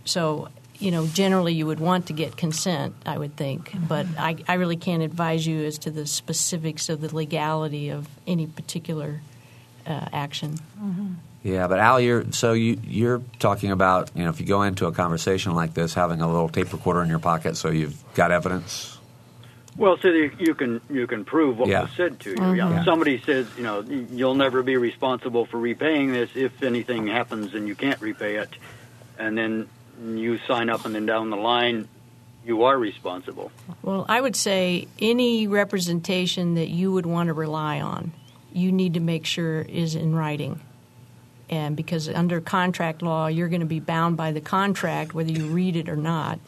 so, 0.05 0.49
you 0.79 0.91
know, 0.91 1.07
generally 1.07 1.53
you 1.53 1.65
would 1.67 1.79
want 1.79 2.07
to 2.07 2.13
get 2.13 2.37
consent, 2.37 2.95
I 3.05 3.17
would 3.17 3.35
think, 3.35 3.71
but 3.87 4.05
I, 4.17 4.37
I 4.47 4.53
really 4.55 4.77
can't 4.77 5.03
advise 5.03 5.45
you 5.45 5.65
as 5.65 5.77
to 5.79 5.91
the 5.91 6.05
specifics 6.07 6.87
of 6.89 7.01
the 7.01 7.13
legality 7.13 7.89
of 7.89 8.07
any 8.25 8.47
particular 8.47 9.21
uh, 9.85 10.05
action. 10.13 10.59
Mm-hmm. 10.79 11.13
Yeah, 11.43 11.67
but 11.67 11.79
Al, 11.79 12.01
you're 12.01 12.25
so 12.31 12.51
you 12.53 12.77
you're 12.83 13.21
talking 13.39 13.71
about 13.71 14.11
you 14.15 14.23
know 14.23 14.29
if 14.29 14.41
you 14.41 14.45
go 14.45 14.63
into 14.63 14.85
a 14.87 14.91
conversation 14.91 15.53
like 15.53 15.73
this, 15.73 15.93
having 15.93 16.19
a 16.19 16.27
little 16.29 16.49
tape 16.49 16.73
recorder 16.73 17.01
in 17.03 17.09
your 17.09 17.19
pocket, 17.19 17.55
so 17.55 17.69
you've 17.69 17.95
got 18.15 18.31
evidence. 18.31 18.97
Well, 19.77 19.97
so 20.01 20.09
you, 20.09 20.31
you 20.39 20.55
can 20.55 20.81
you 20.89 21.07
can 21.07 21.23
prove 21.23 21.59
what 21.59 21.69
Yeah. 21.69 21.83
was 21.83 21.91
said 21.91 22.19
to 22.21 22.31
you. 22.31 22.35
Mm-hmm. 22.35 22.55
Yeah. 22.55 22.69
Yeah. 22.71 22.83
Somebody 22.83 23.21
says, 23.21 23.47
you 23.55 23.63
know, 23.63 23.81
you'll 23.81 24.35
never 24.35 24.61
be 24.61 24.75
responsible 24.75 25.45
for 25.45 25.57
repaying 25.57 26.11
this 26.11 26.31
if 26.35 26.63
anything 26.63 27.07
happens 27.07 27.53
and 27.53 27.67
you 27.67 27.75
can't 27.75 28.01
repay 28.01 28.35
it, 28.37 28.49
and 29.17 29.37
then 29.37 29.69
you 30.01 30.37
sign 30.47 30.69
up, 30.69 30.85
and 30.85 30.93
then 30.93 31.05
down 31.05 31.29
the 31.29 31.37
line, 31.37 31.87
you 32.45 32.63
are 32.63 32.77
responsible. 32.77 33.51
Well, 33.81 34.05
I 34.07 34.21
would 34.21 34.35
say 34.35 34.87
any 34.99 35.47
representation 35.47 36.55
that 36.55 36.69
you 36.69 36.91
would 36.91 37.05
want 37.05 37.27
to 37.27 37.33
rely 37.33 37.81
on, 37.81 38.13
you 38.53 38.71
need 38.71 38.93
to 38.93 38.99
make 38.99 39.25
sure 39.25 39.61
is 39.61 39.95
in 39.95 40.15
writing. 40.15 40.61
And 41.49 41.75
because 41.75 42.09
under 42.09 42.41
contract 42.41 43.01
law, 43.01 43.27
you're 43.27 43.47
going 43.47 43.61
to 43.61 43.65
be 43.65 43.79
bound 43.79 44.17
by 44.17 44.31
the 44.31 44.41
contract 44.41 45.13
whether 45.13 45.31
you 45.31 45.47
read 45.47 45.75
it 45.75 45.89
or 45.89 45.95
not. 45.95 46.39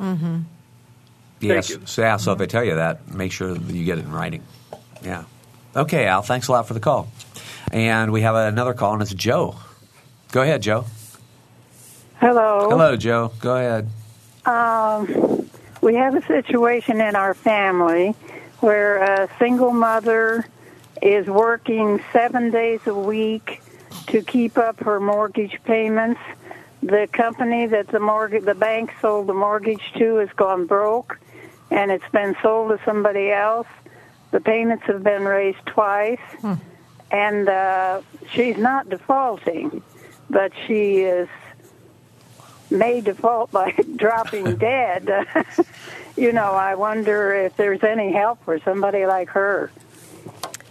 Mm-hmm. 0.00 0.40
Yes. 1.40 1.70
you. 1.70 1.82
So, 1.84 2.02
yeah, 2.02 2.16
so 2.16 2.32
if 2.32 2.38
they 2.38 2.46
tell 2.46 2.64
you 2.64 2.76
that, 2.76 3.12
make 3.12 3.32
sure 3.32 3.54
that 3.54 3.74
you 3.74 3.84
get 3.84 3.98
it 3.98 4.04
in 4.04 4.12
writing. 4.12 4.42
Yeah. 5.02 5.24
Okay, 5.74 6.06
Al. 6.06 6.22
Thanks 6.22 6.48
a 6.48 6.52
lot 6.52 6.66
for 6.66 6.74
the 6.74 6.80
call. 6.80 7.08
And 7.72 8.12
we 8.12 8.22
have 8.22 8.34
another 8.34 8.74
call, 8.74 8.94
and 8.94 9.02
it's 9.02 9.12
Joe. 9.12 9.56
Go 10.32 10.42
ahead, 10.42 10.62
Joe. 10.62 10.86
Hello. 12.20 12.68
Hello, 12.70 12.96
Joe. 12.96 13.32
Go 13.40 13.56
ahead. 13.56 13.88
Um, 14.46 15.50
we 15.82 15.96
have 15.96 16.14
a 16.14 16.24
situation 16.26 17.00
in 17.00 17.14
our 17.14 17.34
family 17.34 18.14
where 18.60 19.02
a 19.02 19.28
single 19.38 19.72
mother 19.72 20.46
is 21.02 21.26
working 21.26 22.02
seven 22.12 22.50
days 22.50 22.80
a 22.86 22.94
week 22.94 23.60
to 24.06 24.22
keep 24.22 24.56
up 24.56 24.80
her 24.80 24.98
mortgage 24.98 25.60
payments. 25.64 26.20
The 26.82 27.06
company 27.12 27.66
that 27.66 27.88
the 27.88 28.00
mortgage, 28.00 28.44
the 28.44 28.54
bank 28.54 28.94
sold 29.02 29.26
the 29.26 29.34
mortgage 29.34 29.92
to 29.98 30.16
has 30.16 30.30
gone 30.36 30.66
broke, 30.66 31.18
and 31.70 31.90
it's 31.90 32.08
been 32.12 32.34
sold 32.40 32.70
to 32.70 32.84
somebody 32.84 33.30
else. 33.30 33.66
The 34.30 34.40
payments 34.40 34.84
have 34.86 35.02
been 35.02 35.24
raised 35.24 35.64
twice, 35.66 36.18
and 37.10 37.48
uh, 37.48 38.00
she's 38.30 38.56
not 38.56 38.88
defaulting, 38.88 39.82
but 40.30 40.52
she 40.66 41.00
is 41.00 41.28
may 42.70 43.00
default 43.00 43.50
by 43.52 43.72
dropping 43.96 44.56
dead. 44.58 45.26
you 46.16 46.32
know, 46.32 46.52
I 46.52 46.74
wonder 46.74 47.34
if 47.34 47.56
there's 47.56 47.82
any 47.82 48.12
help 48.12 48.44
for 48.44 48.58
somebody 48.60 49.06
like 49.06 49.30
her. 49.30 49.70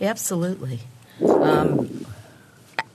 Absolutely. 0.02 0.82
Um, 1.24 2.06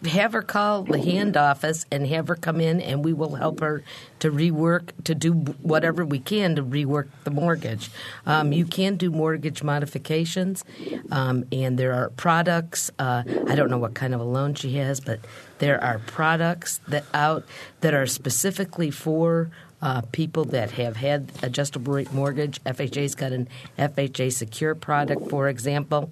have 0.07 0.33
her 0.33 0.43
call 0.43 0.83
the 0.83 0.99
HAND 0.99 1.37
office 1.37 1.85
and 1.91 2.07
have 2.07 2.29
her 2.29 2.35
come 2.35 2.61
in, 2.61 2.81
and 2.81 3.05
we 3.05 3.13
will 3.13 3.35
help 3.35 3.61
her 3.61 3.83
to 4.21 4.31
rework, 4.31 4.91
to 5.05 5.15
do 5.15 5.33
whatever 5.33 6.05
we 6.05 6.19
can 6.19 6.57
to 6.57 6.63
rework 6.63 7.09
the 7.25 7.31
mortgage. 7.31 7.91
Um, 8.27 8.53
you 8.53 8.65
can 8.65 8.97
do 8.97 9.11
mortgage 9.11 9.63
modifications, 9.63 10.65
um, 11.11 11.45
and 11.53 11.79
there 11.79 11.93
are 11.93 12.11
products. 12.11 12.91
Uh, 12.99 13.23
I 13.47 13.55
don't 13.55 13.71
know 13.71 13.79
what 13.79 13.95
kind 13.95 14.15
of 14.15 14.21
a 14.21 14.25
loan 14.25 14.55
she 14.55 14.77
has, 14.77 15.01
but 15.01 15.21
there 15.59 15.83
are 15.83 15.99
products 15.99 16.81
that 16.89 17.05
out 17.13 17.45
that 17.81 17.95
are 17.95 18.07
specifically 18.07 18.91
for 18.91 19.51
uh, 19.83 20.03
people 20.13 20.45
that 20.47 20.73
have 20.73 20.97
had 20.97 21.31
adjustable 21.43 21.95
rate 21.95 22.13
mortgage. 22.13 22.63
FHA's 22.65 23.15
got 23.15 23.33
an 23.33 23.49
FHA 23.79 24.33
secure 24.33 24.75
product, 24.75 25.29
for 25.31 25.49
example. 25.49 26.11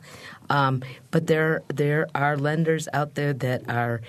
Um, 0.51 0.83
but 1.11 1.27
there 1.27 1.63
there 1.69 2.09
are 2.15 2.37
lenders 2.37 2.89
out 2.93 3.15
there 3.15 3.33
that 3.35 3.69
are. 3.69 4.01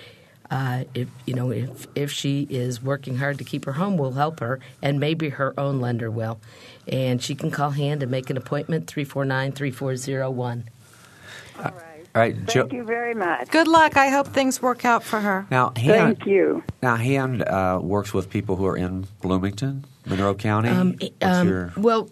Uh, 0.52 0.84
if 0.96 1.08
you 1.28 1.36
know 1.36 1.52
if 1.52 1.86
if 1.94 2.12
she 2.12 2.48
is 2.50 2.82
working 2.82 3.18
hard 3.18 3.38
to 3.38 3.44
keep 3.44 3.66
her 3.66 3.74
home, 3.74 3.98
we'll 3.98 4.14
help 4.14 4.40
her, 4.40 4.60
and 4.82 5.00
maybe 5.00 5.30
her 5.30 5.54
own 5.60 5.80
lender 5.80 6.10
will, 6.10 6.40
and 6.88 7.22
she 7.22 7.36
can 7.36 7.52
call 7.52 7.70
HAND 7.70 8.02
and 8.02 8.10
make 8.10 8.32
an 8.32 8.38
appointment 8.38 8.88
349-3401. 8.88 10.64
All 11.60 11.64
right. 11.64 11.89
All 12.20 12.26
right, 12.26 12.36
Thank 12.36 12.50
Jo- 12.50 12.68
you 12.70 12.84
very 12.84 13.14
much. 13.16 13.48
Good 13.50 13.70
luck. 13.70 13.96
I 13.96 14.10
hope 14.10 14.28
things 14.28 14.62
work 14.62 14.84
out 14.84 15.06
for 15.06 15.22
her. 15.22 15.48
Now, 15.50 15.72
HAND, 15.78 16.18
Thank 16.18 16.26
you. 16.26 16.62
now 16.84 16.98
HAND 16.98 17.44
uh, 17.44 17.80
works 17.82 18.14
with 18.14 18.30
people 18.30 18.58
who 18.58 18.66
are 18.66 18.76
in 18.76 19.08
Bloomington, 19.22 19.86
Monroe 20.06 20.36
County. 20.36 20.68
Um, 20.68 20.96
What's 21.00 21.14
um, 21.22 21.48
your- 21.48 21.74
Well, 21.78 22.10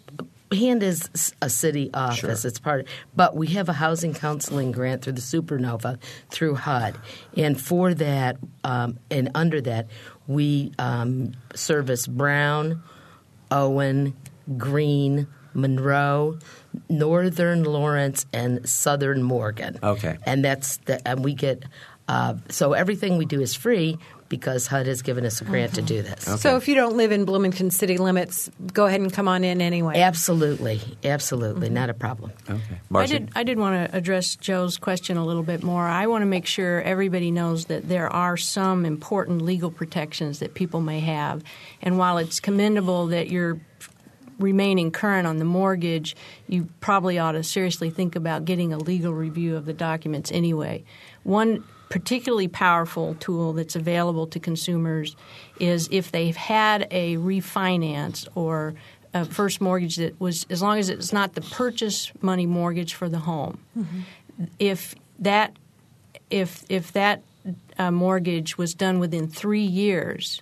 HAND 0.49 0.81
is 0.81 1.33
a 1.41 1.49
city 1.49 1.89
office. 1.93 2.19
Sure. 2.19 2.31
It's 2.49 2.57
part, 2.57 2.79
of, 2.81 2.87
but 3.17 3.35
we 3.35 3.47
have 3.47 3.67
a 3.67 3.73
housing 3.73 4.13
counseling 4.13 4.71
grant 4.71 5.01
through 5.01 5.11
the 5.11 5.19
Supernova 5.21 5.99
through 6.29 6.55
HUD, 6.55 6.95
and 7.35 7.59
for 7.59 7.93
that, 7.93 8.37
um, 8.63 8.99
and 9.11 9.29
under 9.35 9.59
that, 9.59 9.87
we 10.25 10.71
um, 10.79 11.33
service 11.53 12.07
Brown, 12.07 12.81
Owen, 13.51 14.15
Greene, 14.57 15.27
Monroe, 15.53 16.37
Northern 16.89 17.63
Lawrence, 17.63 18.25
and 18.33 18.67
Southern 18.67 19.23
Morgan. 19.23 19.79
Okay. 19.81 20.17
and 20.25 20.43
that's 20.43 20.77
the, 20.77 21.05
and 21.07 21.23
we 21.23 21.33
get. 21.33 21.63
Uh, 22.07 22.35
so 22.47 22.71
everything 22.71 23.17
we 23.17 23.25
do 23.25 23.41
is 23.41 23.53
free 23.53 23.97
because 24.29 24.67
HUD 24.67 24.87
has 24.87 25.01
given 25.01 25.25
us 25.25 25.41
a 25.41 25.45
grant 25.45 25.75
to 25.75 25.81
do 25.81 26.01
this. 26.01 26.23
So 26.41 26.57
if 26.57 26.67
you 26.67 26.75
don't 26.75 26.97
live 26.97 27.11
in 27.11 27.25
Bloomington 27.25 27.71
city 27.71 27.97
limits, 27.97 28.49
go 28.73 28.85
ahead 28.85 29.01
and 29.01 29.11
come 29.11 29.27
on 29.27 29.43
in 29.43 29.61
anyway. 29.61 29.99
Absolutely, 29.99 30.81
absolutely, 31.03 31.69
not 31.69 31.89
a 31.89 31.93
problem. 31.93 32.31
okay, 32.49 32.79
I 32.93 33.05
did. 33.05 33.29
I 33.35 33.43
did 33.43 33.57
want 33.57 33.91
to 33.91 33.97
address 33.97 34.35
Joe's 34.35 34.77
question 34.77 35.17
a 35.17 35.25
little 35.25 35.43
bit 35.43 35.63
more. 35.63 35.83
I 35.83 36.07
want 36.07 36.21
to 36.21 36.27
make 36.27 36.45
sure 36.45 36.81
everybody 36.81 37.31
knows 37.31 37.65
that 37.65 37.87
there 37.87 38.09
are 38.09 38.37
some 38.37 38.85
important 38.85 39.41
legal 39.41 39.71
protections 39.71 40.39
that 40.39 40.53
people 40.53 40.81
may 40.81 40.99
have, 41.01 41.43
and 41.81 41.97
while 41.97 42.17
it's 42.17 42.39
commendable 42.39 43.07
that 43.07 43.29
you're 43.29 43.59
remaining 44.39 44.91
current 44.91 45.27
on 45.27 45.37
the 45.37 45.45
mortgage, 45.45 46.15
you 46.47 46.67
probably 46.79 47.17
ought 47.17 47.33
to 47.33 47.43
seriously 47.43 47.89
think 47.89 48.15
about 48.15 48.45
getting 48.45 48.73
a 48.73 48.77
legal 48.77 49.13
review 49.13 49.55
of 49.55 49.65
the 49.65 49.73
documents 49.73 50.31
anyway. 50.31 50.83
One 51.23 51.63
particularly 51.89 52.47
powerful 52.47 53.15
tool 53.15 53.53
that's 53.53 53.75
available 53.75 54.27
to 54.27 54.39
consumers 54.39 55.15
is 55.59 55.87
if 55.91 56.11
they've 56.11 56.35
had 56.35 56.87
a 56.91 57.15
refinance 57.17 58.27
or 58.35 58.73
a 59.13 59.25
first 59.25 59.61
mortgage 59.61 59.95
that 59.95 60.19
was 60.19 60.45
as 60.49 60.61
long 60.61 60.77
as 60.79 60.89
it's 60.89 61.13
not 61.13 61.33
the 61.33 61.41
purchase 61.41 62.11
money 62.21 62.45
mortgage 62.45 62.93
for 62.93 63.09
the 63.09 63.19
home. 63.19 63.59
If 64.59 64.95
that 65.19 65.55
if 66.29 66.65
if 66.69 66.91
that 66.93 67.23
uh, 67.79 67.91
mortgage 67.91 68.57
was 68.57 68.73
done 68.73 68.99
within 68.99 69.27
three 69.27 69.63
years, 69.63 70.41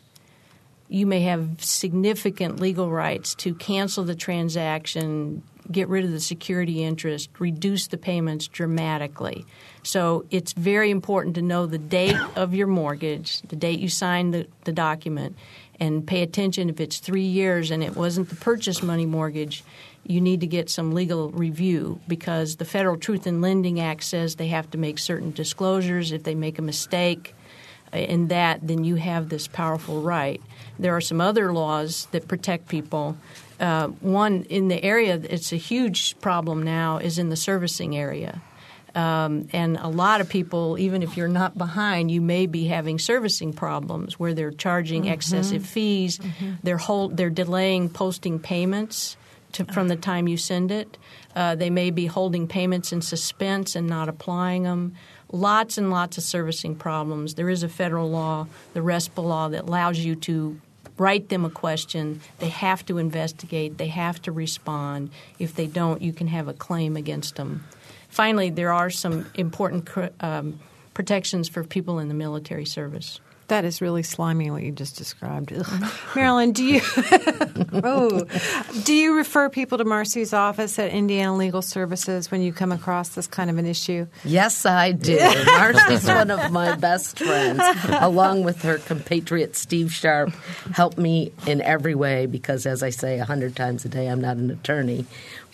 you 0.88 1.06
may 1.06 1.22
have 1.22 1.64
significant 1.64 2.60
legal 2.60 2.92
rights 2.92 3.36
to 3.36 3.56
cancel 3.56 4.04
the 4.04 4.16
transaction, 4.16 5.42
get 5.72 5.88
rid 5.88 6.06
of 6.06 6.12
the 6.12 6.20
security 6.20 6.84
interest, 6.84 7.30
reduce 7.40 7.88
the 7.88 7.98
payments 7.98 8.48
dramatically. 8.48 9.46
So 9.84 10.26
it's 10.30 10.54
very 10.54 10.92
important 10.92 11.36
to 11.36 11.42
know 11.42 11.66
the 11.66 11.78
date 11.78 12.18
of 12.36 12.54
your 12.54 12.68
mortgage, 12.68 13.42
the 13.42 13.56
date 13.56 13.80
you 13.80 13.90
signed 13.90 14.34
the, 14.34 14.48
the 14.64 14.72
document, 14.72 15.36
and 15.80 16.06
pay 16.06 16.22
attention 16.22 16.70
if 16.70 16.80
it's 16.80 17.00
three 17.00 17.26
years 17.26 17.72
and 17.72 17.84
it 17.84 17.96
wasn't 17.96 18.30
the 18.30 18.36
purchase 18.36 18.82
money 18.82 19.06
mortgage. 19.06 19.64
You 20.08 20.22
need 20.22 20.42
to 20.42 20.48
get 20.48 20.70
some 20.70 20.94
legal 20.94 21.32
review 21.32 22.00
because 22.08 22.58
the 22.58 22.66
Federal 22.66 22.98
Truth 22.98 23.26
in 23.26 23.42
Lending 23.42 23.80
Act 23.80 24.04
says 24.04 24.36
they 24.36 24.48
have 24.50 24.70
to 24.72 24.78
make 24.78 25.00
certain 25.00 25.32
disclosures 25.32 26.12
if 26.12 26.24
they 26.24 26.36
make 26.36 26.60
a 26.60 26.62
mistake 26.62 27.36
uh, 27.94 27.98
in 27.98 28.28
that, 28.28 28.66
then 28.66 28.84
you 28.84 28.96
have 28.96 29.30
this 29.30 29.48
powerful 29.48 30.02
right. 30.02 30.42
There 30.80 30.96
are 30.96 31.02
some 31.02 31.22
other 31.22 31.54
laws 31.54 32.08
that 32.12 32.28
protect 32.28 32.68
people. 32.68 33.18
Uh, 33.60 33.88
one 33.88 34.44
in 34.50 34.68
the 34.68 34.84
area, 34.84 35.20
it's 35.24 35.54
a 35.54 35.58
huge 35.58 36.20
problem 36.20 36.64
now, 36.64 36.98
is 36.98 37.18
in 37.18 37.30
the 37.30 37.36
servicing 37.36 37.96
area. 37.96 38.42
Um, 38.94 39.50
and 39.52 39.76
a 39.76 39.90
lot 39.90 40.22
of 40.22 40.30
people, 40.30 40.78
even 40.80 41.04
if 41.04 41.18
you're 41.18 41.28
not 41.28 41.58
behind, 41.58 42.12
you 42.12 42.22
may 42.22 42.46
be 42.46 42.68
having 42.68 42.98
servicing 42.98 43.52
problems 43.52 44.18
where 44.18 44.34
they're 44.34 44.52
charging 44.52 45.08
excessive 45.08 45.66
fees. 45.66 46.20
They're 46.64 46.78
hold, 46.78 47.18
they're 47.18 47.30
delaying 47.30 47.90
posting 47.90 48.40
payments 48.40 49.18
to, 49.52 49.66
from 49.66 49.90
the 49.90 49.98
time 49.98 50.30
you 50.30 50.38
send 50.38 50.72
it. 50.72 50.98
Uh, 51.36 51.56
they 51.56 51.70
may 51.70 51.92
be 51.92 52.06
holding 52.06 52.48
payments 52.48 52.94
in 52.94 53.02
suspense 53.02 53.76
and 53.76 53.88
not 53.88 54.08
applying 54.08 54.64
them. 54.64 54.96
Lots 55.30 55.78
and 55.78 55.90
lots 55.90 56.18
of 56.18 56.24
servicing 56.24 56.76
problems. 56.76 57.36
There 57.36 57.50
is 57.50 57.64
a 57.64 57.70
federal 57.70 58.10
law, 58.10 58.48
the 58.74 58.80
RESPA 58.80 59.22
law, 59.22 59.50
that 59.50 59.64
allows 59.64 60.00
you 60.00 60.16
to 60.16 60.62
write 60.98 61.30
them 61.30 61.46
a 61.46 61.50
question. 61.50 62.22
They 62.40 62.50
have 62.50 62.86
to 62.86 62.98
investigate. 62.98 63.78
They 63.78 63.88
have 63.88 64.22
to 64.24 64.32
respond. 64.32 65.10
If 65.40 65.56
they 65.56 65.68
don't, 65.68 66.02
you 66.02 66.14
can 66.14 66.28
have 66.28 66.48
a 66.48 66.54
claim 66.54 66.96
against 66.96 67.36
them. 67.36 67.66
Finally, 68.10 68.52
there 68.52 68.72
are 68.72 68.90
some 68.90 69.26
important 69.36 69.90
um, 70.22 70.60
protections 70.94 71.50
for 71.50 71.64
people 71.64 72.00
in 72.00 72.08
the 72.08 72.14
military 72.14 72.66
service. 72.66 73.20
That 73.48 73.64
is 73.64 73.80
really 73.80 74.02
slimy 74.02 74.50
what 74.50 74.64
you 74.64 74.72
just 74.72 74.98
described. 74.98 75.54
Marilyn, 76.16 76.52
do 76.52 76.64
you 76.64 76.82
oh, 77.84 78.26
do 78.84 78.94
you 78.94 79.16
refer 79.16 79.50
people 79.50 79.78
to 79.78 79.86
Marcy's 79.86 80.34
office 80.34 80.80
at 80.80 80.92
Indiana 80.92 81.36
Legal 81.36 81.62
Services 81.62 82.32
when 82.32 82.42
you 82.42 82.52
come 82.52 82.72
across 82.72 83.10
this 83.10 83.28
kind 83.28 83.50
of 83.52 83.58
an 83.58 83.68
issue? 83.68 84.08
Yes, 84.24 84.66
I 84.66 84.94
do. 84.94 85.18
Marcy's 85.46 86.08
one 86.08 86.32
of 86.32 86.52
my 86.52 86.76
best 86.76 87.20
friends, 87.20 87.62
along 87.90 88.44
with 88.44 88.64
her 88.64 88.80
compatriot 88.80 89.56
Steve 89.56 89.94
Sharp, 89.94 90.34
help 90.74 90.98
me 90.98 91.32
in 91.46 91.62
every 91.62 91.94
way 91.94 92.26
because, 92.26 92.66
as 92.66 92.82
I 92.82 92.90
say 92.90 93.20
a 93.20 93.26
hundred 93.26 93.56
times 93.56 93.86
a 93.86 93.90
day, 93.90 94.08
I'm 94.08 94.22
not 94.22 94.38
an 94.38 94.50
attorney, 94.50 95.06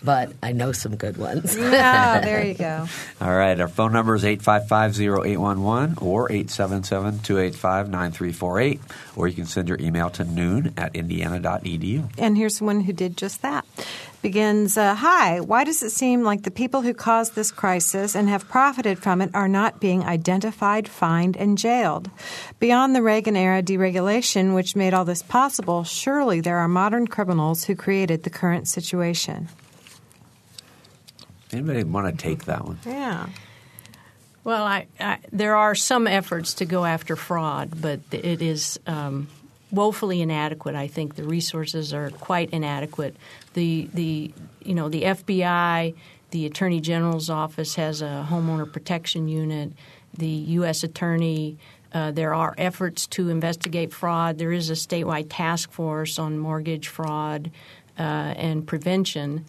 but 0.04 0.32
I 0.42 0.52
know 0.52 0.72
some 0.72 0.96
good 0.96 1.16
ones. 1.16 1.56
Yeah, 1.56 2.20
there 2.24 2.44
you 2.44 2.52
go. 2.54 2.86
All 3.20 3.34
right, 3.34 3.58
our 3.60 3.68
phone 3.68 3.92
number 3.92 4.14
is 4.14 4.24
855-0811 4.24 6.02
or 6.02 6.28
877-285-9348, 6.28 8.80
or 9.16 9.28
you 9.28 9.34
can 9.34 9.46
send 9.46 9.68
your 9.68 9.78
email 9.80 10.10
to 10.10 10.24
noon 10.24 10.74
at 10.76 10.94
indiana.edu. 10.96 12.10
And 12.18 12.36
here's 12.36 12.60
one 12.60 12.80
who 12.80 12.92
did 12.92 13.16
just 13.16 13.42
that. 13.42 13.64
Begins, 14.22 14.76
uh, 14.76 14.94
Hi, 14.94 15.40
why 15.40 15.64
does 15.64 15.82
it 15.82 15.90
seem 15.90 16.22
like 16.22 16.42
the 16.42 16.52
people 16.52 16.82
who 16.82 16.94
caused 16.94 17.34
this 17.34 17.50
crisis 17.50 18.14
and 18.14 18.28
have 18.28 18.48
profited 18.48 19.00
from 19.00 19.20
it 19.20 19.34
are 19.34 19.48
not 19.48 19.80
being 19.80 20.04
identified, 20.04 20.86
fined, 20.86 21.36
and 21.36 21.58
jailed? 21.58 22.08
Beyond 22.60 22.94
the 22.94 23.02
Reagan 23.02 23.34
era 23.34 23.64
deregulation, 23.64 24.54
which 24.54 24.76
made 24.76 24.94
all 24.94 25.04
this 25.04 25.22
possible, 25.22 25.82
surely 25.82 26.40
there 26.40 26.58
are 26.58 26.68
modern 26.68 27.08
criminals 27.08 27.64
who 27.64 27.74
created 27.74 28.22
the 28.22 28.30
current 28.30 28.68
situation. 28.68 29.48
Anybody 31.52 31.84
want 31.84 32.18
to 32.18 32.22
take 32.22 32.46
that 32.46 32.64
one? 32.64 32.78
Yeah. 32.86 33.26
Well, 34.44 34.64
I, 34.64 34.86
I, 34.98 35.18
there 35.30 35.54
are 35.54 35.74
some 35.74 36.06
efforts 36.06 36.54
to 36.54 36.64
go 36.64 36.84
after 36.84 37.14
fraud, 37.14 37.80
but 37.80 38.00
it 38.10 38.42
is 38.42 38.80
um, 38.86 39.28
woefully 39.70 40.20
inadequate. 40.20 40.74
I 40.74 40.88
think 40.88 41.14
the 41.14 41.24
resources 41.24 41.92
are 41.94 42.10
quite 42.10 42.50
inadequate. 42.50 43.16
The 43.54 43.88
the 43.92 44.32
you 44.62 44.74
know 44.74 44.88
the 44.88 45.02
FBI, 45.02 45.94
the 46.30 46.46
Attorney 46.46 46.80
General's 46.80 47.30
office 47.30 47.76
has 47.76 48.02
a 48.02 48.26
homeowner 48.28 48.70
protection 48.70 49.28
unit. 49.28 49.72
The 50.16 50.26
U.S. 50.26 50.82
Attorney. 50.82 51.58
Uh, 51.94 52.10
there 52.10 52.34
are 52.34 52.54
efforts 52.56 53.06
to 53.06 53.28
investigate 53.28 53.92
fraud. 53.92 54.38
There 54.38 54.50
is 54.50 54.70
a 54.70 54.74
statewide 54.74 55.26
task 55.28 55.70
force 55.70 56.18
on 56.18 56.38
mortgage 56.38 56.88
fraud 56.88 57.50
uh, 57.98 58.02
and 58.02 58.66
prevention. 58.66 59.44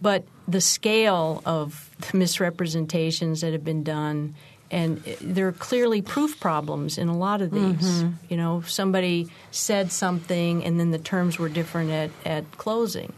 But 0.00 0.24
the 0.50 0.60
scale 0.60 1.42
of 1.44 1.90
the 2.10 2.16
misrepresentations 2.16 3.40
that 3.40 3.52
have 3.52 3.64
been 3.64 3.84
done, 3.84 4.34
and 4.70 5.02
there 5.20 5.48
are 5.48 5.52
clearly 5.52 6.00
proof 6.00 6.38
problems 6.38 6.96
in 6.96 7.08
a 7.08 7.16
lot 7.16 7.42
of 7.42 7.50
these. 7.50 8.02
Mm-hmm. 8.02 8.10
You 8.28 8.36
know, 8.36 8.62
somebody 8.62 9.28
said 9.50 9.90
something 9.90 10.64
and 10.64 10.78
then 10.78 10.92
the 10.92 10.98
terms 10.98 11.40
were 11.40 11.48
different 11.48 11.90
at, 11.90 12.10
at 12.24 12.56
closing. 12.56 13.12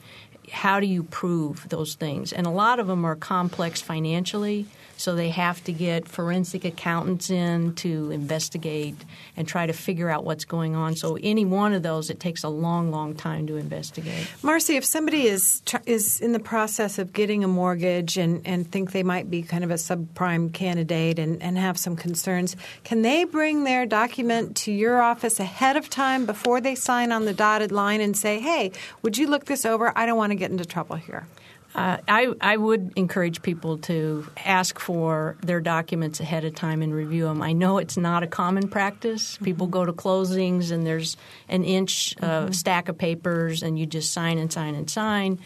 How 0.50 0.80
do 0.80 0.86
you 0.86 1.02
prove 1.02 1.68
those 1.68 1.94
things? 1.94 2.32
And 2.32 2.46
a 2.46 2.50
lot 2.50 2.78
of 2.78 2.86
them 2.86 3.04
are 3.04 3.16
complex 3.16 3.82
financially. 3.82 4.66
So 5.02 5.16
they 5.16 5.30
have 5.30 5.64
to 5.64 5.72
get 5.72 6.06
forensic 6.06 6.64
accountants 6.64 7.28
in 7.28 7.74
to 7.74 8.12
investigate 8.12 8.94
and 9.36 9.48
try 9.48 9.66
to 9.66 9.72
figure 9.72 10.08
out 10.08 10.22
what's 10.22 10.44
going 10.44 10.76
on. 10.76 10.94
So 10.94 11.18
any 11.20 11.44
one 11.44 11.72
of 11.72 11.82
those, 11.82 12.08
it 12.08 12.20
takes 12.20 12.44
a 12.44 12.48
long, 12.48 12.92
long 12.92 13.16
time 13.16 13.48
to 13.48 13.56
investigate. 13.56 14.28
Marcy, 14.44 14.76
if 14.76 14.84
somebody 14.84 15.26
is 15.26 15.60
is 15.86 16.20
in 16.20 16.30
the 16.30 16.38
process 16.38 17.00
of 17.00 17.12
getting 17.12 17.42
a 17.42 17.48
mortgage 17.48 18.16
and, 18.16 18.46
and 18.46 18.70
think 18.70 18.92
they 18.92 19.02
might 19.02 19.28
be 19.28 19.42
kind 19.42 19.64
of 19.64 19.72
a 19.72 19.74
subprime 19.74 20.52
candidate 20.52 21.18
and, 21.18 21.42
and 21.42 21.58
have 21.58 21.76
some 21.78 21.96
concerns, 21.96 22.54
can 22.84 23.02
they 23.02 23.24
bring 23.24 23.64
their 23.64 23.84
document 23.86 24.54
to 24.58 24.70
your 24.70 25.02
office 25.02 25.40
ahead 25.40 25.76
of 25.76 25.90
time 25.90 26.26
before 26.26 26.60
they 26.60 26.76
sign 26.76 27.10
on 27.10 27.24
the 27.24 27.34
dotted 27.34 27.72
line 27.72 28.00
and 28.00 28.16
say, 28.16 28.38
hey, 28.38 28.70
would 29.02 29.18
you 29.18 29.26
look 29.26 29.46
this 29.46 29.66
over? 29.66 29.92
I 29.98 30.06
don't 30.06 30.16
want 30.16 30.30
to 30.30 30.36
get 30.36 30.52
into 30.52 30.64
trouble 30.64 30.94
here. 30.94 31.26
Uh, 31.74 31.96
I, 32.06 32.34
I 32.40 32.56
would 32.56 32.92
encourage 32.96 33.40
people 33.40 33.78
to 33.78 34.26
ask 34.44 34.78
for 34.78 35.36
their 35.42 35.60
documents 35.60 36.20
ahead 36.20 36.44
of 36.44 36.54
time 36.54 36.82
and 36.82 36.92
review 36.94 37.24
them. 37.24 37.40
I 37.40 37.54
know 37.54 37.78
it's 37.78 37.96
not 37.96 38.22
a 38.22 38.26
common 38.26 38.68
practice. 38.68 39.38
People 39.42 39.66
go 39.68 39.84
to 39.84 39.92
closings 39.92 40.70
and 40.70 40.86
there's 40.86 41.16
an 41.48 41.64
inch 41.64 42.14
uh, 42.20 42.50
stack 42.50 42.88
of 42.88 42.98
papers 42.98 43.62
and 43.62 43.78
you 43.78 43.86
just 43.86 44.12
sign 44.12 44.36
and 44.36 44.52
sign 44.52 44.74
and 44.74 44.90
sign. 44.90 45.38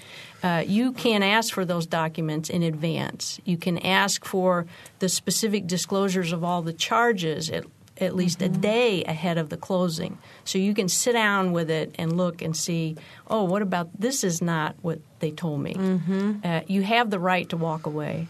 Uh, 0.43 0.65
you 0.67 0.93
can 0.93 1.23
ask 1.23 1.55
for 1.55 1.65
those 1.65 1.87
documents 1.87 2.51
in 2.51 2.63
advance. 2.63 3.41
You 3.45 3.57
can 3.57 3.79
ask 3.79 4.25
for 4.25 4.67
the 4.99 5.09
specific 5.09 5.69
disclosures 5.69 6.33
of 6.33 6.43
all 6.43 6.61
the 6.61 6.73
charges 6.73 7.51
at, 7.51 7.65
at 7.99 8.17
least 8.17 8.43
a 8.43 8.49
day 8.49 9.05
ahead 9.05 9.39
of 9.39 9.49
the 9.49 9.57
closing. 9.57 10.19
So 10.45 10.59
you 10.59 10.75
can 10.75 10.89
sit 10.89 11.13
down 11.13 11.53
with 11.53 11.71
it 11.71 11.95
and 11.99 12.17
look 12.17 12.43
and 12.43 12.57
see, 12.57 12.97
oh, 13.29 13.45
what 13.45 13.63
about 13.63 13.89
this 13.99 14.25
is 14.25 14.43
not 14.43 14.75
what 14.83 14.99
they 15.21 15.31
told 15.31 15.61
me. 15.61 15.75
Uh, 16.45 16.61
you 16.67 16.83
have 16.83 17.11
the 17.11 17.19
right 17.19 17.49
to 17.49 17.57
walk 17.57 17.87
away. 17.87 18.29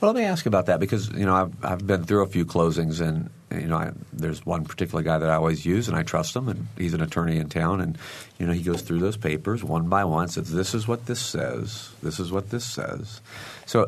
Well, 0.00 0.12
let 0.12 0.18
me 0.18 0.24
ask 0.24 0.46
about 0.46 0.66
that 0.66 0.80
because 0.80 1.10
you 1.10 1.26
know 1.26 1.34
I've 1.34 1.64
I've 1.64 1.86
been 1.86 2.04
through 2.04 2.22
a 2.22 2.26
few 2.26 2.44
closings 2.44 3.00
and 3.00 3.30
you 3.50 3.66
know 3.66 3.76
I, 3.76 3.92
there's 4.12 4.44
one 4.46 4.64
particular 4.64 5.02
guy 5.02 5.18
that 5.18 5.28
I 5.28 5.34
always 5.34 5.66
use 5.66 5.88
and 5.88 5.96
I 5.96 6.02
trust 6.02 6.34
him 6.34 6.48
and 6.48 6.68
he's 6.78 6.94
an 6.94 7.02
attorney 7.02 7.36
in 7.36 7.48
town 7.48 7.80
and 7.80 7.98
you 8.38 8.46
know 8.46 8.52
he 8.52 8.62
goes 8.62 8.82
through 8.82 9.00
those 9.00 9.16
papers 9.16 9.62
one 9.62 9.88
by 9.88 10.04
one 10.04 10.28
says 10.28 10.50
this 10.50 10.74
is 10.74 10.88
what 10.88 11.06
this 11.06 11.20
says 11.20 11.90
this 12.02 12.18
is 12.18 12.32
what 12.32 12.50
this 12.50 12.64
says 12.64 13.20
so 13.66 13.86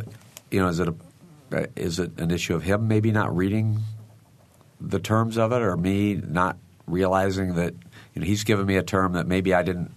you 0.51 0.61
know 0.61 0.69
is 0.69 0.81
it 0.81 0.89
a 0.89 1.69
is 1.77 1.99
it 1.99 2.19
an 2.19 2.31
issue 2.31 2.55
of 2.55 2.63
him 2.63 2.89
maybe 2.89 3.13
not 3.13 3.35
reading 3.35 3.81
the 4.81 4.99
terms 4.99 5.39
of 5.39 5.53
it 5.53 5.63
or 5.63 5.77
me 5.77 6.15
not 6.15 6.59
realizing 6.87 7.55
that 7.55 7.75
you 8.15 8.21
know 8.21 8.27
he's 8.27 8.45
given 8.45 8.67
me 8.67 8.77
a 8.77 8.83
term 8.83 9.13
that 9.15 9.27
maybe 9.27 9.55
I 9.55 9.63
didn't 9.63 9.93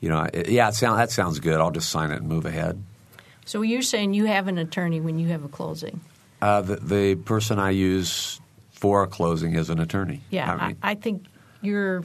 you 0.00 0.08
know 0.08 0.26
it, 0.32 0.48
yeah 0.48 0.68
it 0.68 0.74
sound, 0.74 0.98
that 0.98 1.10
sounds 1.10 1.38
good 1.40 1.60
I'll 1.60 1.70
just 1.70 1.90
sign 1.90 2.10
it 2.10 2.18
and 2.20 2.28
move 2.28 2.46
ahead. 2.46 2.82
So 3.44 3.62
you're 3.62 3.82
saying 3.82 4.14
you 4.14 4.26
have 4.26 4.48
an 4.48 4.58
attorney 4.58 5.00
when 5.00 5.18
you 5.18 5.28
have 5.28 5.44
a 5.44 5.48
closing? 5.48 6.00
Uh, 6.40 6.60
the, 6.62 6.76
the 6.76 7.14
person 7.16 7.58
I 7.58 7.70
use 7.70 8.40
for 8.70 9.02
a 9.02 9.06
closing 9.06 9.54
is 9.54 9.70
an 9.70 9.78
attorney. 9.80 10.20
Yeah, 10.30 10.52
I 10.52 10.68
mean, 10.68 10.76
I, 10.82 10.90
I 10.92 10.94
think 10.94 11.26
you're 11.60 12.04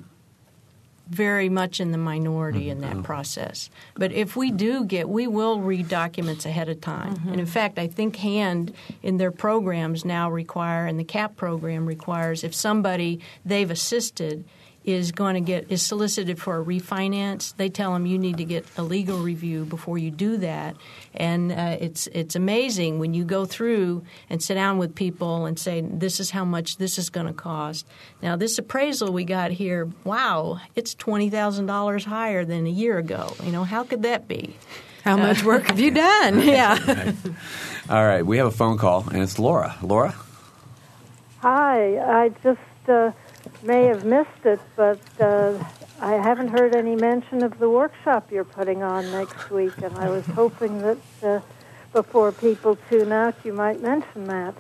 very 1.08 1.50
much 1.50 1.80
in 1.80 1.92
the 1.92 2.00
minority 2.00 2.70
in 2.72 2.80
Mm-hmm. 2.80 2.96
that 2.98 3.04
process. 3.04 3.70
But 3.94 4.12
if 4.12 4.36
we 4.36 4.50
do 4.50 4.86
get, 4.86 5.08
we 5.08 5.28
will 5.28 5.60
read 5.62 5.88
documents 5.88 6.46
ahead 6.48 6.68
of 6.68 6.82
time. 6.82 7.22
And 7.28 7.40
in 7.40 7.46
fact, 7.46 7.78
I 7.78 7.86
think 7.88 8.16
HAND 8.16 8.74
in 9.04 9.18
their 9.18 9.32
programs 9.32 10.04
now 10.04 10.32
require, 10.32 10.88
and 10.88 11.00
the 11.00 11.04
CAP 11.04 11.36
program 11.36 11.86
requires, 11.86 12.44
if 12.44 12.56
somebody 12.56 13.20
they've 13.46 13.70
assisted 13.70 14.46
is 14.86 15.12
going 15.12 15.34
to 15.36 15.42
get 15.42 15.72
is 15.72 15.82
solicited 15.82 16.40
for 16.40 16.60
a 16.60 16.64
refinance, 16.64 17.56
they 17.58 17.70
tell 17.70 17.94
them 17.94 18.06
you 18.06 18.18
need 18.18 18.38
to 18.38 18.46
get 18.46 18.66
a 18.78 18.84
legal 18.84 19.20
review 19.20 19.66
before 19.66 19.98
you 19.98 20.12
do 20.12 20.38
that. 20.38 20.76
And 21.14 21.52
uh, 21.52 21.78
it's 21.80 22.08
it's 22.08 22.36
amazing 22.36 23.00
when 23.00 23.14
you 23.14 23.24
go 23.24 23.46
through 23.46 24.04
and 24.30 24.42
sit 24.42 24.56
down 24.56 24.78
with 24.78 24.96
people 24.96 25.46
and 25.46 25.58
say 25.60 25.82
this 25.82 26.20
is 26.20 26.32
how 26.32 26.46
much 26.46 26.78
this 26.78 26.98
is 26.98 27.10
going 27.10 27.28
to 27.28 27.34
cost. 27.34 27.86
Now 28.22 28.36
this 28.36 28.58
appraisal 28.58 29.12
we 29.12 29.24
got 29.24 29.52
here, 29.52 29.90
wow, 30.04 30.60
it's 30.76 30.94
twenty 30.94 31.30
thousand 31.30 31.66
dollars 31.66 32.06
higher 32.06 32.46
than 32.46 32.66
a 32.68 32.72
year 32.72 32.98
ago. 32.98 33.34
You 33.44 33.52
know 33.52 33.64
how 33.64 33.84
could 33.84 34.04
that 34.04 34.28
be? 34.28 34.56
How 35.04 35.18
much 35.18 35.44
work 35.44 35.66
have 35.68 35.80
you 35.80 35.92
done? 35.92 36.42
Yeah. 36.46 37.14
all 37.90 38.04
right, 38.04 38.26
we 38.26 38.38
have 38.38 38.48
a 38.48 38.52
phone 38.52 38.78
call 38.78 39.08
and 39.10 39.22
it's 39.22 39.38
Laura. 39.38 39.76
Laura, 39.84 40.16
Hi, 41.40 42.24
I 42.24 42.30
just 42.44 42.60
uh, 42.90 43.12
may 43.64 43.86
have 43.86 44.06
missed 44.06 44.46
it, 44.46 44.60
but 44.76 45.00
uh, 45.20 45.58
I 46.00 46.14
haven't 46.14 46.50
heard 46.50 46.76
any 46.76 46.96
mention 46.96 47.44
of 47.44 47.58
the 47.60 47.70
workshop 47.70 48.32
you're 48.32 48.44
putting 48.44 48.84
on 48.84 49.12
next 49.12 49.50
week, 49.50 49.74
and 49.82 49.96
I 49.98 50.10
was 50.10 50.24
hoping 50.36 50.82
that 50.82 50.98
uh, 51.24 51.40
before 51.94 52.32
people 52.32 52.78
tune 52.90 53.12
out, 53.12 53.36
you 53.44 53.54
might 53.54 53.82
mention 53.82 54.28
that. 54.28 54.54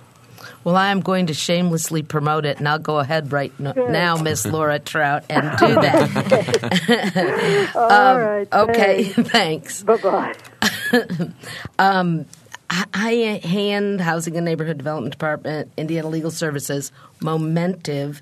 Well, 0.63 0.75
I 0.75 0.89
am 0.89 1.01
going 1.01 1.27
to 1.27 1.33
shamelessly 1.33 2.03
promote 2.03 2.45
it, 2.45 2.57
and 2.57 2.67
I'll 2.67 2.79
go 2.79 2.99
ahead 2.99 3.31
right 3.31 3.51
n- 3.59 3.73
now, 3.91 4.17
Miss 4.17 4.45
Laura 4.45 4.79
Trout, 4.79 5.23
and 5.29 5.43
do 5.57 5.75
that. 5.75 7.71
All 7.75 8.19
right. 8.19 8.47
okay, 8.51 9.03
thanks. 9.13 9.83
Bye 9.83 9.97
bye. 9.97 10.36
High 12.69 13.39
HAND 13.43 14.01
Housing 14.01 14.36
and 14.38 14.45
Neighborhood 14.45 14.77
Development 14.77 15.11
Department, 15.11 15.71
Indiana 15.77 16.09
Legal 16.09 16.31
Services, 16.31 16.91
Momentive, 17.21 18.21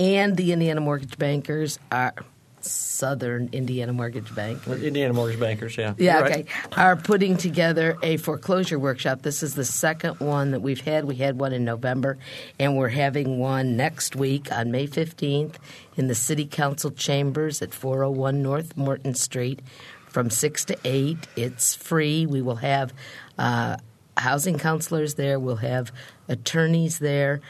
and 0.00 0.34
the 0.34 0.52
Indiana 0.52 0.80
Mortgage 0.80 1.18
Bankers 1.18 1.78
are 1.92 2.14
Southern 2.62 3.50
Indiana 3.52 3.92
Mortgage 3.92 4.34
Bank. 4.34 4.66
Indiana 4.66 5.12
Mortgage 5.12 5.38
Bankers, 5.38 5.76
yeah. 5.76 5.94
Yeah, 5.98 6.20
right. 6.20 6.30
okay. 6.30 6.46
Are 6.74 6.96
putting 6.96 7.36
together 7.36 7.98
a 8.02 8.16
foreclosure 8.16 8.78
workshop. 8.78 9.20
This 9.22 9.42
is 9.42 9.54
the 9.54 9.64
second 9.64 10.20
one 10.20 10.52
that 10.52 10.60
we've 10.60 10.80
had. 10.80 11.04
We 11.04 11.16
had 11.16 11.38
one 11.38 11.52
in 11.52 11.64
November, 11.64 12.16
and 12.58 12.78
we're 12.78 12.88
having 12.88 13.38
one 13.38 13.76
next 13.76 14.16
week 14.16 14.50
on 14.50 14.70
May 14.70 14.86
15th 14.86 15.56
in 15.96 16.06
the 16.06 16.14
City 16.14 16.46
Council 16.46 16.90
chambers 16.90 17.60
at 17.60 17.74
401 17.74 18.42
North 18.42 18.76
Morton 18.78 19.14
Street 19.14 19.60
from 20.08 20.30
6 20.30 20.64
to 20.66 20.78
8. 20.82 21.18
It's 21.36 21.74
free. 21.74 22.24
We 22.24 22.40
will 22.40 22.56
have 22.56 22.94
uh, 23.38 23.76
housing 24.20 24.58
counselors 24.58 25.14
there, 25.14 25.38
we'll 25.38 25.56
have 25.56 25.92
attorneys 26.28 26.98
there, 26.98 27.40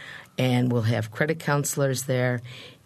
and 0.40 0.72
we'll 0.72 0.82
have 0.82 1.10
credit 1.10 1.38
counselors 1.38 2.04
there 2.04 2.40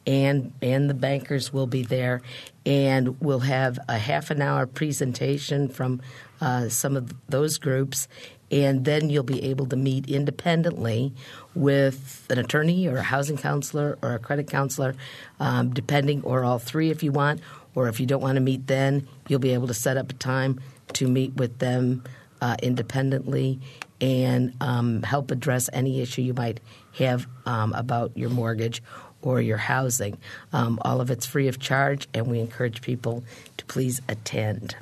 and 0.07 0.53
and 0.61 0.91
the 0.91 0.95
bankers 0.95 1.53
will 1.53 1.67
be 1.67 1.83
there, 1.83 2.21
and 2.67 3.19
we'll 3.21 3.41
have 3.41 3.79
a 3.89 3.97
half 3.97 4.31
an 4.31 4.43
hour 4.43 4.67
presentation 4.67 5.69
from 5.69 6.03
uh, 6.41 6.69
some 6.69 6.97
of 6.97 7.15
those 7.29 7.57
groups, 7.57 8.07
and 8.51 8.85
then 8.85 9.09
you'll 9.09 9.23
be 9.23 9.43
able 9.45 9.67
to 9.67 9.77
meet 9.77 10.09
independently 10.11 11.13
with 11.55 12.27
an 12.29 12.39
attorney 12.39 12.87
or 12.87 12.99
a 12.99 13.03
housing 13.03 13.39
counselor 13.39 13.99
or 14.03 14.15
a 14.15 14.19
credit 14.19 14.47
counselor, 14.49 14.95
um, 15.41 15.73
depending, 15.73 16.23
or 16.23 16.45
all 16.45 16.59
three 16.59 16.91
if 16.91 17.03
you 17.03 17.13
want, 17.13 17.41
or 17.75 17.89
if 17.89 17.99
you 17.99 18.05
don't 18.05 18.21
want 18.21 18.37
to 18.37 18.43
meet, 18.43 18.67
then 18.67 19.09
you'll 19.29 19.39
be 19.39 19.55
able 19.55 19.69
to 19.69 19.75
set 19.75 19.97
up 19.97 20.11
a 20.11 20.15
time 20.15 20.61
to 20.93 21.09
meet 21.09 21.35
with 21.37 21.59
them 21.61 22.05
uh, 22.43 22.57
independently 22.63 23.59
and 24.01 24.55
um, 24.61 25.03
help 25.03 25.31
address 25.31 25.71
any 25.73 26.01
issue 26.01 26.23
you 26.23 26.35
might 26.35 26.61
have 26.99 27.27
um, 27.47 27.73
about 27.73 28.17
your 28.17 28.31
mortgage 28.31 28.83
or 29.23 29.41
your 29.41 29.57
housing. 29.57 30.19
Um, 30.53 30.79
all 30.83 31.01
of 31.01 31.11
it's 31.11 31.27
free 31.27 31.49
of 31.49 31.59
charge, 31.59 32.09
and 32.13 32.27
we 32.27 32.41
encourage 32.41 32.83
people 32.83 33.25
to 33.57 33.65
please 33.65 34.01
attend. 34.09 34.77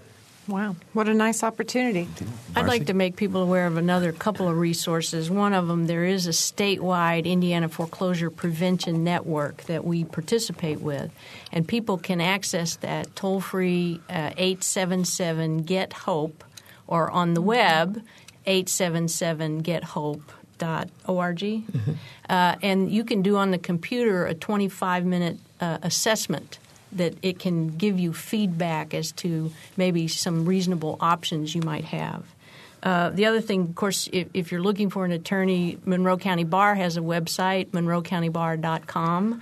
Wow. 0.49 0.75
What 0.93 1.09
a 1.09 1.15
nice 1.15 1.45
opportunity. 1.45 2.09
I'd 2.57 2.67
like 2.67 2.87
to 2.87 2.95
make 2.95 3.15
people 3.15 3.43
aware 3.43 3.67
of 3.67 3.77
another 3.77 4.11
couple 4.11 4.49
of 4.49 4.59
resources. 4.59 5.31
One 5.31 5.55
of 5.55 5.69
them, 5.69 5.87
there 5.87 6.05
is 6.05 6.27
a 6.27 6.31
statewide 6.31 7.27
Indiana 7.27 7.69
foreclosure 7.69 8.29
prevention 8.29 9.05
network 9.05 9.63
that 9.65 9.85
we 9.85 10.03
participate 10.03 10.81
with, 10.81 11.13
and 11.53 11.67
people 11.67 11.97
can 11.97 12.21
access 12.21 12.75
that 12.77 13.15
toll 13.15 13.41
free 13.41 14.01
uh, 14.11 14.33
877 14.37 15.63
Get 15.63 15.93
Hope 15.93 16.43
or 16.89 17.09
on 17.11 17.35
the 17.35 17.41
web 17.41 18.03
877 18.47 19.59
Get 19.61 19.85
Hope. 19.85 20.33
Dot 20.59 20.91
org, 21.09 21.43
uh, 22.31 22.55
and 22.63 22.89
you 22.89 23.03
can 23.03 23.23
do 23.23 23.37
on 23.37 23.51
the 23.51 23.59
computer 23.59 24.27
a 24.27 24.35
25 24.35 25.05
minute 25.05 25.39
uh, 25.61 25.79
assessment 25.83 26.61
that 26.93 27.15
it 27.23 27.41
can 27.41 27.77
give 27.77 27.99
you 27.99 28.13
feedback 28.13 28.95
as 28.95 29.11
to 29.13 29.51
maybe 29.77 30.07
some 30.07 30.45
reasonable 30.45 30.99
options 31.01 31.53
you 31.53 31.63
might 31.63 31.87
have. 31.87 32.25
Uh, 32.83 33.11
the 33.11 33.27
other 33.27 33.41
thing, 33.41 33.63
of 33.63 33.75
course, 33.75 34.09
if, 34.13 34.29
if, 34.35 34.51
you're 34.51 34.63
looking 34.63 34.91
for 34.91 35.05
an 35.05 35.13
attorney, 35.13 35.79
Monroe 35.85 36.17
County 36.17 36.45
Bar 36.45 36.75
has 36.75 36.97
a 36.97 37.01
website, 37.01 37.69
monroecountybar.com. 37.69 39.41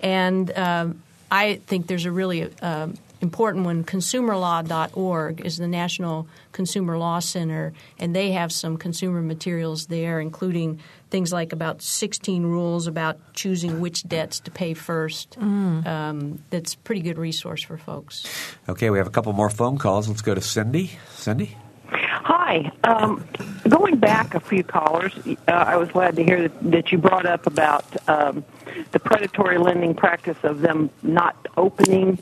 And 0.00 0.58
um, 0.58 1.02
I 1.30 1.60
think 1.66 1.86
there's 1.86 2.04
a 2.04 2.10
really 2.10 2.50
uh, 2.60 2.88
important 3.24 3.64
one, 3.64 3.82
consumerlaw.org 3.82 5.44
is 5.44 5.56
the 5.56 5.66
National 5.66 6.28
Consumer 6.52 6.96
Law 6.96 7.18
Center, 7.18 7.72
and 7.98 8.14
they 8.14 8.30
have 8.30 8.52
some 8.52 8.76
consumer 8.76 9.20
materials 9.20 9.86
there, 9.86 10.20
including 10.20 10.78
things 11.10 11.32
like 11.32 11.52
about 11.52 11.82
16 11.82 12.44
rules 12.44 12.86
about 12.86 13.18
choosing 13.34 13.80
which 13.80 14.04
debts 14.04 14.38
to 14.40 14.52
pay 14.52 14.74
first. 14.74 15.38
Mm. 15.40 15.86
Um, 15.86 16.44
that's 16.50 16.74
a 16.74 16.78
pretty 16.78 17.00
good 17.00 17.18
resource 17.18 17.62
for 17.62 17.76
folks. 17.76 18.24
okay, 18.68 18.90
we 18.90 18.98
have 18.98 19.08
a 19.08 19.10
couple 19.10 19.32
more 19.32 19.50
phone 19.50 19.78
calls. 19.78 20.08
Let's 20.08 20.22
go 20.22 20.34
to 20.34 20.40
Cindy. 20.40 20.92
Cindy, 21.14 21.56
Hi. 21.88 22.72
Um, 22.84 23.26
going 23.68 23.98
back 23.98 24.34
a 24.34 24.40
few 24.40 24.64
callers, 24.64 25.12
uh, 25.26 25.50
I 25.50 25.76
was 25.76 25.90
glad 25.90 26.16
to 26.16 26.24
hear 26.24 26.48
that, 26.48 26.70
that 26.70 26.92
you 26.92 26.98
brought 26.98 27.26
up 27.26 27.46
about 27.46 27.84
um, 28.08 28.44
the 28.92 28.98
predatory 28.98 29.58
lending 29.58 29.94
practice 29.94 30.38
of 30.42 30.60
them 30.60 30.90
not 31.02 31.36
opening 31.56 32.18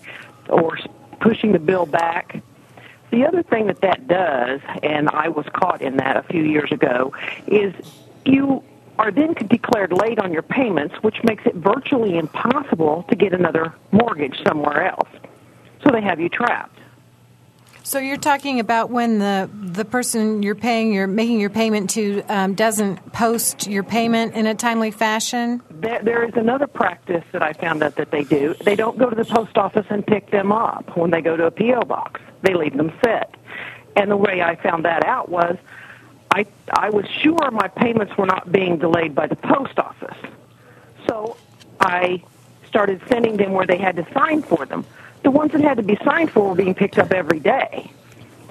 or 0.52 0.78
pushing 1.20 1.52
the 1.52 1.58
bill 1.58 1.86
back. 1.86 2.42
The 3.10 3.26
other 3.26 3.42
thing 3.42 3.66
that 3.66 3.80
that 3.80 4.06
does, 4.06 4.60
and 4.82 5.08
I 5.10 5.28
was 5.28 5.46
caught 5.52 5.82
in 5.82 5.96
that 5.98 6.16
a 6.16 6.22
few 6.22 6.42
years 6.42 6.72
ago, 6.72 7.12
is 7.46 7.74
you 8.24 8.62
are 8.98 9.10
then 9.10 9.34
declared 9.34 9.92
late 9.92 10.18
on 10.18 10.32
your 10.32 10.42
payments, 10.42 10.94
which 11.02 11.22
makes 11.24 11.44
it 11.46 11.54
virtually 11.54 12.16
impossible 12.16 13.04
to 13.08 13.16
get 13.16 13.32
another 13.32 13.74
mortgage 13.90 14.42
somewhere 14.46 14.86
else. 14.88 15.08
So 15.84 15.90
they 15.90 16.02
have 16.02 16.20
you 16.20 16.28
trapped. 16.28 16.78
So 17.92 17.98
you're 17.98 18.16
talking 18.16 18.58
about 18.58 18.88
when 18.88 19.18
the 19.18 19.50
the 19.52 19.84
person 19.84 20.42
you're 20.42 20.54
paying, 20.54 20.94
you're 20.94 21.06
making 21.06 21.40
your 21.40 21.50
payment 21.50 21.90
to, 21.90 22.22
um, 22.22 22.54
doesn't 22.54 23.12
post 23.12 23.66
your 23.66 23.82
payment 23.82 24.32
in 24.34 24.46
a 24.46 24.54
timely 24.54 24.90
fashion. 24.90 25.60
There, 25.68 26.00
there 26.02 26.24
is 26.24 26.32
another 26.34 26.66
practice 26.66 27.22
that 27.32 27.42
I 27.42 27.52
found 27.52 27.82
out 27.82 27.96
that 27.96 28.10
they 28.10 28.24
do. 28.24 28.54
They 28.64 28.76
don't 28.76 28.96
go 28.96 29.10
to 29.10 29.14
the 29.14 29.26
post 29.26 29.58
office 29.58 29.84
and 29.90 30.06
pick 30.06 30.30
them 30.30 30.52
up 30.52 30.96
when 30.96 31.10
they 31.10 31.20
go 31.20 31.36
to 31.36 31.44
a 31.44 31.50
PO 31.50 31.82
box. 31.82 32.18
They 32.40 32.54
leave 32.54 32.74
them 32.74 32.92
sit. 33.04 33.28
And 33.94 34.10
the 34.10 34.16
way 34.16 34.40
I 34.40 34.56
found 34.56 34.86
that 34.86 35.04
out 35.04 35.28
was, 35.28 35.58
I 36.30 36.46
I 36.70 36.88
was 36.88 37.04
sure 37.06 37.50
my 37.50 37.68
payments 37.68 38.16
were 38.16 38.24
not 38.24 38.50
being 38.50 38.78
delayed 38.78 39.14
by 39.14 39.26
the 39.26 39.36
post 39.36 39.78
office, 39.78 40.16
so 41.06 41.36
I 41.78 42.24
started 42.66 43.02
sending 43.06 43.36
them 43.36 43.52
where 43.52 43.66
they 43.66 43.76
had 43.76 43.96
to 43.96 44.06
sign 44.14 44.40
for 44.40 44.64
them. 44.64 44.86
The 45.22 45.30
ones 45.30 45.52
that 45.52 45.60
had 45.60 45.76
to 45.76 45.82
be 45.82 45.98
signed 46.04 46.30
for 46.30 46.48
were 46.48 46.54
being 46.54 46.74
picked 46.74 46.98
up 46.98 47.12
every 47.12 47.40
day. 47.40 47.90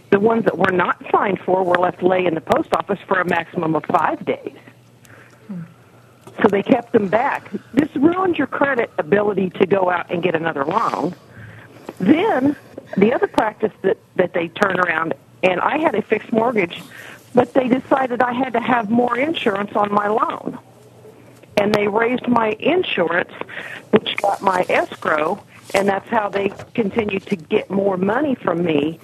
The 0.09 0.19
ones 0.19 0.45
that 0.45 0.57
were 0.57 0.71
not 0.71 1.03
signed 1.11 1.39
for 1.39 1.63
were 1.63 1.77
left 1.77 2.03
lay 2.03 2.25
in 2.25 2.35
the 2.35 2.41
post 2.41 2.69
office 2.73 2.99
for 3.07 3.19
a 3.19 3.25
maximum 3.25 3.75
of 3.75 3.85
five 3.85 4.25
days. 4.25 4.57
So 6.41 6.47
they 6.49 6.63
kept 6.63 6.91
them 6.91 7.07
back. 7.07 7.51
This 7.73 7.93
ruins 7.95 8.37
your 8.37 8.47
credit 8.47 8.91
ability 8.97 9.51
to 9.51 9.65
go 9.65 9.89
out 9.89 10.09
and 10.11 10.23
get 10.23 10.35
another 10.35 10.65
loan. 10.65 11.13
Then 11.99 12.55
the 12.97 13.13
other 13.13 13.27
practice 13.27 13.73
that, 13.83 13.97
that 14.15 14.33
they 14.33 14.47
turn 14.47 14.79
around, 14.79 15.13
and 15.43 15.59
I 15.59 15.77
had 15.77 15.95
a 15.95 16.01
fixed 16.01 16.31
mortgage, 16.31 16.81
but 17.33 17.53
they 17.53 17.67
decided 17.67 18.21
I 18.21 18.33
had 18.33 18.53
to 18.53 18.59
have 18.59 18.89
more 18.89 19.17
insurance 19.17 19.71
on 19.75 19.93
my 19.93 20.07
loan. 20.07 20.57
And 21.57 21.73
they 21.73 21.87
raised 21.87 22.27
my 22.27 22.51
insurance, 22.59 23.31
which 23.91 24.15
got 24.17 24.41
my 24.41 24.65
escrow, 24.67 25.43
and 25.73 25.87
that's 25.87 26.07
how 26.09 26.29
they 26.29 26.49
continued 26.73 27.25
to 27.27 27.35
get 27.35 27.69
more 27.69 27.97
money 27.97 28.35
from 28.35 28.63
me 28.63 28.99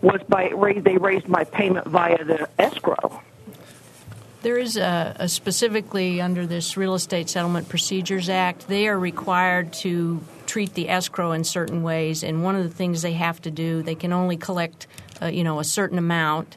was 0.00 0.20
by 0.28 0.52
they 0.80 0.96
raised 0.96 1.28
my 1.28 1.44
payment 1.44 1.86
via 1.86 2.24
the 2.24 2.48
escrow. 2.58 3.22
There 4.42 4.58
is 4.58 4.76
a, 4.76 5.14
a 5.20 5.28
specifically 5.28 6.20
under 6.20 6.46
this 6.46 6.76
Real 6.76 6.94
Estate 6.94 7.30
Settlement 7.30 7.68
Procedures 7.68 8.28
Act, 8.28 8.66
they 8.66 8.88
are 8.88 8.98
required 8.98 9.72
to 9.74 10.20
treat 10.46 10.74
the 10.74 10.88
escrow 10.88 11.30
in 11.30 11.44
certain 11.44 11.84
ways, 11.84 12.24
and 12.24 12.42
one 12.42 12.56
of 12.56 12.64
the 12.64 12.74
things 12.74 13.02
they 13.02 13.12
have 13.12 13.40
to 13.42 13.52
do, 13.52 13.82
they 13.82 13.94
can 13.94 14.12
only 14.12 14.36
collect, 14.36 14.88
uh, 15.22 15.26
you 15.26 15.44
know, 15.44 15.60
a 15.60 15.64
certain 15.64 15.96
amount, 15.96 16.56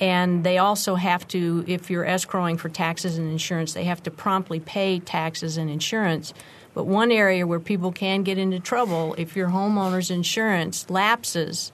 and 0.00 0.44
they 0.44 0.58
also 0.58 0.94
have 0.94 1.26
to, 1.28 1.64
if 1.66 1.90
you're 1.90 2.04
escrowing 2.04 2.58
for 2.58 2.68
taxes 2.68 3.18
and 3.18 3.28
insurance, 3.30 3.74
they 3.74 3.84
have 3.84 4.02
to 4.04 4.12
promptly 4.12 4.60
pay 4.60 5.00
taxes 5.00 5.56
and 5.56 5.68
insurance. 5.68 6.32
But 6.74 6.84
one 6.84 7.12
area 7.12 7.46
where 7.46 7.60
people 7.60 7.92
can 7.92 8.22
get 8.24 8.36
into 8.36 8.60
trouble 8.60 9.14
if 9.16 9.36
your 9.36 9.48
homeowner's 9.48 10.10
insurance 10.10 10.90
lapses, 10.90 11.72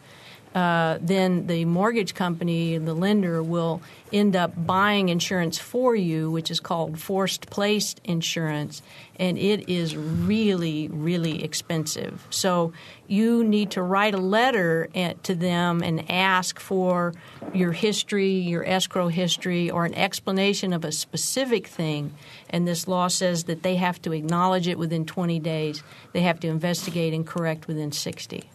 uh, 0.54 0.98
then 1.00 1.46
the 1.46 1.64
mortgage 1.64 2.14
company, 2.14 2.74
and 2.74 2.86
the 2.86 2.94
lender, 2.94 3.40
will 3.42 3.80
end 4.12 4.34
up 4.34 4.52
buying 4.66 5.08
insurance 5.08 5.58
for 5.58 5.94
you, 5.94 6.28
which 6.28 6.50
is 6.50 6.58
called 6.58 6.98
forced 6.98 7.48
placed 7.50 8.00
insurance, 8.02 8.82
and 9.16 9.38
it 9.38 9.68
is 9.68 9.96
really, 9.96 10.88
really 10.88 11.44
expensive. 11.44 12.26
So 12.30 12.72
you 13.06 13.44
need 13.44 13.70
to 13.72 13.82
write 13.82 14.14
a 14.14 14.18
letter 14.18 14.88
at, 14.92 15.22
to 15.24 15.36
them 15.36 15.82
and 15.82 16.10
ask 16.10 16.58
for 16.58 17.14
your 17.54 17.70
history, 17.70 18.32
your 18.32 18.64
escrow 18.66 19.06
history, 19.06 19.70
or 19.70 19.84
an 19.84 19.94
explanation 19.94 20.72
of 20.72 20.84
a 20.84 20.90
specific 20.90 21.68
thing. 21.68 22.12
And 22.50 22.66
this 22.66 22.86
law 22.86 23.08
says 23.08 23.44
that 23.44 23.62
they 23.62 23.76
have 23.76 24.02
to 24.02 24.12
acknowledge 24.12 24.68
it 24.68 24.78
within 24.78 25.06
20 25.06 25.38
days, 25.38 25.82
they 26.12 26.22
have 26.22 26.40
to 26.40 26.48
investigate 26.48 27.14
and 27.14 27.26
correct 27.26 27.66
within 27.66 27.92
60. 27.92 28.50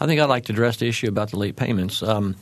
I 0.00 0.06
think 0.06 0.20
I'd 0.20 0.28
like 0.28 0.46
to 0.46 0.52
address 0.52 0.78
the 0.78 0.88
issue 0.88 1.08
about 1.08 1.30
the 1.30 1.38
late 1.38 1.54
payments. 1.54 2.02
Um, 2.02 2.34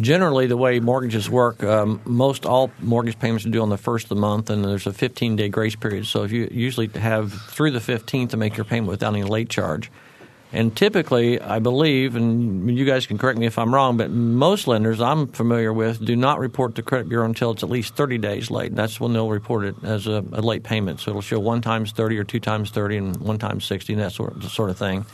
generally, 0.00 0.46
the 0.46 0.56
way 0.56 0.80
mortgages 0.80 1.30
work, 1.30 1.62
um, 1.62 2.00
most 2.04 2.44
all 2.46 2.72
mortgage 2.80 3.18
payments 3.18 3.46
are 3.46 3.50
due 3.50 3.62
on 3.62 3.68
the 3.68 3.78
first 3.78 4.06
of 4.06 4.08
the 4.08 4.16
month, 4.16 4.50
and 4.50 4.64
there's 4.64 4.86
a 4.86 4.92
15 4.92 5.36
day 5.36 5.48
grace 5.48 5.76
period. 5.76 6.06
So 6.06 6.24
if 6.24 6.32
you 6.32 6.48
usually 6.50 6.88
have 6.88 7.32
through 7.32 7.70
the 7.72 7.78
15th 7.78 8.30
to 8.30 8.36
make 8.36 8.56
your 8.56 8.64
payment 8.64 8.88
without 8.88 9.14
any 9.14 9.22
late 9.22 9.48
charge. 9.48 9.90
And 10.54 10.76
typically, 10.76 11.40
I 11.40 11.60
believe, 11.60 12.14
and 12.14 12.70
you 12.76 12.84
guys 12.84 13.06
can 13.06 13.16
correct 13.16 13.38
me 13.38 13.46
if 13.46 13.58
I'm 13.58 13.74
wrong, 13.74 13.96
but 13.96 14.10
most 14.10 14.66
lenders 14.66 15.00
I'm 15.00 15.28
familiar 15.28 15.72
with 15.72 16.04
do 16.04 16.14
not 16.14 16.38
report 16.38 16.74
to 16.74 16.82
credit 16.82 17.08
bureau 17.08 17.24
until 17.24 17.52
it's 17.52 17.62
at 17.62 17.70
least 17.70 17.96
30 17.96 18.18
days 18.18 18.50
late. 18.50 18.74
That's 18.74 19.00
when 19.00 19.14
they'll 19.14 19.30
report 19.30 19.64
it 19.64 19.76
as 19.82 20.06
a, 20.06 20.22
a 20.32 20.42
late 20.42 20.62
payment. 20.62 21.00
So 21.00 21.10
it'll 21.10 21.22
show 21.22 21.40
one 21.40 21.62
times 21.62 21.92
30 21.92 22.18
or 22.18 22.24
two 22.24 22.38
times 22.38 22.70
30 22.70 22.96
and 22.98 23.16
one 23.16 23.38
times 23.38 23.64
60 23.64 23.94
and 23.94 24.02
that 24.02 24.12
sort 24.12 24.36
of, 24.36 24.44
sort 24.52 24.68
of 24.68 24.76
thing. 24.76 25.06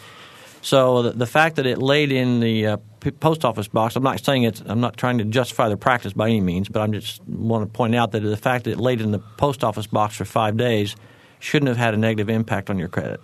So 0.61 1.03
the, 1.03 1.13
the, 1.13 1.27
fact 1.27 1.57
that 1.57 1.67
it 1.67 1.79
laid 1.79 2.11
in 2.11 2.41
the 2.41 2.67
uh, 2.67 2.77
post 3.21 3.45
office 3.45 3.69
box, 3.69 3.95
I'm 3.95 4.03
not 4.03 4.25
saying 4.25 4.43
it's, 4.43 4.61
I'm 4.67 4.81
not 4.81 4.97
trying 4.97 5.19
to 5.19 5.25
justify 5.25 5.69
the 5.69 5.77
practice 5.77 6.13
by 6.13 6.27
any 6.27 6.41
means, 6.41 6.69
but 6.69 6.83
I 6.83 6.89
just 6.89 7.23
want 7.29 7.63
to 7.65 7.73
point 7.73 7.95
out 7.95 8.11
that 8.11 8.21
the 8.21 8.37
fact 8.37 8.65
that 8.65 8.73
it 8.73 8.81
laid 8.81 9.01
in 9.01 9.13
the 9.13 9.21
post 9.37 9.63
office 9.63 9.87
box 9.87 10.17
for 10.17 10.25
five 10.25 10.57
days 10.57 10.97
shouldn't 11.39 11.69
have 11.69 11.77
had 11.77 11.95
a 11.95 11.97
negative 11.97 12.29
impact 12.29 12.71
on 12.71 12.79
your 12.79 12.89
credit. 12.89 13.21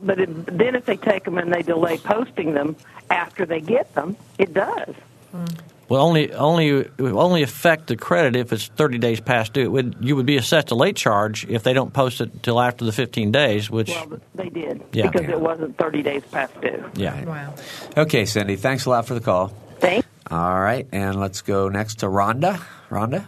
Well, 0.00 0.16
but 0.16 0.20
it, 0.20 0.58
then 0.58 0.74
if 0.74 0.86
they 0.86 0.96
take 0.96 1.24
them 1.24 1.38
and 1.38 1.52
they 1.52 1.62
delay 1.62 1.98
posting 1.98 2.54
them 2.54 2.76
after 3.10 3.46
they 3.46 3.60
get 3.60 3.94
them, 3.94 4.16
it 4.38 4.54
does. 4.54 4.94
Mm. 5.34 5.60
Well, 5.90 6.02
only 6.02 6.32
only 6.32 6.68
it 6.68 6.98
will 6.98 7.18
only 7.18 7.42
affect 7.42 7.88
the 7.88 7.96
credit 7.96 8.36
if 8.36 8.52
it's 8.52 8.68
30 8.68 8.98
days 8.98 9.18
past 9.20 9.54
due. 9.54 9.68
Would, 9.72 9.96
you 10.00 10.14
would 10.14 10.24
be 10.24 10.36
assessed 10.36 10.70
a 10.70 10.76
late 10.76 10.94
charge 10.94 11.44
if 11.48 11.64
they 11.64 11.72
don't 11.72 11.92
post 11.92 12.20
it 12.20 12.32
until 12.32 12.60
after 12.60 12.84
the 12.84 12.92
15 12.92 13.32
days, 13.32 13.68
which 13.68 13.88
well, 13.88 14.20
they 14.36 14.50
did 14.50 14.84
yeah. 14.92 15.10
because 15.10 15.28
it 15.28 15.40
wasn't 15.40 15.76
30 15.78 16.02
days 16.02 16.22
past 16.30 16.58
due. 16.60 16.88
Yeah. 16.94 17.24
Wow. 17.24 17.54
Okay, 17.96 18.24
Cindy. 18.24 18.54
Thanks 18.54 18.86
a 18.86 18.90
lot 18.90 19.06
for 19.06 19.14
the 19.14 19.20
call. 19.20 19.48
Thanks. 19.80 20.06
All 20.30 20.60
right, 20.60 20.86
and 20.92 21.18
let's 21.18 21.42
go 21.42 21.68
next 21.68 22.00
to 22.00 22.06
Rhonda. 22.06 22.62
Rhonda. 22.88 23.26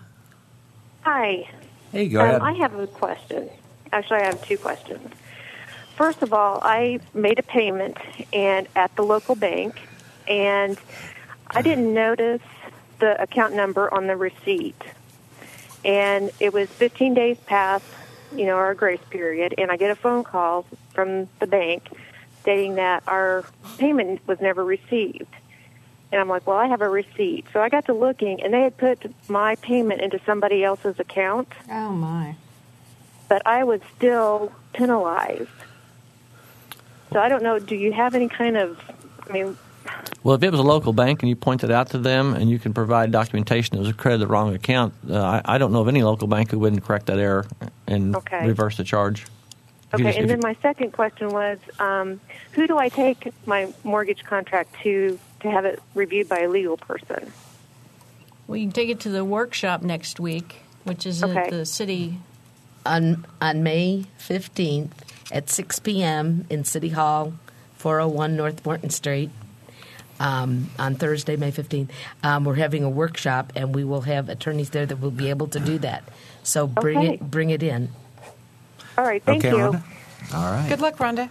Hi. 1.01 1.51
Hey, 1.91 2.07
go 2.07 2.21
um, 2.21 2.29
ahead. 2.29 2.43
I 2.43 2.53
have 2.53 2.79
a 2.79 2.87
question. 2.87 3.51
Actually, 3.93 4.21
I 4.21 4.27
have 4.27 4.47
two 4.47 4.57
questions. 4.57 5.13
First 5.97 6.23
of 6.23 6.33
all, 6.33 6.59
I 6.63 7.01
made 7.15 7.39
a 7.39 7.43
payment 7.43 7.99
and 8.33 8.67
at 8.75 8.95
the 8.97 9.03
local 9.03 9.35
bank, 9.35 9.81
and 10.27 10.79
I 11.49 11.63
didn't 11.63 11.93
notice 11.93 12.43
the 12.99 13.21
account 13.21 13.55
number 13.55 13.93
on 13.93 14.07
the 14.07 14.17
receipt. 14.17 14.81
And 15.85 16.31
it 16.41 16.53
was 16.53 16.69
15 16.71 17.15
days 17.15 17.37
past, 17.47 17.85
you 18.35 18.47
know, 18.47 18.57
our 18.57 18.75
grace 18.75 19.01
period, 19.11 19.55
and 19.59 19.71
I 19.71 19.77
get 19.77 19.91
a 19.91 19.97
phone 19.97 20.25
call 20.25 20.65
from 20.95 21.29
the 21.41 21.47
bank 21.47 21.89
stating 22.41 22.77
that 22.77 23.03
our 23.07 23.45
payment 23.79 24.21
was 24.27 24.41
never 24.41 24.65
received. 24.65 25.35
And 26.11 26.21
I'm 26.21 26.29
like, 26.29 26.47
well, 26.47 26.59
I 26.59 26.67
have 26.67 26.83
a 26.83 26.89
receipt. 26.89 27.47
So 27.53 27.61
I 27.61 27.69
got 27.69 27.87
to 27.87 27.95
looking, 27.95 28.43
and 28.43 28.53
they 28.53 28.63
had 28.63 28.77
put 28.77 29.13
my 29.29 29.57
payment 29.57 30.01
into 30.01 30.21
somebody 30.27 30.63
else's 30.63 30.99
account. 30.99 31.49
Oh, 31.71 31.91
my. 31.91 32.37
But 33.29 33.47
I 33.47 33.65
was 33.65 33.81
still 33.97 34.53
penalized. 34.73 35.49
So 37.13 37.21
I 37.21 37.29
don't 37.29 37.43
know, 37.43 37.59
do 37.59 37.75
you 37.75 37.93
have 37.93 38.15
any 38.15 38.29
kind 38.29 38.57
of, 38.57 38.79
I 39.29 39.33
mean, 39.33 39.57
well, 40.23 40.37
if 40.37 40.43
it 40.43 40.51
was 40.51 40.61
a 40.61 40.65
local 40.65 40.93
bank 40.93 41.23
and 41.23 41.29
you 41.29 41.37
pointed 41.37 41.71
out 41.71 41.91
to 41.91 41.99
them 41.99 42.35
and 42.35 42.49
you 42.49 42.59
can 42.59 42.73
provide 42.73 43.11
documentation 43.11 43.77
it 43.77 43.81
was 43.81 43.89
a 43.89 43.93
credit 43.93 44.19
the 44.19 44.27
wrong 44.27 44.55
account, 44.55 44.95
uh, 45.11 45.21
I, 45.21 45.43
I, 45.45 45.59
don't 45.59 45.73
know 45.73 45.81
of 45.81 45.89
any 45.89 46.03
local 46.03 46.29
bank 46.29 46.51
who 46.53 46.59
wouldn't 46.61 46.85
correct 46.85 47.07
that 47.07 47.19
error 47.19 47.47
and 47.87 48.15
okay. 48.17 48.47
reverse 48.47 48.77
the 48.77 48.85
charge. 48.85 49.27
Okay, 49.95 50.05
just, 50.05 50.19
and 50.19 50.31
then 50.31 50.41
my 50.43 50.55
second 50.63 50.93
question 50.93 51.29
was, 51.31 51.59
um, 51.79 52.21
who 52.53 52.67
do 52.67 52.79
I 52.79 52.89
take 52.89 53.33
my 53.47 53.73
mortgage 53.85 54.25
contract 54.25 54.75
to 54.83 55.19
to 55.41 55.51
have 55.51 55.65
it 55.65 55.83
reviewed 55.95 56.29
by 56.29 56.41
a 56.41 56.49
legal 56.49 56.77
person? 56.77 57.33
Well, 58.47 58.57
you 58.57 58.67
can 58.67 58.73
take 58.73 58.89
it 58.89 59.01
to 59.01 59.11
the 59.11 59.25
workshop 59.25 59.83
next 59.83 60.19
week, 60.19 60.63
which 60.85 61.05
is 61.05 61.23
okay. 61.23 61.41
at 61.41 61.51
the 61.51 61.67
city 61.67 62.19
on 62.87 63.27
on 63.43 63.63
May 63.63 64.07
fifteenth 64.17 65.12
at 65.33 65.51
six 65.51 65.79
p.m. 65.79 66.47
in 66.49 66.65
City 66.65 66.91
Hall, 66.91 67.33
four 67.77 67.99
hundred 67.99 68.15
one 68.15 68.37
North 68.37 68.65
Morton 68.65 68.91
Street 68.91 69.31
um, 70.23 70.71
on 70.79 70.95
Thursday, 70.95 71.37
May 71.37 71.51
15th. 71.51 71.91
Um, 72.23 72.45
we're 72.45 72.55
having 72.55 72.85
a 72.85 72.91
workshop, 72.91 73.53
and 73.57 73.75
we 73.75 73.85
will 73.85 74.03
have 74.03 74.29
attorneys 74.29 74.71
there 74.71 74.87
that 74.87 75.01
will 75.01 75.11
be 75.11 75.29
able 75.31 75.49
to 75.49 75.61
do 75.61 75.79
that. 75.79 76.05
So 76.43 76.67
bring 76.67 76.99
okay. 76.99 77.15
it 77.15 77.31
bring 77.31 77.51
it 77.51 77.63
in. 77.63 77.89
All 78.97 79.05
right, 79.05 79.23
thank 79.23 79.45
okay, 79.45 79.57
you. 79.57 79.63
Rhonda. 79.63 79.83
All 80.35 80.53
right. 80.53 80.69
Good 80.69 80.81
luck, 80.81 80.97
Rhonda. 80.97 81.31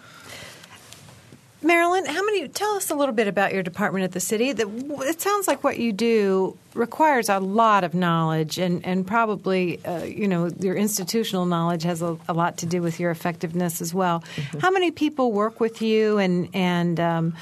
Marilyn, 1.64 2.06
how 2.06 2.26
many? 2.26 2.48
Tell 2.48 2.72
us 2.76 2.90
a 2.90 2.96
little 2.96 3.14
bit 3.14 3.28
about 3.28 3.54
your 3.54 3.62
department 3.62 4.04
at 4.04 4.14
the 4.14 4.20
city. 4.20 4.52
That 4.52 4.68
it 5.02 5.22
sounds 5.22 5.48
like 5.48 5.64
what 5.64 5.78
you 5.78 5.94
do 5.94 6.58
requires 6.74 7.30
a 7.30 7.40
lot 7.40 7.84
of 7.84 7.94
knowledge, 7.94 8.58
and 8.58 8.84
and 8.86 9.06
probably 9.06 9.84
uh, 9.86 10.04
you 10.04 10.28
know 10.28 10.50
your 10.60 10.76
institutional 10.76 11.46
knowledge 11.46 11.84
has 11.84 12.02
a, 12.02 12.18
a, 12.28 12.34
lot 12.34 12.58
to 12.60 12.66
do 12.66 12.82
with 12.82 13.00
your 13.00 13.12
effectiveness 13.12 13.80
as 13.80 13.94
well. 13.94 14.24
Mm-hmm. 14.36 14.60
How 14.60 14.72
many 14.72 14.90
people 14.90 15.32
work 15.32 15.60
with 15.60 15.84
you, 15.84 16.18
and 16.18 16.50
and 16.54 17.00
um, 17.00 17.36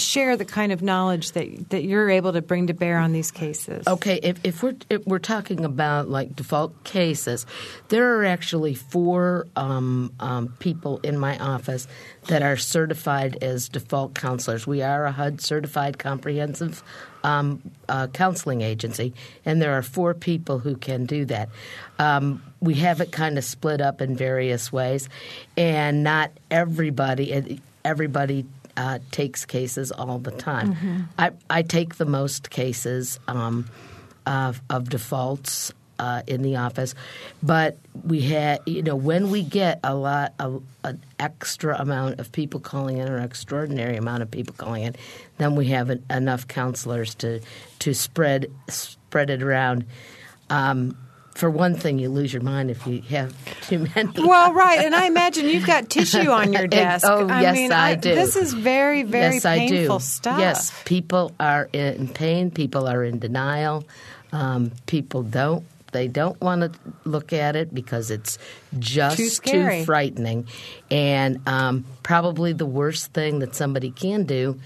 share 0.00 0.36
the 0.36 0.44
kind 0.44 0.72
of 0.72 0.82
knowledge 0.82 1.32
that 1.32 1.70
that 1.70 1.84
you're 1.84 2.10
able 2.10 2.32
to 2.32 2.42
bring 2.42 2.66
to 2.68 2.74
bear 2.74 2.98
on 2.98 3.12
these 3.12 3.30
cases. 3.30 3.86
Okay, 3.86 4.20
if, 4.22 4.38
if 4.44 4.62
we're 4.62 4.76
if 4.90 5.06
we're 5.06 5.18
talking 5.18 5.64
about 5.64 6.08
like 6.08 6.34
default 6.34 6.84
cases, 6.84 7.46
there 7.88 8.18
are 8.18 8.24
actually 8.24 8.74
four 8.74 9.46
um, 9.56 10.12
um, 10.20 10.48
people 10.58 10.98
in 11.02 11.18
my 11.18 11.38
office 11.38 11.86
that 12.28 12.42
are 12.42 12.56
certified 12.56 13.38
as 13.42 13.68
default 13.68 14.14
counselors. 14.14 14.66
We 14.66 14.82
are 14.82 15.04
a 15.04 15.12
HUD 15.12 15.40
certified 15.40 15.98
comprehensive 15.98 16.82
um, 17.22 17.62
uh, 17.88 18.06
counseling 18.08 18.62
agency, 18.62 19.14
and 19.44 19.60
there 19.60 19.76
are 19.76 19.82
four 19.82 20.14
people 20.14 20.58
who 20.58 20.76
can 20.76 21.06
do 21.06 21.24
that. 21.26 21.48
Um, 21.98 22.42
we 22.60 22.74
have 22.74 23.00
it 23.00 23.12
kind 23.12 23.38
of 23.38 23.44
split 23.44 23.80
up 23.80 24.00
in 24.00 24.16
various 24.16 24.72
ways, 24.72 25.08
and 25.56 26.02
not 26.02 26.30
everybody 26.50 27.60
everybody 27.86 28.44
uh, 28.76 28.98
takes 29.10 29.44
cases 29.44 29.92
all 29.92 30.18
the 30.18 30.30
time. 30.30 30.74
Mm-hmm. 30.74 31.00
I, 31.18 31.30
I, 31.48 31.62
take 31.62 31.96
the 31.96 32.04
most 32.04 32.50
cases 32.50 33.18
um, 33.28 33.66
of, 34.26 34.60
of, 34.68 34.90
defaults 34.90 35.72
uh, 35.98 36.22
in 36.26 36.42
the 36.42 36.56
office, 36.56 36.94
but 37.42 37.78
we 38.04 38.20
had 38.20 38.60
you 38.66 38.82
know 38.82 38.96
when 38.96 39.30
we 39.30 39.42
get 39.42 39.80
a 39.82 39.94
lot 39.94 40.34
of 40.38 40.62
an 40.84 41.02
extra 41.18 41.78
amount 41.78 42.20
of 42.20 42.30
people 42.32 42.60
calling 42.60 42.98
in 42.98 43.08
or 43.08 43.18
extraordinary 43.18 43.96
amount 43.96 44.22
of 44.22 44.30
people 44.30 44.54
calling 44.58 44.82
in, 44.82 44.96
then 45.38 45.56
we 45.56 45.66
have 45.68 45.88
an, 45.88 46.04
enough 46.10 46.46
counselors 46.46 47.14
to 47.14 47.40
to 47.78 47.94
spread 47.94 48.50
spread 48.68 49.30
it 49.30 49.42
around. 49.42 49.86
Um, 50.50 50.96
for 51.36 51.50
one 51.50 51.74
thing, 51.74 51.98
you 51.98 52.08
lose 52.08 52.32
your 52.32 52.42
mind 52.42 52.70
if 52.70 52.86
you 52.86 53.02
have 53.02 53.34
too 53.68 53.86
many. 53.94 54.10
Well, 54.26 54.54
right, 54.54 54.80
and 54.80 54.94
I 54.94 55.06
imagine 55.06 55.46
you've 55.46 55.66
got 55.66 55.90
tissue 55.90 56.30
on 56.30 56.52
your 56.52 56.66
desk. 56.66 57.06
oh, 57.06 57.28
I 57.28 57.42
yes, 57.42 57.54
mean, 57.54 57.72
I, 57.72 57.94
do. 57.94 58.14
This 58.14 58.36
is 58.36 58.54
very, 58.54 59.02
very 59.02 59.34
yes, 59.34 59.42
painful 59.44 59.96
I 59.96 59.98
do. 59.98 60.04
stuff. 60.04 60.38
Yes, 60.40 60.82
people 60.86 61.32
are 61.38 61.68
in 61.72 62.08
pain. 62.08 62.50
People 62.50 62.88
are 62.88 63.04
in 63.04 63.18
denial. 63.18 63.84
Um, 64.32 64.72
people 64.86 65.22
don't. 65.22 65.64
They 65.92 66.08
don't 66.08 66.40
want 66.40 66.72
to 66.72 66.78
look 67.04 67.32
at 67.32 67.54
it 67.54 67.72
because 67.72 68.10
it's 68.10 68.38
just 68.78 69.16
too, 69.16 69.28
too 69.52 69.84
frightening. 69.84 70.46
And 70.90 71.46
um, 71.46 71.84
probably 72.02 72.54
the 72.54 72.66
worst 72.66 73.12
thing 73.12 73.40
that 73.40 73.54
somebody 73.54 73.90
can 73.90 74.24
do 74.24 74.58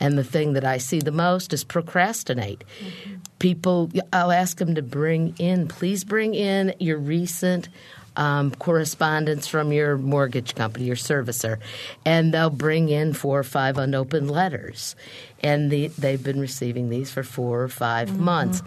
and 0.00 0.16
the 0.16 0.24
thing 0.24 0.52
that 0.54 0.64
I 0.64 0.78
see 0.78 1.00
the 1.00 1.12
most 1.12 1.52
is 1.52 1.64
procrastinate. 1.64 2.64
Mm-hmm. 2.80 3.14
People, 3.38 3.90
I'll 4.12 4.32
ask 4.32 4.58
them 4.58 4.74
to 4.74 4.82
bring 4.82 5.34
in, 5.38 5.68
please 5.68 6.04
bring 6.04 6.34
in 6.34 6.74
your 6.78 6.98
recent 6.98 7.68
um, 8.16 8.50
correspondence 8.50 9.46
from 9.46 9.72
your 9.72 9.96
mortgage 9.96 10.56
company, 10.56 10.86
your 10.86 10.96
servicer, 10.96 11.58
and 12.04 12.34
they'll 12.34 12.50
bring 12.50 12.88
in 12.88 13.12
four 13.12 13.38
or 13.38 13.44
five 13.44 13.78
unopened 13.78 14.30
letters. 14.30 14.96
And 15.40 15.70
the, 15.70 15.86
they've 15.86 16.22
been 16.22 16.40
receiving 16.40 16.90
these 16.90 17.10
for 17.10 17.22
four 17.22 17.62
or 17.62 17.68
5 17.68 18.08
mm-hmm. 18.08 18.24
months. 18.24 18.62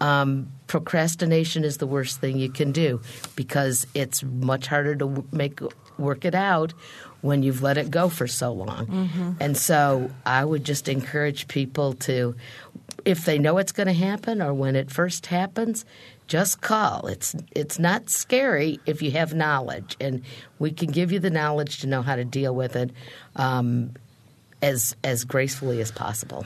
Um, 0.00 0.52
procrastination 0.66 1.64
is 1.64 1.78
the 1.78 1.86
worst 1.86 2.20
thing 2.20 2.38
you 2.38 2.50
can 2.50 2.72
do 2.72 3.00
because 3.34 3.86
it's 3.94 4.22
much 4.22 4.66
harder 4.66 4.94
to 4.96 5.24
make 5.32 5.60
work 5.98 6.24
it 6.24 6.34
out 6.34 6.72
when 7.20 7.42
you've 7.42 7.62
let 7.62 7.76
it 7.76 7.90
go 7.90 8.08
for 8.08 8.26
so 8.26 8.52
long. 8.52 8.86
Mm-hmm. 8.86 9.32
And 9.40 9.56
so 9.56 10.10
I 10.24 10.44
would 10.44 10.64
just 10.64 10.88
encourage 10.88 11.48
people 11.48 11.94
to, 11.94 12.36
if 13.04 13.24
they 13.24 13.38
know 13.38 13.58
it's 13.58 13.72
going 13.72 13.88
to 13.88 13.92
happen 13.92 14.40
or 14.40 14.54
when 14.54 14.76
it 14.76 14.90
first 14.90 15.26
happens, 15.26 15.84
just 16.28 16.60
call. 16.60 17.06
It's 17.06 17.34
it's 17.52 17.78
not 17.78 18.10
scary 18.10 18.78
if 18.86 19.00
you 19.02 19.10
have 19.12 19.34
knowledge, 19.34 19.96
and 19.98 20.22
we 20.58 20.70
can 20.70 20.90
give 20.90 21.10
you 21.10 21.18
the 21.18 21.30
knowledge 21.30 21.80
to 21.80 21.86
know 21.86 22.02
how 22.02 22.16
to 22.16 22.24
deal 22.24 22.54
with 22.54 22.76
it 22.76 22.90
um, 23.36 23.92
as 24.60 24.94
as 25.02 25.24
gracefully 25.24 25.80
as 25.80 25.90
possible. 25.90 26.44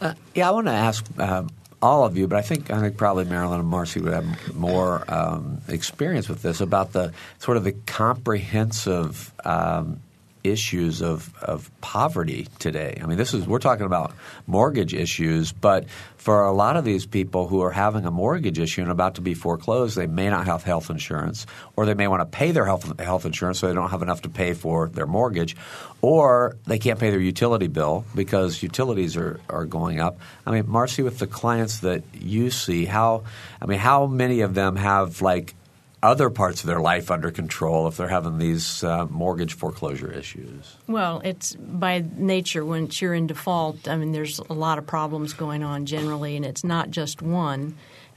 Uh, 0.00 0.14
yeah, 0.34 0.48
I 0.48 0.50
want 0.50 0.66
to 0.66 0.72
ask. 0.72 1.06
Uh, 1.16 1.44
all 1.84 2.06
of 2.06 2.16
you, 2.16 2.26
but 2.26 2.38
I 2.38 2.40
think 2.40 2.70
I 2.70 2.80
think 2.80 2.96
probably 2.96 3.26
Marilyn 3.26 3.60
and 3.60 3.68
Marcy 3.68 4.00
would 4.00 4.14
have 4.14 4.54
more 4.54 5.04
um, 5.06 5.60
experience 5.68 6.30
with 6.30 6.40
this 6.40 6.62
about 6.62 6.92
the 6.92 7.12
sort 7.38 7.58
of 7.58 7.64
the 7.64 7.72
comprehensive 7.72 9.30
um, 9.44 10.00
issues 10.44 11.00
of, 11.00 11.34
of 11.42 11.70
poverty 11.80 12.46
today. 12.58 13.00
I 13.02 13.06
mean, 13.06 13.16
this 13.16 13.32
is 13.32 13.46
we're 13.46 13.58
talking 13.58 13.86
about 13.86 14.12
mortgage 14.46 14.92
issues, 14.92 15.52
but 15.52 15.86
for 16.18 16.44
a 16.44 16.52
lot 16.52 16.76
of 16.76 16.84
these 16.84 17.06
people 17.06 17.48
who 17.48 17.62
are 17.62 17.70
having 17.70 18.04
a 18.04 18.10
mortgage 18.10 18.58
issue 18.58 18.82
and 18.82 18.90
about 18.90 19.16
to 19.16 19.22
be 19.22 19.34
foreclosed, 19.34 19.96
they 19.96 20.06
may 20.06 20.28
not 20.28 20.46
have 20.46 20.62
health 20.62 20.90
insurance, 20.90 21.46
or 21.76 21.86
they 21.86 21.94
may 21.94 22.06
want 22.06 22.20
to 22.20 22.26
pay 22.26 22.52
their 22.52 22.66
health 22.66 22.98
health 23.00 23.24
insurance 23.24 23.58
so 23.58 23.68
they 23.68 23.74
don't 23.74 23.90
have 23.90 24.02
enough 24.02 24.22
to 24.22 24.28
pay 24.28 24.52
for 24.52 24.88
their 24.88 25.06
mortgage, 25.06 25.56
or 26.02 26.56
they 26.66 26.78
can't 26.78 27.00
pay 27.00 27.10
their 27.10 27.20
utility 27.20 27.66
bill 27.66 28.04
because 28.14 28.62
utilities 28.62 29.16
are, 29.16 29.40
are 29.48 29.64
going 29.64 30.00
up. 30.00 30.18
I 30.46 30.50
mean, 30.50 30.68
Marcy, 30.68 31.02
with 31.02 31.18
the 31.18 31.26
clients 31.26 31.80
that 31.80 32.02
you 32.12 32.50
see, 32.50 32.84
how 32.84 33.24
I 33.60 33.66
mean, 33.66 33.78
how 33.78 34.06
many 34.06 34.42
of 34.42 34.54
them 34.54 34.76
have 34.76 35.22
like 35.22 35.54
other 36.04 36.28
parts 36.28 36.60
of 36.60 36.66
their 36.66 36.80
life 36.80 37.10
under 37.10 37.30
control 37.30 37.88
if 37.88 37.96
they're 37.96 38.08
having 38.08 38.38
these 38.38 38.84
uh, 38.84 39.06
mortgage 39.06 39.54
foreclosure 39.54 40.12
issues? 40.12 40.76
Well, 40.86 41.22
it's 41.24 41.54
by 41.54 42.04
nature 42.16 42.64
once 42.64 43.00
you're 43.00 43.14
in 43.14 43.26
default. 43.26 43.88
I 43.88 43.96
mean, 43.96 44.12
there's 44.12 44.38
a 44.38 44.52
lot 44.52 44.78
of 44.78 44.86
problems 44.86 45.32
going 45.32 45.62
on 45.62 45.86
generally, 45.86 46.36
and 46.36 46.44
it's 46.44 46.62
not 46.62 46.90
just 46.90 47.22
one. 47.22 47.74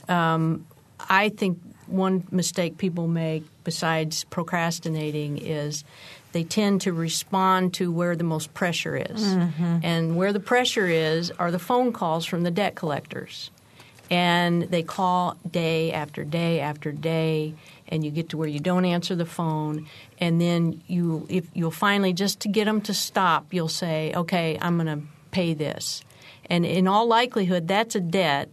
Um, 0.08 0.66
I 1.08 1.30
think 1.30 1.58
one 1.86 2.24
mistake 2.30 2.76
people 2.76 3.08
make, 3.08 3.44
besides 3.64 4.24
procrastinating, 4.24 5.38
is 5.38 5.84
they 6.32 6.44
tend 6.44 6.82
to 6.82 6.92
respond 6.92 7.72
to 7.74 7.90
where 7.90 8.14
the 8.14 8.24
most 8.24 8.52
pressure 8.52 8.96
is. 8.96 9.24
Mm-hmm. 9.24 9.78
And 9.82 10.16
where 10.16 10.32
the 10.32 10.40
pressure 10.40 10.86
is 10.86 11.30
are 11.38 11.50
the 11.50 11.58
phone 11.58 11.92
calls 11.92 12.26
from 12.26 12.42
the 12.42 12.50
debt 12.50 12.74
collectors. 12.74 13.50
And 14.10 14.62
they 14.62 14.82
call 14.82 15.36
day 15.50 15.92
after 15.92 16.24
day 16.24 16.60
after 16.60 16.92
day 16.92 17.54
and 17.88 18.04
you 18.04 18.10
get 18.10 18.28
to 18.28 18.36
where 18.36 18.48
you 18.48 18.60
don't 18.60 18.84
answer 18.84 19.16
the 19.16 19.26
phone 19.26 19.86
and 20.18 20.40
then 20.40 20.82
you 20.86 21.26
if 21.28 21.46
you'll 21.54 21.70
finally 21.70 22.12
just 22.12 22.40
to 22.40 22.48
get 22.48 22.64
them 22.66 22.80
to 22.80 22.94
stop 22.94 23.52
you'll 23.52 23.68
say 23.68 24.12
okay 24.14 24.58
i'm 24.60 24.76
going 24.76 25.00
to 25.00 25.06
pay 25.30 25.54
this. 25.54 26.02
And 26.46 26.64
in 26.64 26.88
all 26.88 27.06
likelihood 27.06 27.68
that's 27.68 27.94
a 27.94 28.00
debt 28.00 28.48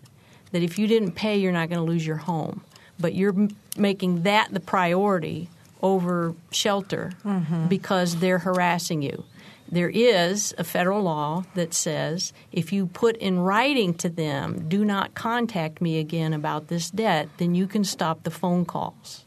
that 0.51 0.63
if 0.63 0.77
you 0.77 0.87
didn't 0.87 1.13
pay 1.13 1.37
you're 1.37 1.51
not 1.51 1.69
going 1.69 1.83
to 1.83 1.91
lose 1.91 2.05
your 2.05 2.17
home. 2.17 2.61
But 2.99 3.13
you're 3.13 3.35
making 3.77 4.23
that 4.23 4.53
the 4.53 4.59
priority 4.59 5.49
over 5.81 6.33
shelter 6.51 7.11
mm-hmm. 7.23 7.67
because 7.67 8.17
they're 8.17 8.39
harassing 8.39 9.01
you. 9.01 9.25
There 9.69 9.89
is 9.89 10.53
a 10.57 10.63
federal 10.63 11.03
law 11.03 11.43
that 11.55 11.73
says 11.73 12.31
if 12.51 12.71
you 12.71 12.85
put 12.85 13.17
in 13.17 13.39
writing 13.39 13.93
to 13.95 14.09
them, 14.09 14.69
do 14.69 14.85
not 14.85 15.15
contact 15.15 15.81
me 15.81 15.99
again 15.99 16.33
about 16.33 16.67
this 16.67 16.89
debt, 16.89 17.29
then 17.37 17.55
you 17.55 17.67
can 17.67 17.83
stop 17.83 18.23
the 18.23 18.31
phone 18.31 18.63
calls 18.63 19.24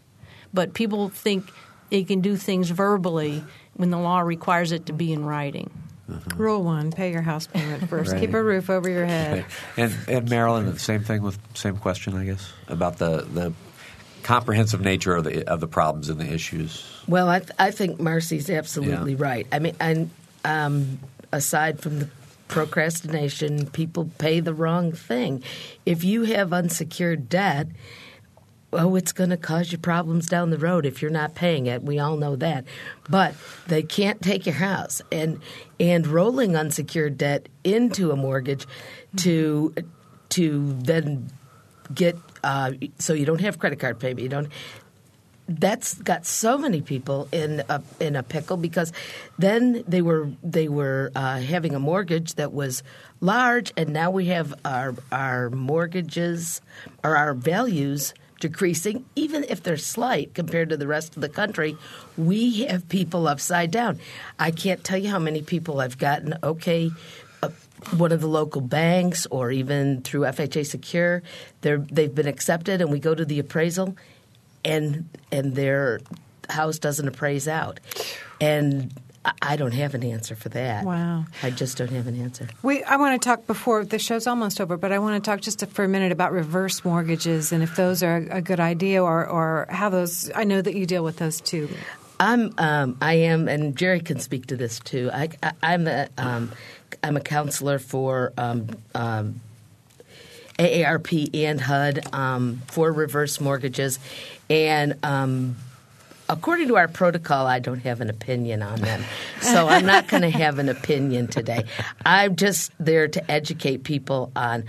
but 0.52 0.74
people 0.74 1.08
think 1.08 1.50
they 1.90 2.04
can 2.04 2.20
do 2.20 2.36
things 2.36 2.70
verbally 2.70 3.42
when 3.74 3.90
the 3.90 3.98
law 3.98 4.20
requires 4.20 4.72
it 4.72 4.86
to 4.86 4.92
be 4.92 5.12
in 5.12 5.24
writing. 5.24 5.70
Uh-huh. 6.10 6.36
Rule 6.36 6.62
one: 6.62 6.90
pay 6.90 7.12
your 7.12 7.22
house 7.22 7.46
payment 7.46 7.88
first. 7.90 8.12
right. 8.12 8.20
Keep 8.20 8.34
a 8.34 8.42
roof 8.42 8.70
over 8.70 8.88
your 8.88 9.06
head. 9.06 9.44
And 9.76 9.94
and 10.08 10.30
Marilyn, 10.30 10.66
the 10.66 10.78
same 10.78 11.04
thing 11.04 11.22
with 11.22 11.38
same 11.54 11.76
question, 11.76 12.16
I 12.16 12.24
guess, 12.24 12.52
about 12.66 12.98
the 12.98 13.22
the 13.22 13.52
comprehensive 14.22 14.80
nature 14.80 15.14
of 15.14 15.24
the 15.24 15.46
of 15.46 15.60
the 15.60 15.68
problems 15.68 16.08
and 16.08 16.20
the 16.20 16.32
issues. 16.32 16.84
Well, 17.06 17.28
I, 17.28 17.38
th- 17.40 17.52
I 17.58 17.70
think 17.70 18.00
Marcy's 18.00 18.50
absolutely 18.50 19.14
yeah. 19.14 19.22
right. 19.22 19.46
I 19.50 19.58
mean, 19.58 19.74
and 19.80 20.10
um, 20.44 20.98
aside 21.32 21.80
from 21.80 22.00
the 22.00 22.08
procrastination, 22.48 23.66
people 23.66 24.10
pay 24.18 24.40
the 24.40 24.54
wrong 24.54 24.92
thing. 24.92 25.42
If 25.86 26.04
you 26.04 26.24
have 26.24 26.52
unsecured 26.52 27.28
debt 27.28 27.68
oh, 28.72 28.96
it's 28.96 29.12
going 29.12 29.30
to 29.30 29.36
cause 29.36 29.72
you 29.72 29.78
problems 29.78 30.28
down 30.28 30.50
the 30.50 30.58
road 30.58 30.84
if 30.84 31.00
you're 31.00 31.10
not 31.10 31.34
paying 31.34 31.66
it. 31.66 31.82
We 31.82 31.98
all 31.98 32.16
know 32.16 32.36
that. 32.36 32.64
But 33.08 33.34
they 33.66 33.82
can't 33.82 34.20
take 34.20 34.46
your 34.46 34.56
house 34.56 35.00
and 35.10 35.40
and 35.80 36.06
rolling 36.06 36.56
unsecured 36.56 37.16
debt 37.18 37.48
into 37.64 38.10
a 38.10 38.16
mortgage 38.16 38.66
to 39.16 39.74
to 40.30 40.76
then 40.80 41.30
get 41.94 42.16
uh, 42.44 42.72
so 42.98 43.14
you 43.14 43.26
don't 43.26 43.40
have 43.40 43.58
credit 43.58 43.78
card 43.78 43.98
payment. 43.98 44.20
You 44.20 44.28
don't. 44.28 44.48
That's 45.50 45.94
got 45.94 46.26
so 46.26 46.58
many 46.58 46.82
people 46.82 47.26
in 47.32 47.62
a, 47.70 47.82
in 48.00 48.16
a 48.16 48.22
pickle 48.22 48.58
because 48.58 48.92
then 49.38 49.82
they 49.88 50.02
were 50.02 50.30
they 50.42 50.68
were 50.68 51.10
uh, 51.16 51.38
having 51.38 51.74
a 51.74 51.80
mortgage 51.80 52.34
that 52.34 52.52
was 52.52 52.82
large, 53.22 53.72
and 53.74 53.94
now 53.94 54.10
we 54.10 54.26
have 54.26 54.52
our 54.66 54.94
our 55.10 55.48
mortgages 55.48 56.60
or 57.02 57.16
our 57.16 57.32
values 57.32 58.12
decreasing, 58.40 59.04
even 59.16 59.44
if 59.48 59.62
they're 59.62 59.76
slight 59.76 60.34
compared 60.34 60.68
to 60.68 60.76
the 60.76 60.86
rest 60.86 61.16
of 61.16 61.22
the 61.22 61.28
country, 61.28 61.76
we 62.16 62.64
have 62.64 62.88
people 62.88 63.28
upside 63.28 63.70
down. 63.70 63.98
I 64.38 64.50
can't 64.50 64.82
tell 64.84 64.98
you 64.98 65.10
how 65.10 65.18
many 65.18 65.42
people 65.42 65.80
I've 65.80 65.98
gotten, 65.98 66.38
okay, 66.42 66.90
uh, 67.42 67.50
one 67.96 68.12
of 68.12 68.20
the 68.20 68.28
local 68.28 68.60
banks 68.60 69.26
or 69.30 69.50
even 69.50 70.02
through 70.02 70.22
FHA 70.22 70.66
Secure, 70.66 71.22
they've 71.60 72.14
been 72.14 72.28
accepted, 72.28 72.80
and 72.80 72.90
we 72.90 72.98
go 72.98 73.14
to 73.14 73.24
the 73.24 73.38
appraisal, 73.38 73.96
and 74.64 75.08
and 75.30 75.54
their 75.54 76.00
house 76.48 76.78
doesn't 76.78 77.06
appraise 77.06 77.46
out, 77.46 77.78
and 78.40 78.92
I- 79.42 79.56
don't 79.56 79.74
have 79.74 79.94
an 79.94 80.04
answer 80.04 80.34
for 80.36 80.48
that. 80.50 80.84
Wow. 80.84 81.24
I 81.42 81.50
just 81.50 81.78
don't 81.78 81.90
have 81.90 82.06
an 82.06 82.20
answer. 82.20 82.48
We, 82.62 82.82
I 82.84 82.96
want 82.96 83.20
to 83.20 83.28
talk 83.28 83.46
before 83.46 83.84
the 83.84 83.98
show's 83.98 84.26
almost 84.26 84.60
over, 84.60 84.76
but 84.76 84.92
I 84.92 84.98
want 85.00 85.22
to 85.22 85.30
talk 85.30 85.40
just 85.40 85.66
for 85.66 85.84
a 85.84 85.88
minute 85.88 86.12
about 86.12 86.32
reverse 86.32 86.84
mortgages 86.84 87.52
and 87.52 87.62
if 87.62 87.74
those 87.74 88.02
are 88.02 88.16
a 88.30 88.40
good 88.40 88.60
idea 88.60 89.02
or, 89.02 89.26
or 89.26 89.66
how 89.70 89.88
those. 89.88 90.30
I 90.34 90.44
know 90.44 90.62
that 90.62 90.74
you 90.74 90.86
deal 90.86 91.02
with 91.02 91.16
those 91.16 91.40
too. 91.40 91.68
I'm 92.20 92.52
um, 92.58 92.98
I 93.00 93.14
am, 93.14 93.48
and 93.48 93.76
Jerry 93.76 94.00
can 94.00 94.18
speak 94.18 94.46
to 94.46 94.56
this 94.56 94.80
too. 94.80 95.10
I, 95.12 95.28
I'm 95.62 95.86
a 95.86 96.08
um, 96.18 96.52
I'm 97.02 97.16
a 97.16 97.20
counselor 97.20 97.78
for 97.78 98.32
um, 98.36 98.70
um, 98.94 99.40
AARP 100.58 101.30
and 101.34 101.60
HUD 101.60 102.12
um, 102.12 102.62
for 102.66 102.90
reverse 102.90 103.40
mortgages, 103.40 104.00
and 104.50 104.96
um, 105.04 105.56
according 106.28 106.68
to 106.68 106.76
our 106.76 106.88
protocol, 106.88 107.46
I 107.46 107.58
don't 107.58 107.80
have 107.80 108.00
an 108.00 108.10
opinion 108.10 108.62
on 108.62 108.80
them. 108.80 109.02
So 109.40 109.68
I'm 109.68 109.86
not 109.86 110.08
going 110.08 110.22
to 110.22 110.30
have 110.30 110.58
an 110.58 110.68
opinion 110.68 111.28
today. 111.28 111.64
I'm 112.04 112.36
just 112.36 112.72
there 112.78 113.08
to 113.08 113.30
educate 113.30 113.84
people 113.84 114.30
on. 114.36 114.64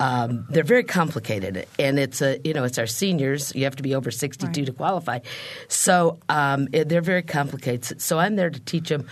Um, 0.00 0.46
they're 0.48 0.62
very 0.62 0.84
complicated, 0.84 1.66
and 1.76 1.98
it's 1.98 2.22
a 2.22 2.38
you 2.44 2.54
know 2.54 2.62
it's 2.62 2.78
our 2.78 2.86
seniors. 2.86 3.52
You 3.56 3.64
have 3.64 3.74
to 3.76 3.82
be 3.82 3.96
over 3.96 4.12
62 4.12 4.64
to 4.66 4.72
qualify, 4.72 5.18
so 5.66 6.18
um, 6.28 6.68
they're 6.70 7.00
very 7.00 7.22
complicated. 7.22 8.00
So 8.00 8.16
I'm 8.16 8.36
there 8.36 8.50
to 8.50 8.60
teach 8.60 8.90
them 8.90 9.08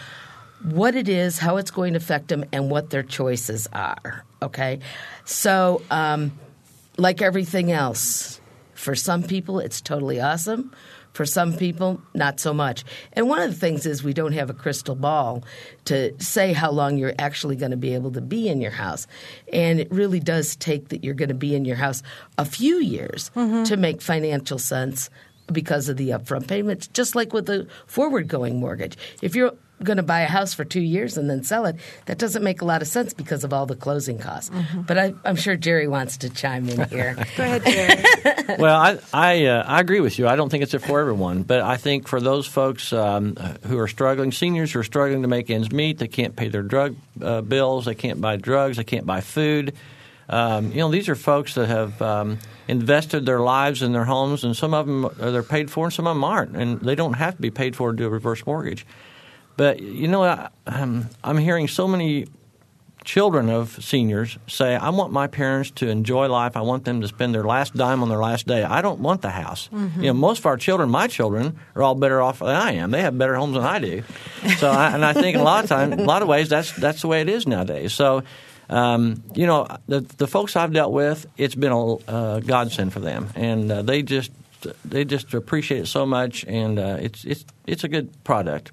what 0.63 0.95
it 0.95 1.09
is, 1.09 1.41
how 1.41 1.57
it's 1.57 1.73
going 1.73 1.95
to 1.95 1.97
affect 1.97 2.29
them, 2.29 2.45
and 2.53 2.71
what 2.71 2.91
their 2.91 3.03
choices 3.03 3.67
are. 3.73 4.25
Okay, 4.41 4.79
so 5.25 5.83
um, 5.91 6.31
like 6.99 7.21
everything 7.21 7.73
else, 7.73 8.41
for 8.75 8.95
some 8.95 9.25
people 9.25 9.59
it's 9.59 9.81
totally 9.81 10.21
awesome. 10.21 10.73
For 11.17 11.25
some 11.25 11.55
people, 11.55 12.03
not 12.13 12.41
so 12.41 12.53
much. 12.53 12.85
And 13.15 13.27
one 13.27 13.41
of 13.41 13.49
the 13.49 13.59
things 13.59 13.87
is 13.87 14.05
we 14.05 14.13
don't 14.13 14.35
have 14.35 14.51
a 14.51 14.53
crystal 14.53 14.95
ball 14.95 15.45
to 15.87 16.13
say 16.23 16.53
how 16.53 16.71
long 16.71 16.99
you're 16.99 17.15
actually 17.19 17.57
going 17.57 17.71
to 17.71 17.77
be 17.79 17.95
able 17.95 18.13
to 18.13 18.21
be 18.21 18.51
in 18.51 18.61
your 18.61 18.71
house. 18.73 19.07
And 19.51 19.81
it 19.81 19.91
really 19.91 20.21
does 20.21 20.57
take 20.57 20.91
that 20.91 21.03
you're 21.03 21.15
going 21.15 21.31
to 21.31 21.35
be 21.35 21.55
in 21.55 21.65
your 21.65 21.77
house 21.77 22.03
a 22.37 22.45
few 22.45 22.81
years 22.81 23.31
mm-hmm. 23.35 23.63
to 23.63 23.79
make 23.79 24.03
financial 24.03 24.59
sense 24.59 25.09
because 25.51 25.89
of 25.89 25.97
the 25.97 26.11
upfront 26.11 26.49
payments, 26.49 26.87
just 26.89 27.15
like 27.15 27.33
with 27.33 27.47
the 27.47 27.67
forward 27.87 28.29
going 28.29 28.61
mortgage. 28.61 28.99
If 29.23 29.35
you're 29.35 29.55
going 29.83 29.99
to 29.99 30.03
buy 30.03 30.21
a 30.21 30.27
house 30.27 30.55
for 30.55 30.65
two 30.65 30.81
years 30.81 31.17
and 31.17 31.29
then 31.29 31.43
sell 31.43 31.67
it, 31.67 31.77
that 32.07 32.19
doesn't 32.19 32.43
make 32.43 32.63
a 32.63 32.65
lot 32.65 32.83
of 32.83 32.89
sense 32.89 33.13
because 33.13 33.45
of 33.45 33.53
all 33.53 33.67
the 33.67 33.77
closing 33.77 34.19
costs. 34.19 34.51
But 34.75 34.99
I, 34.99 35.15
I'm 35.25 35.37
sure 35.37 35.57
Jerry 35.57 35.89
wants 35.89 36.19
to 36.19 36.31
chime 36.31 36.69
in 36.69 36.89
here. 36.89 37.15
Go 37.37 37.45
ahead, 37.45 37.65
Jerry. 37.65 38.57
well, 38.59 38.81
I 38.81 38.99
I, 39.13 39.47
uh, 39.47 39.65
I 39.67 39.81
agree 39.81 40.01
with 40.01 40.19
you. 40.19 40.29
I 40.29 40.37
don't 40.37 40.49
think 40.49 40.63
it's 40.63 40.75
for 40.85 41.01
everyone, 41.01 41.43
but 41.43 41.61
I 41.61 41.77
think 41.77 42.09
for 42.09 42.21
those 42.21 42.47
folks 42.47 42.93
um, 42.93 43.37
who 43.67 43.79
are 43.79 43.89
struggling, 43.89 44.33
seniors 44.33 44.73
who 44.73 44.81
are 44.81 44.85
struggling 44.85 45.23
to 45.23 45.29
make 45.29 45.51
ends 45.51 45.71
meet, 45.73 45.99
they 45.99 46.09
can't 46.09 46.37
pay 46.37 46.49
their 46.49 46.63
drug 46.63 46.97
uh, 47.21 47.41
bills, 47.41 47.85
they 47.87 47.95
can't 47.95 48.21
buy 48.21 48.37
drugs, 48.37 48.77
they 48.77 48.85
can't 48.85 49.07
buy 49.07 49.21
food. 49.21 49.75
Um, 50.29 50.73
you 50.73 50.79
know, 50.79 50.91
these 50.91 51.09
are 51.09 51.15
folks 51.15 51.55
that 51.55 51.69
have 51.69 52.01
um, 52.03 52.39
invested 52.67 53.27
their 53.27 53.41
lives 53.41 53.83
in 53.83 53.93
their 53.93 54.05
homes, 54.05 54.43
and 54.45 54.57
some 54.57 54.75
of 54.75 54.87
them 54.87 55.09
they're 55.19 55.43
paid 55.43 55.71
for, 55.71 55.85
and 55.87 55.93
some 55.93 56.07
of 56.07 56.17
them 56.17 56.25
aren't, 56.25 56.57
and 56.57 56.81
they 56.81 56.95
don't 56.95 57.15
have 57.15 57.37
to 57.37 57.43
be 57.43 57.51
paid 57.51 57.77
for 57.77 57.93
to 57.93 57.97
do 57.97 58.07
a 58.07 58.11
reverse 58.11 58.45
mortgage. 58.45 58.87
But 59.57 59.81
you 59.81 60.09
know, 60.09 60.25
I, 60.25 60.49
um, 60.67 61.09
I'm 61.25 61.39
hearing 61.39 61.69
so 61.69 61.89
many 61.89 62.27
children 63.07 63.49
of 63.49 63.83
seniors 63.83 64.37
say, 64.49 64.75
I 64.75 64.91
want 64.91 65.13
my 65.13 65.29
parents 65.29 65.71
to 65.77 65.89
enjoy 65.89 66.29
life. 66.29 66.57
I 66.57 66.61
want 66.61 66.85
them 66.85 67.01
to 67.01 67.09
spend 67.09 67.35
their 67.35 67.45
last 67.45 67.75
dime 67.75 68.03
on 68.03 68.09
their 68.09 68.19
last 68.19 68.47
day. 68.47 68.65
I 68.65 68.83
don't 68.83 69.01
want 69.01 69.23
the 69.23 69.31
house. 69.31 69.71
Mm-hmm. 69.73 70.01
You 70.03 70.07
know, 70.09 70.15
most 70.15 70.41
of 70.41 70.47
our 70.47 70.57
children, 70.57 70.91
my 70.91 71.07
children, 71.07 71.59
are 71.75 71.83
all 71.83 71.95
better 71.95 72.21
off 72.21 72.41
than 72.41 72.49
I 72.49 72.73
am. 72.73 72.91
They 72.91 73.03
have 73.03 73.17
better 73.17 73.37
homes 73.37 73.55
than 73.55 73.63
I 73.63 73.79
do. 73.79 74.03
So, 74.59 74.69
I, 74.69 74.91
and 74.93 75.05
I 75.05 75.13
think 75.13 75.37
a 75.37 75.43
lot 75.43 75.65
of 75.65 75.71
time, 75.71 75.93
a 75.93 76.03
lot 76.03 76.23
of 76.23 76.29
ways, 76.29 76.49
that's 76.49 76.73
that's 76.73 77.01
the 77.01 77.09
way 77.09 77.23
it 77.23 77.29
is 77.29 77.47
nowadays. 77.47 77.95
So. 77.95 78.23
Um, 78.69 79.23
you 79.37 79.47
know, 79.47 79.69
the 79.87 80.01
the 80.01 80.27
folks 80.27 80.57
I've 80.57 80.73
dealt 80.73 80.93
with, 80.93 81.25
it's 81.37 81.55
been 81.55 81.71
a 81.71 81.87
uh, 81.95 82.41
godsend 82.41 82.93
for 82.93 82.99
them, 82.99 83.29
and 83.37 83.71
uh, 83.71 83.83
they 83.83 84.03
just 84.03 84.33
they 84.85 85.05
just 85.05 85.33
appreciate 85.35 85.83
it 85.83 85.87
so 85.87 86.05
much, 86.05 86.45
and 86.49 86.77
uh, 86.81 86.99
it's 87.01 87.25
it's 87.25 87.45
it's 87.69 87.85
a 87.85 87.89
good 87.89 88.25
product. 88.25 88.73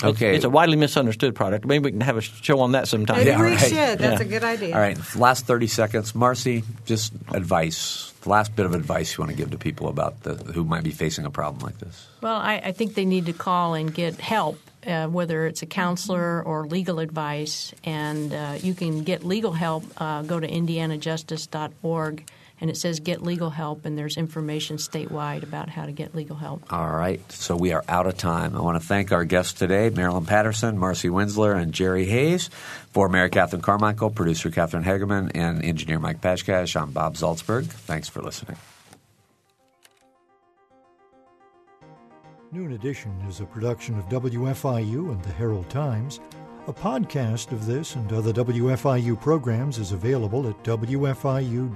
It's- 0.00 0.14
Okay. 0.14 0.36
it's, 0.36 0.44
a 0.44 0.50
widely 0.50 0.76
misunderstood 0.76 1.34
product. 1.34 1.66
Maybe 1.66 1.84
we 1.86 1.90
can 1.90 2.00
have 2.02 2.16
a 2.16 2.20
show 2.20 2.60
on 2.60 2.72
that 2.72 2.86
sometime. 2.86 3.16
Maybe 3.18 3.30
Yeah, 3.30 3.42
we 3.42 3.50
right. 3.50 3.58
should. 3.58 3.98
That's 3.98 4.20
Yeah. 4.20 4.26
a 4.26 4.30
good 4.30 4.44
idea. 4.44 4.74
All 4.74 4.80
right, 4.80 4.96
last 5.16 5.46
30 5.46 5.66
seconds. 5.66 6.14
Marcy, 6.14 6.62
just 6.86 7.12
advice, 7.32 8.12
the 8.22 8.28
last 8.28 8.54
bit 8.54 8.64
of 8.64 8.74
advice 8.74 9.16
you 9.16 9.22
want 9.24 9.30
to 9.32 9.36
give 9.36 9.50
to 9.50 9.58
people 9.58 9.88
about 9.88 10.22
the, 10.22 10.34
who 10.52 10.62
might 10.64 10.84
be 10.84 10.92
facing 10.92 11.24
a 11.24 11.30
problem 11.30 11.62
like 11.64 11.78
this. 11.78 12.06
Well, 12.20 12.36
I, 12.36 12.62
I 12.66 12.72
think 12.72 12.94
they 12.94 13.04
need 13.04 13.26
to 13.26 13.32
call 13.32 13.74
and 13.74 13.92
get 13.92 14.20
help, 14.20 14.58
uh, 14.86 15.08
whether 15.08 15.46
it's 15.46 15.62
a 15.62 15.66
counselor 15.66 16.42
or 16.44 16.64
legal 16.66 17.00
advice. 17.00 17.72
And 17.82 18.32
uh, 18.32 18.54
you 18.62 18.74
can 18.74 19.02
get 19.02 19.24
legal 19.24 19.52
help. 19.52 19.82
Uh, 19.96 20.22
go 20.22 20.38
to 20.38 20.46
indianajustice.org, 20.48 22.24
and 22.60 22.70
it 22.70 22.76
says 22.76 23.00
"Get 23.00 23.22
Legal 23.22 23.50
Help," 23.50 23.84
and 23.84 23.96
there's 23.96 24.16
information 24.16 24.76
statewide 24.76 25.42
about 25.42 25.68
how 25.68 25.86
to 25.86 25.92
get 25.92 26.14
legal 26.14 26.36
help. 26.36 26.72
All 26.72 26.90
right, 26.90 27.20
so 27.32 27.56
we 27.56 27.72
are 27.72 27.84
out 27.88 28.06
of 28.06 28.16
time. 28.16 28.56
I 28.56 28.60
want 28.60 28.80
to 28.80 28.86
thank 28.86 29.12
our 29.12 29.24
guests 29.24 29.52
today, 29.52 29.90
Marilyn 29.90 30.26
Patterson, 30.26 30.78
Marcy 30.78 31.08
Winsler, 31.08 31.60
and 31.60 31.72
Jerry 31.72 32.06
Hayes. 32.06 32.50
For 32.92 33.08
Mary 33.08 33.30
Catherine 33.30 33.62
Carmichael, 33.62 34.10
producer 34.10 34.50
Catherine 34.50 34.84
Hagerman, 34.84 35.30
and 35.34 35.64
engineer 35.64 35.98
Mike 35.98 36.20
Pashkash, 36.20 36.80
I'm 36.80 36.90
Bob 36.90 37.14
Zaltsberg. 37.14 37.66
Thanks 37.66 38.08
for 38.08 38.22
listening. 38.22 38.56
Noon 42.50 42.72
Edition 42.72 43.12
is 43.28 43.40
a 43.40 43.44
production 43.44 43.98
of 43.98 44.08
WFIU 44.08 45.10
and 45.10 45.22
the 45.22 45.32
Herald 45.32 45.68
Times. 45.68 46.18
A 46.68 46.72
podcast 46.72 47.50
of 47.52 47.64
this 47.64 47.94
and 47.94 48.12
other 48.12 48.30
WFIU 48.30 49.18
programs 49.18 49.78
is 49.78 49.92
available 49.92 50.46
at 50.46 50.62
WFIU.org. 50.64 51.68